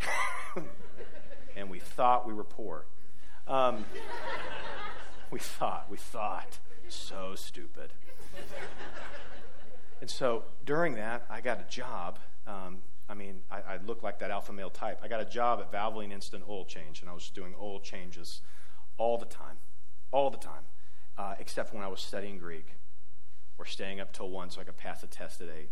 and 1.56 1.70
we 1.70 1.78
thought 1.78 2.26
we 2.26 2.34
were 2.34 2.44
poor. 2.44 2.86
Um, 3.46 3.84
we 5.30 5.38
thought, 5.38 5.90
we 5.90 5.96
thought. 5.96 6.58
So 6.88 7.34
stupid. 7.34 7.92
and 10.00 10.10
so 10.10 10.44
during 10.64 10.94
that, 10.94 11.24
I 11.28 11.40
got 11.40 11.60
a 11.60 11.64
job. 11.70 12.18
Um, 12.46 12.78
I 13.08 13.14
mean, 13.14 13.42
I, 13.50 13.74
I 13.74 13.78
looked 13.86 14.02
like 14.02 14.18
that 14.20 14.30
alpha 14.30 14.52
male 14.52 14.70
type. 14.70 15.00
I 15.02 15.08
got 15.08 15.20
a 15.20 15.24
job 15.24 15.60
at 15.60 15.72
Valvoline 15.72 16.12
Instant 16.12 16.44
Oil 16.48 16.64
Change, 16.64 17.00
and 17.00 17.10
I 17.10 17.12
was 17.12 17.28
doing 17.30 17.54
oil 17.60 17.80
changes 17.80 18.40
all 18.96 19.18
the 19.18 19.26
time, 19.26 19.56
all 20.10 20.30
the 20.30 20.38
time, 20.38 20.64
uh, 21.18 21.34
except 21.38 21.74
when 21.74 21.82
I 21.82 21.88
was 21.88 22.00
studying 22.00 22.38
Greek 22.38 22.66
or 23.58 23.64
staying 23.64 24.00
up 24.00 24.12
till 24.12 24.30
one 24.30 24.50
so 24.50 24.60
I 24.60 24.64
could 24.64 24.76
pass 24.76 25.02
a 25.02 25.06
test 25.06 25.40
at 25.40 25.48
eight. 25.48 25.70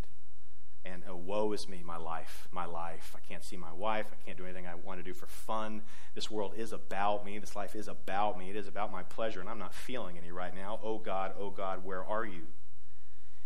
And 0.84 1.04
oh, 1.08 1.14
woe 1.14 1.52
is 1.52 1.68
me, 1.68 1.82
my 1.84 1.96
life, 1.96 2.48
my 2.50 2.64
life. 2.64 3.14
I 3.16 3.20
can't 3.20 3.44
see 3.44 3.56
my 3.56 3.72
wife. 3.72 4.06
I 4.12 4.16
can't 4.24 4.36
do 4.36 4.44
anything 4.44 4.66
I 4.66 4.74
want 4.74 4.98
to 4.98 5.04
do 5.04 5.14
for 5.14 5.26
fun. 5.26 5.82
This 6.14 6.30
world 6.30 6.54
is 6.56 6.72
about 6.72 7.24
me. 7.24 7.38
This 7.38 7.54
life 7.54 7.76
is 7.76 7.86
about 7.86 8.36
me. 8.36 8.50
It 8.50 8.56
is 8.56 8.66
about 8.66 8.90
my 8.90 9.04
pleasure, 9.04 9.40
and 9.40 9.48
I'm 9.48 9.60
not 9.60 9.74
feeling 9.74 10.18
any 10.18 10.32
right 10.32 10.54
now. 10.54 10.80
Oh 10.82 10.98
God, 10.98 11.34
oh 11.38 11.50
God, 11.50 11.84
where 11.84 12.04
are 12.04 12.24
you? 12.24 12.42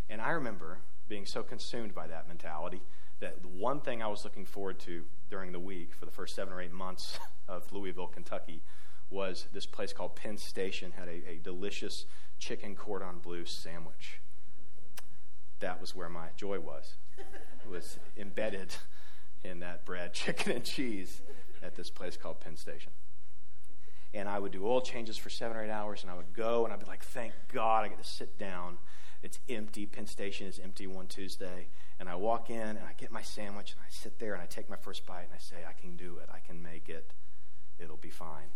And 0.09 0.19
I 0.19 0.31
remember 0.31 0.79
being 1.07 1.25
so 1.25 1.43
consumed 1.43 1.93
by 1.93 2.07
that 2.07 2.27
mentality 2.27 2.81
that 3.19 3.41
the 3.41 3.47
one 3.47 3.81
thing 3.81 4.01
I 4.01 4.07
was 4.07 4.23
looking 4.23 4.45
forward 4.45 4.79
to 4.79 5.03
during 5.29 5.51
the 5.51 5.59
week 5.59 5.93
for 5.93 6.05
the 6.05 6.11
first 6.11 6.35
seven 6.35 6.53
or 6.53 6.61
eight 6.61 6.73
months 6.73 7.19
of 7.47 7.71
Louisville, 7.71 8.07
Kentucky, 8.07 8.61
was 9.09 9.47
this 9.53 9.65
place 9.65 9.93
called 9.93 10.15
Penn 10.15 10.37
Station 10.37 10.91
had 10.97 11.07
a, 11.07 11.29
a 11.29 11.39
delicious 11.41 12.05
chicken 12.39 12.75
cordon 12.75 13.19
bleu 13.21 13.45
sandwich. 13.45 14.19
That 15.59 15.81
was 15.81 15.95
where 15.95 16.09
my 16.09 16.27
joy 16.35 16.59
was. 16.59 16.95
It 17.17 17.69
was 17.69 17.97
embedded 18.17 18.75
in 19.43 19.59
that 19.59 19.85
bread, 19.85 20.13
chicken, 20.13 20.51
and 20.51 20.63
cheese 20.63 21.21
at 21.63 21.75
this 21.75 21.89
place 21.89 22.17
called 22.17 22.39
Penn 22.39 22.55
Station. 22.55 22.91
And 24.13 24.29
I 24.29 24.39
would 24.39 24.51
do 24.51 24.65
oil 24.65 24.81
changes 24.81 25.17
for 25.17 25.29
seven 25.29 25.57
or 25.57 25.63
eight 25.63 25.71
hours, 25.71 26.01
and 26.01 26.11
I 26.11 26.15
would 26.15 26.33
go, 26.33 26.63
and 26.63 26.73
I'd 26.73 26.79
be 26.79 26.85
like, 26.85 27.03
thank 27.03 27.33
God 27.51 27.85
I 27.85 27.87
get 27.89 28.01
to 28.01 28.07
sit 28.07 28.37
down. 28.37 28.77
It's 29.21 29.39
empty. 29.49 29.85
Penn 29.85 30.07
Station 30.07 30.47
is 30.47 30.59
empty 30.59 30.87
one 30.87 31.07
Tuesday. 31.07 31.67
And 31.99 32.07
I 32.07 32.15
walk 32.15 32.49
in, 32.49 32.61
and 32.61 32.79
I 32.79 32.93
get 32.97 33.11
my 33.11 33.21
sandwich, 33.21 33.73
and 33.73 33.81
I 33.81 33.89
sit 33.89 34.19
there, 34.19 34.33
and 34.33 34.41
I 34.41 34.45
take 34.45 34.69
my 34.69 34.75
first 34.75 35.05
bite, 35.05 35.23
and 35.23 35.33
I 35.33 35.39
say, 35.39 35.57
I 35.67 35.73
can 35.73 35.97
do 35.97 36.17
it. 36.21 36.29
I 36.31 36.39
can 36.39 36.61
make 36.61 36.89
it. 36.89 37.11
It'll 37.79 37.97
be 37.97 38.09
fine. 38.09 38.49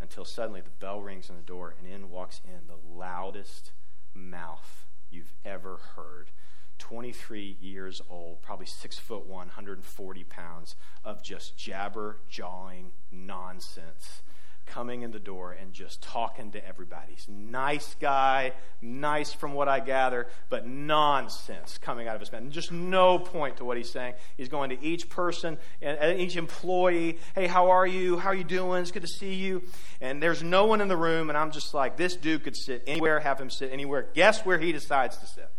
Until 0.00 0.24
suddenly 0.24 0.62
the 0.62 0.70
bell 0.70 1.00
rings 1.00 1.30
on 1.30 1.36
the 1.36 1.42
door, 1.42 1.74
and 1.78 1.86
in 1.86 2.10
walks 2.10 2.40
in 2.44 2.66
the 2.66 2.98
loudest 2.98 3.72
mouth 4.14 4.86
you've 5.10 5.34
ever 5.44 5.78
heard. 5.96 6.30
23 6.78 7.58
years 7.60 8.00
old, 8.08 8.40
probably 8.40 8.66
six 8.66 8.98
foot 8.98 9.26
one, 9.26 9.48
140 9.48 10.24
pounds 10.24 10.76
of 11.04 11.22
just 11.22 11.56
jabber 11.56 12.20
jawing 12.28 12.92
nonsense 13.12 14.22
coming 14.66 15.02
in 15.02 15.10
the 15.10 15.18
door 15.18 15.52
and 15.52 15.72
just 15.72 16.00
talking 16.00 16.52
to 16.52 16.66
everybody. 16.66 17.12
He's 17.14 17.28
nice 17.28 17.96
guy, 18.00 18.52
nice 18.80 19.32
from 19.32 19.52
what 19.52 19.68
I 19.68 19.80
gather, 19.80 20.28
but 20.48 20.66
nonsense 20.66 21.78
coming 21.78 22.06
out 22.06 22.14
of 22.14 22.20
his 22.20 22.30
mouth. 22.30 22.48
Just 22.50 22.70
no 22.70 23.18
point 23.18 23.56
to 23.56 23.64
what 23.64 23.76
he's 23.76 23.90
saying. 23.90 24.14
He's 24.36 24.48
going 24.48 24.70
to 24.70 24.82
each 24.82 25.08
person 25.08 25.58
and 25.82 26.20
each 26.20 26.36
employee, 26.36 27.18
hey, 27.34 27.46
how 27.46 27.70
are 27.70 27.86
you? 27.86 28.18
How 28.18 28.28
are 28.30 28.34
you 28.34 28.44
doing? 28.44 28.82
It's 28.82 28.90
good 28.90 29.02
to 29.02 29.08
see 29.08 29.34
you. 29.34 29.62
And 30.00 30.22
there's 30.22 30.42
no 30.42 30.66
one 30.66 30.80
in 30.80 30.88
the 30.88 30.96
room, 30.96 31.30
and 31.30 31.36
I'm 31.36 31.50
just 31.50 31.74
like, 31.74 31.96
this 31.96 32.16
dude 32.16 32.44
could 32.44 32.56
sit 32.56 32.84
anywhere, 32.86 33.20
have 33.20 33.40
him 33.40 33.50
sit 33.50 33.72
anywhere. 33.72 34.08
Guess 34.14 34.46
where 34.46 34.58
he 34.58 34.72
decides 34.72 35.16
to 35.18 35.26
sit? 35.26 35.50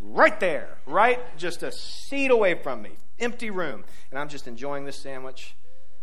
right 0.00 0.38
there, 0.40 0.78
right? 0.86 1.20
Just 1.36 1.62
a 1.62 1.72
seat 1.72 2.30
away 2.30 2.54
from 2.54 2.82
me. 2.82 2.92
Empty 3.18 3.50
room. 3.50 3.84
And 4.10 4.18
I'm 4.18 4.28
just 4.28 4.46
enjoying 4.46 4.84
this 4.84 4.96
sandwich. 4.96 5.54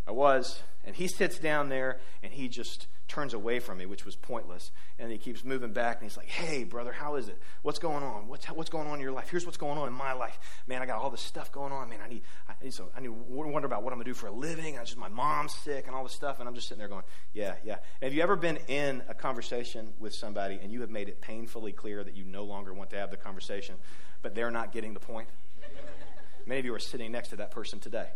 I 0.08 0.12
was. 0.12 0.62
And 0.86 0.96
he 0.96 1.08
sits 1.08 1.40
down 1.40 1.70
there 1.70 2.00
and 2.22 2.34
he 2.34 2.48
just 2.48 2.88
turns 3.08 3.34
away 3.34 3.60
from 3.60 3.78
me, 3.78 3.86
which 3.86 4.06
was 4.06 4.16
pointless. 4.16 4.72
And 4.98 5.12
he 5.12 5.18
keeps 5.18 5.44
moving 5.44 5.72
back 5.72 6.02
and 6.02 6.10
he's 6.10 6.18
like, 6.18 6.28
Hey, 6.28 6.64
brother, 6.64 6.92
how 6.92 7.16
is 7.16 7.28
it? 7.28 7.40
What's 7.62 7.80
going 7.80 8.04
on? 8.04 8.28
What's, 8.28 8.46
what's 8.48 8.70
going 8.70 8.88
on 8.88 8.96
in 8.96 9.02
your 9.02 9.12
life? 9.12 9.30
Here's 9.30 9.46
what's 9.46 9.58
going 9.58 9.78
on 9.78 9.88
in 9.88 9.94
my 9.94 10.14
life. 10.14 10.38
Man, 10.68 10.82
I 10.82 10.86
got 10.86 11.00
all 11.00 11.10
this 11.10 11.22
stuff 11.22 11.52
going 11.52 11.72
on. 11.72 11.90
Man, 11.90 12.00
I 12.04 12.10
need, 12.10 12.24
I 12.50 12.54
need, 12.62 12.74
so 12.74 12.90
I 12.96 13.00
need 13.00 13.08
to 13.08 13.14
wonder 13.14 13.66
about 13.66 13.84
what 13.84 13.94
I'm 13.94 13.98
going 13.98 14.06
to 14.06 14.10
do 14.10 14.16
for 14.16 14.28
a 14.28 14.32
living. 14.32 14.78
I 14.78 14.84
just, 14.84 14.98
my 14.98 15.10
mom's 15.10 15.54
sick 15.54 15.88
and 15.88 15.96
all 15.96 16.04
this 16.04 16.14
stuff. 16.14 16.40
And 16.40 16.50
I'm 16.50 16.56
just 16.56 16.68
sitting 16.68 16.80
there 16.80 16.90
going, 16.90 17.04
Yeah, 17.34 17.56
yeah. 17.64 17.78
And 18.02 18.10
have 18.10 18.14
you 18.14 18.24
ever 18.24 18.36
been 18.36 18.58
in 18.68 19.04
a 19.08 19.14
conversation 19.14 19.94
with 20.00 20.14
somebody 20.14 20.60
and 20.62 20.72
you 20.72 20.82
have 20.82 20.90
made 20.90 21.08
it 21.08 21.22
painfully 21.22 21.72
clear 21.72 22.04
that 22.04 22.16
you 22.16 22.26
no 22.26 22.44
longer 22.44 22.74
want 22.74 22.90
to 22.92 22.98
have 22.98 23.12
the 23.12 23.18
conversation, 23.18 23.76
but 24.22 24.36
they're 24.36 24.52
not 24.52 24.72
getting 24.72 24.94
the 24.94 25.00
point? 25.00 25.30
Many 26.46 26.60
of 26.60 26.66
you 26.66 26.74
are 26.74 26.80
sitting 26.80 27.12
next 27.12 27.30
to 27.30 27.38
that 27.38 27.52
person 27.52 27.80
today. 27.80 28.08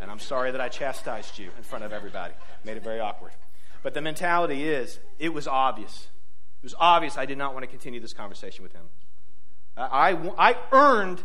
And 0.00 0.10
I'm 0.10 0.18
sorry 0.18 0.50
that 0.50 0.60
I 0.60 0.68
chastised 0.68 1.38
you 1.38 1.50
in 1.56 1.62
front 1.62 1.84
of 1.84 1.92
everybody. 1.92 2.34
Made 2.64 2.76
it 2.76 2.82
very 2.82 3.00
awkward. 3.00 3.32
But 3.82 3.94
the 3.94 4.00
mentality 4.00 4.68
is, 4.68 4.98
it 5.18 5.32
was 5.32 5.46
obvious. 5.46 6.08
It 6.62 6.66
was 6.66 6.74
obvious 6.78 7.16
I 7.16 7.26
did 7.26 7.38
not 7.38 7.52
want 7.54 7.64
to 7.64 7.68
continue 7.68 8.00
this 8.00 8.12
conversation 8.12 8.62
with 8.62 8.72
him. 8.72 8.84
I, 9.76 10.16
I 10.38 10.56
earned 10.70 11.22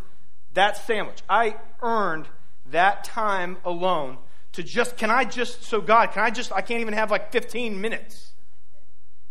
that 0.54 0.78
sandwich. 0.78 1.22
I 1.30 1.58
earned 1.82 2.28
that 2.72 3.04
time 3.04 3.58
alone 3.64 4.18
to 4.54 4.64
just, 4.64 4.98
can 4.98 5.12
I 5.12 5.26
just, 5.26 5.64
so 5.64 5.82
God, 5.82 6.12
can 6.12 6.24
I 6.24 6.30
just, 6.30 6.52
I 6.52 6.62
can't 6.62 6.82
even 6.82 6.94
have 6.94 7.12
like 7.12 7.32
15 7.32 7.80
minutes. 7.80 8.32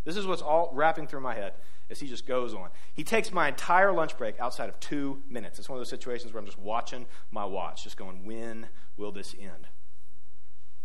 This 0.05 0.17
is 0.17 0.27
what's 0.27 0.43
all 0.43 0.71
wrapping 0.73 1.09
through 1.09 1.23
my 1.23 1.35
head 1.35 1.55
as 1.91 2.01
he 2.01 2.09
just 2.09 2.27
goes 2.27 2.53
on. 2.55 2.69
He 2.95 3.05
takes 3.05 3.33
my 3.33 3.49
entire 3.49 3.93
lunch 3.93 4.17
break 4.19 4.41
outside 4.41 4.69
of 4.69 4.79
two 4.81 5.23
minutes. 5.29 5.59
It's 5.59 5.69
one 5.69 5.77
of 5.77 5.81
those 5.81 5.89
situations 5.89 6.33
where 6.33 6.41
I'm 6.41 6.47
just 6.47 6.59
watching 6.59 7.07
my 7.31 7.45
watch, 7.45 7.85
just 7.85 7.97
going, 7.97 8.25
when 8.25 8.69
will 8.97 9.13
this 9.13 9.35
end? 9.39 9.69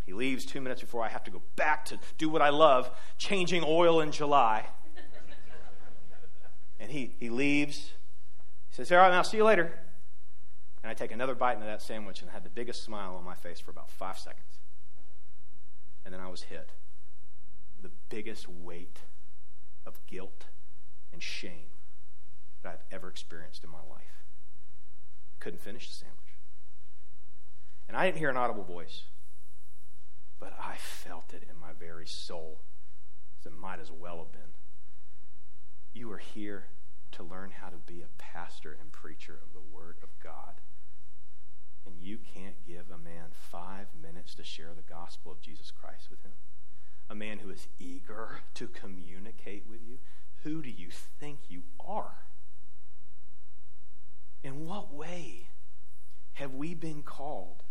He 0.05 0.13
leaves 0.13 0.45
two 0.45 0.61
minutes 0.61 0.81
before 0.81 1.03
I 1.03 1.09
have 1.09 1.23
to 1.25 1.31
go 1.31 1.41
back 1.55 1.85
to 1.85 1.99
do 2.17 2.29
what 2.29 2.41
I 2.41 2.49
love, 2.49 2.91
changing 3.17 3.63
oil 3.65 4.01
in 4.01 4.11
July. 4.11 4.65
and 6.79 6.91
he, 6.91 7.15
he 7.19 7.29
leaves. 7.29 7.91
He 8.69 8.75
says, 8.75 8.91
All 8.91 8.97
right, 8.97 9.11
now 9.11 9.21
see 9.21 9.37
you 9.37 9.43
later. 9.43 9.71
And 10.83 10.89
I 10.89 10.93
take 10.95 11.11
another 11.11 11.35
bite 11.35 11.53
into 11.53 11.67
that 11.67 11.81
sandwich 11.81 12.21
and 12.21 12.31
had 12.31 12.43
the 12.43 12.49
biggest 12.49 12.83
smile 12.83 13.15
on 13.15 13.23
my 13.23 13.35
face 13.35 13.59
for 13.59 13.69
about 13.69 13.89
five 13.91 14.17
seconds. 14.17 14.59
And 16.03 16.13
then 16.13 16.21
I 16.21 16.27
was 16.27 16.43
hit. 16.43 16.71
The 17.81 17.91
biggest 18.09 18.49
weight 18.49 18.99
of 19.85 19.99
guilt 20.07 20.45
and 21.11 21.21
shame 21.21 21.69
that 22.63 22.69
I've 22.73 22.95
ever 22.95 23.09
experienced 23.09 23.63
in 23.63 23.69
my 23.69 23.79
life. 23.89 24.23
Couldn't 25.39 25.61
finish 25.61 25.87
the 25.87 25.95
sandwich. 25.95 26.17
And 27.87 27.97
I 27.97 28.05
didn't 28.05 28.19
hear 28.19 28.29
an 28.29 28.37
audible 28.37 28.63
voice, 28.63 29.03
but 30.39 30.53
I 30.59 30.75
felt 30.77 31.33
it 31.33 31.43
in 31.49 31.59
my 31.59 31.73
very 31.77 32.07
soul, 32.07 32.59
as 33.39 33.45
it 33.45 33.57
might 33.57 33.79
as 33.79 33.91
well 33.91 34.19
have 34.19 34.31
been. 34.31 34.53
You 35.93 36.11
are 36.11 36.19
here 36.19 36.65
to 37.13 37.23
learn 37.23 37.51
how 37.59 37.69
to 37.69 37.77
be 37.85 38.01
a 38.01 38.17
pastor 38.17 38.77
and 38.79 38.91
preacher 38.91 39.39
of 39.43 39.53
the 39.53 39.75
Word 39.75 39.97
of 40.01 40.09
God. 40.23 40.61
And 41.85 41.95
you 41.99 42.19
can't 42.33 42.55
give 42.65 42.85
a 42.93 42.97
man 42.97 43.31
five 43.33 43.87
minutes 44.01 44.35
to 44.35 44.43
share 44.43 44.69
the 44.75 44.89
gospel 44.93 45.31
of 45.31 45.41
Jesus 45.41 45.71
Christ 45.71 46.09
with 46.09 46.23
him. 46.23 46.31
A 47.09 47.15
man 47.15 47.39
who 47.39 47.49
is 47.49 47.67
eager 47.79 48.39
to 48.53 48.67
communicate 48.67 49.65
with 49.69 49.81
you. 49.85 49.97
Who 50.43 50.61
do 50.61 50.69
you 50.69 50.89
think 51.19 51.39
you 51.49 51.63
are? 51.79 52.13
In 54.43 54.65
what 54.65 54.93
way 54.93 55.47
have 56.33 56.53
we 56.53 56.73
been 56.73 57.03
called 57.03 57.63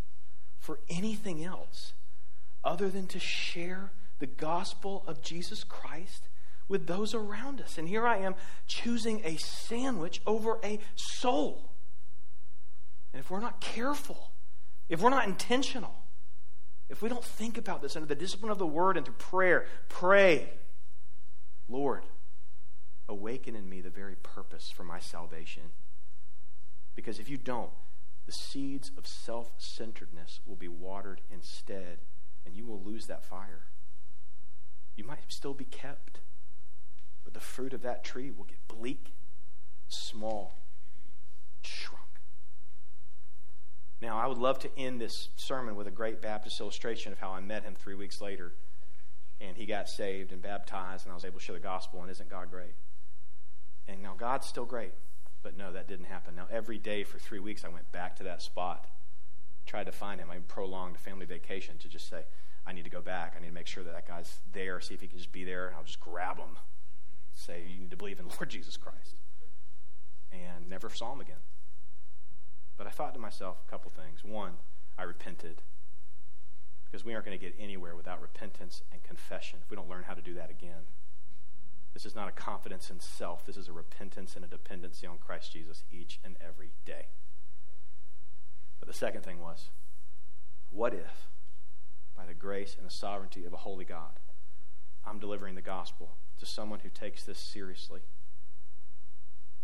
for 0.58 0.78
anything 0.88 1.44
else 1.44 1.94
other 2.62 2.88
than 2.88 3.06
to 3.08 3.18
share 3.18 3.90
the 4.20 4.26
gospel 4.26 5.02
of 5.06 5.22
Jesus 5.22 5.64
Christ 5.64 6.28
with 6.68 6.86
those 6.86 7.14
around 7.14 7.60
us? 7.60 7.76
And 7.76 7.88
here 7.88 8.06
I 8.06 8.18
am 8.18 8.36
choosing 8.68 9.22
a 9.24 9.36
sandwich 9.36 10.20
over 10.26 10.58
a 10.62 10.78
soul. 10.94 11.72
And 13.12 13.20
if 13.20 13.30
we're 13.30 13.40
not 13.40 13.60
careful, 13.60 14.30
if 14.88 15.00
we're 15.00 15.10
not 15.10 15.26
intentional, 15.26 15.94
if 16.88 17.02
we 17.02 17.08
don't 17.08 17.24
think 17.24 17.58
about 17.58 17.82
this 17.82 17.96
under 17.96 18.06
the 18.06 18.14
discipline 18.14 18.52
of 18.52 18.58
the 18.58 18.66
word 18.66 18.96
and 18.96 19.04
through 19.04 19.14
prayer, 19.14 19.66
pray, 19.88 20.48
Lord, 21.68 22.04
awaken 23.10 23.56
in 23.56 23.68
me 23.68 23.80
the 23.80 23.90
very 23.90 24.14
purpose 24.14 24.72
for 24.74 24.84
my 24.84 25.00
salvation. 25.00 25.64
Because 26.94 27.18
if 27.18 27.28
you 27.28 27.36
don't, 27.36 27.72
the 28.24 28.32
seeds 28.32 28.92
of 28.96 29.06
self 29.06 29.50
centeredness 29.58 30.40
will 30.46 30.56
be 30.56 30.68
watered 30.68 31.20
instead, 31.30 31.98
and 32.46 32.54
you 32.54 32.64
will 32.64 32.80
lose 32.80 33.06
that 33.06 33.24
fire. 33.24 33.66
You 34.96 35.04
might 35.04 35.18
still 35.28 35.54
be 35.54 35.64
kept, 35.64 36.20
but 37.24 37.34
the 37.34 37.40
fruit 37.40 37.72
of 37.72 37.82
that 37.82 38.04
tree 38.04 38.30
will 38.30 38.44
get 38.44 38.68
bleak 38.68 39.14
small, 39.88 40.58
shrunk. 41.62 42.00
Now, 44.00 44.18
I 44.18 44.26
would 44.26 44.38
love 44.38 44.60
to 44.60 44.78
end 44.78 45.00
this 45.00 45.28
sermon 45.36 45.74
with 45.74 45.86
a 45.86 45.90
great 45.90 46.22
Baptist 46.22 46.60
illustration 46.60 47.12
of 47.12 47.18
how 47.18 47.32
I 47.32 47.40
met 47.40 47.64
him 47.64 47.74
three 47.74 47.94
weeks 47.94 48.20
later, 48.20 48.52
and 49.40 49.56
he 49.56 49.66
got 49.66 49.88
saved 49.88 50.32
and 50.32 50.40
baptized, 50.40 51.04
and 51.04 51.12
I 51.12 51.14
was 51.14 51.24
able 51.24 51.38
to 51.38 51.44
share 51.44 51.54
the 51.54 51.60
gospel, 51.60 52.00
and 52.02 52.10
isn't 52.10 52.30
God 52.30 52.50
great? 52.50 52.74
And 53.90 54.02
now 54.02 54.14
God's 54.16 54.46
still 54.46 54.64
great, 54.64 54.92
but 55.42 55.56
no, 55.56 55.72
that 55.72 55.88
didn't 55.88 56.06
happen. 56.06 56.36
Now, 56.36 56.46
every 56.50 56.78
day 56.78 57.02
for 57.02 57.18
three 57.18 57.40
weeks, 57.40 57.64
I 57.64 57.68
went 57.68 57.90
back 57.90 58.16
to 58.16 58.24
that 58.24 58.40
spot, 58.40 58.86
tried 59.66 59.84
to 59.84 59.92
find 59.92 60.20
him. 60.20 60.30
I 60.30 60.38
prolonged 60.46 60.96
a 60.96 60.98
family 60.98 61.26
vacation 61.26 61.76
to 61.78 61.88
just 61.88 62.08
say, 62.08 62.22
I 62.66 62.72
need 62.72 62.84
to 62.84 62.90
go 62.90 63.00
back. 63.00 63.34
I 63.36 63.40
need 63.40 63.48
to 63.48 63.54
make 63.54 63.66
sure 63.66 63.82
that 63.82 63.92
that 63.92 64.06
guy's 64.06 64.38
there, 64.52 64.80
see 64.80 64.94
if 64.94 65.00
he 65.00 65.08
can 65.08 65.18
just 65.18 65.32
be 65.32 65.44
there, 65.44 65.66
and 65.66 65.76
I'll 65.76 65.82
just 65.82 66.00
grab 66.00 66.38
him. 66.38 66.56
Say, 67.34 67.64
you 67.68 67.80
need 67.80 67.90
to 67.90 67.96
believe 67.96 68.20
in 68.20 68.28
Lord 68.28 68.48
Jesus 68.48 68.76
Christ. 68.76 69.16
And 70.32 70.68
never 70.68 70.88
saw 70.88 71.12
him 71.12 71.20
again. 71.20 71.42
But 72.76 72.86
I 72.86 72.90
thought 72.90 73.12
to 73.14 73.20
myself 73.20 73.56
a 73.66 73.70
couple 73.70 73.90
things. 73.90 74.24
One, 74.24 74.52
I 74.96 75.02
repented. 75.02 75.62
Because 76.84 77.04
we 77.04 77.12
aren't 77.14 77.26
going 77.26 77.38
to 77.38 77.44
get 77.44 77.54
anywhere 77.58 77.96
without 77.96 78.22
repentance 78.22 78.82
and 78.92 79.02
confession 79.02 79.58
if 79.64 79.70
we 79.70 79.76
don't 79.76 79.88
learn 79.88 80.04
how 80.04 80.14
to 80.14 80.22
do 80.22 80.34
that 80.34 80.50
again. 80.50 80.86
This 81.92 82.06
is 82.06 82.14
not 82.14 82.28
a 82.28 82.32
confidence 82.32 82.90
in 82.90 83.00
self. 83.00 83.44
This 83.44 83.56
is 83.56 83.68
a 83.68 83.72
repentance 83.72 84.36
and 84.36 84.44
a 84.44 84.48
dependency 84.48 85.06
on 85.06 85.18
Christ 85.18 85.52
Jesus 85.52 85.84
each 85.90 86.20
and 86.24 86.36
every 86.40 86.70
day. 86.84 87.06
But 88.78 88.88
the 88.88 88.94
second 88.94 89.22
thing 89.22 89.40
was, 89.40 89.70
what 90.70 90.94
if, 90.94 91.28
by 92.16 92.26
the 92.26 92.34
grace 92.34 92.76
and 92.78 92.86
the 92.86 92.92
sovereignty 92.92 93.44
of 93.44 93.52
a 93.52 93.58
holy 93.58 93.84
God, 93.84 94.20
I'm 95.04 95.18
delivering 95.18 95.54
the 95.54 95.62
gospel 95.62 96.10
to 96.38 96.46
someone 96.46 96.80
who 96.80 96.88
takes 96.88 97.24
this 97.24 97.38
seriously 97.38 98.00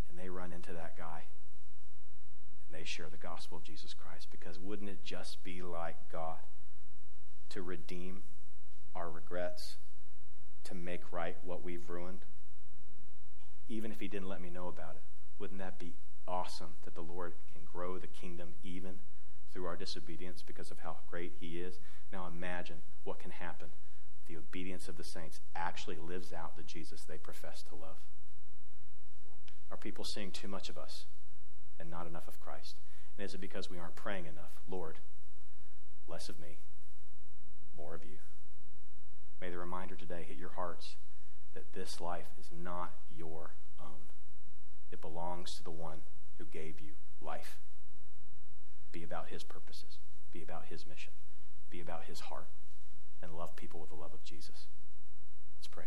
and 0.09 0.17
they 0.19 0.29
run 0.29 0.51
into 0.51 0.73
that 0.73 0.97
guy 0.97 1.23
and 2.67 2.79
they 2.79 2.83
share 2.83 3.07
the 3.09 3.17
gospel 3.17 3.57
of 3.57 3.63
Jesus 3.63 3.93
Christ? 3.93 4.27
Because 4.31 4.59
wouldn't 4.59 4.89
it 4.89 5.03
just 5.03 5.43
be 5.43 5.61
like 5.61 5.95
God 6.11 6.39
to 7.49 7.61
redeem 7.61 8.23
our 8.95 9.09
regrets, 9.09 9.77
to 10.65 10.75
make 10.75 11.11
right 11.11 11.37
what 11.43 11.63
we've 11.63 11.89
ruined? 11.89 12.25
Even 13.69 13.91
if 13.91 13.99
He 13.99 14.07
didn't 14.07 14.29
let 14.29 14.41
me 14.41 14.49
know 14.49 14.67
about 14.67 14.95
it, 14.95 15.01
wouldn't 15.39 15.59
that 15.59 15.79
be 15.79 15.93
awesome 16.27 16.73
that 16.83 16.95
the 16.95 17.01
Lord 17.01 17.33
can 17.53 17.61
grow 17.71 17.97
the 17.97 18.07
kingdom 18.07 18.49
even 18.63 18.95
through 19.51 19.65
our 19.65 19.75
disobedience 19.75 20.43
because 20.45 20.71
of 20.71 20.79
how 20.79 20.97
great 21.09 21.33
He 21.39 21.59
is? 21.59 21.79
Now 22.11 22.27
imagine 22.27 22.77
what 23.03 23.19
can 23.19 23.31
happen. 23.31 23.67
The 24.27 24.37
obedience 24.37 24.87
of 24.87 24.97
the 24.97 25.03
saints 25.03 25.39
actually 25.55 25.97
lives 25.97 26.33
out 26.33 26.57
the 26.57 26.63
Jesus 26.63 27.03
they 27.03 27.17
profess 27.17 27.63
to 27.69 27.75
love. 27.75 27.97
Are 29.71 29.77
people 29.77 30.03
seeing 30.03 30.31
too 30.31 30.47
much 30.47 30.69
of 30.69 30.77
us? 30.77 31.05
and 31.79 31.89
not 31.89 32.07
enough 32.07 32.27
of 32.27 32.39
Christ? 32.39 32.75
And 33.17 33.25
is 33.25 33.33
it 33.33 33.41
because 33.41 33.69
we 33.69 33.77
aren't 33.77 33.95
praying 33.95 34.25
enough? 34.25 34.61
Lord, 34.69 34.97
less 36.07 36.29
of 36.29 36.39
me, 36.39 36.57
more 37.75 37.95
of 37.95 38.03
you. 38.03 38.17
May 39.39 39.49
the 39.49 39.57
reminder 39.57 39.95
today 39.95 40.25
hit 40.27 40.37
your 40.37 40.53
hearts 40.55 40.95
that 41.53 41.73
this 41.73 42.01
life 42.01 42.27
is 42.39 42.49
not 42.51 42.93
your 43.15 43.53
own. 43.79 44.11
It 44.91 45.01
belongs 45.01 45.55
to 45.55 45.63
the 45.63 45.71
one 45.71 45.99
who 46.37 46.45
gave 46.45 46.79
you 46.79 46.93
life. 47.21 47.57
Be 48.91 49.03
about 49.03 49.29
his 49.29 49.43
purposes, 49.43 49.99
be 50.31 50.41
about 50.41 50.65
his 50.69 50.87
mission, 50.87 51.13
be 51.69 51.81
about 51.81 52.05
his 52.05 52.21
heart, 52.21 52.47
and 53.21 53.33
love 53.33 53.55
people 53.55 53.79
with 53.79 53.89
the 53.89 53.95
love 53.95 54.13
of 54.13 54.23
Jesus. 54.23 54.65
Let's 55.57 55.67
pray. 55.67 55.85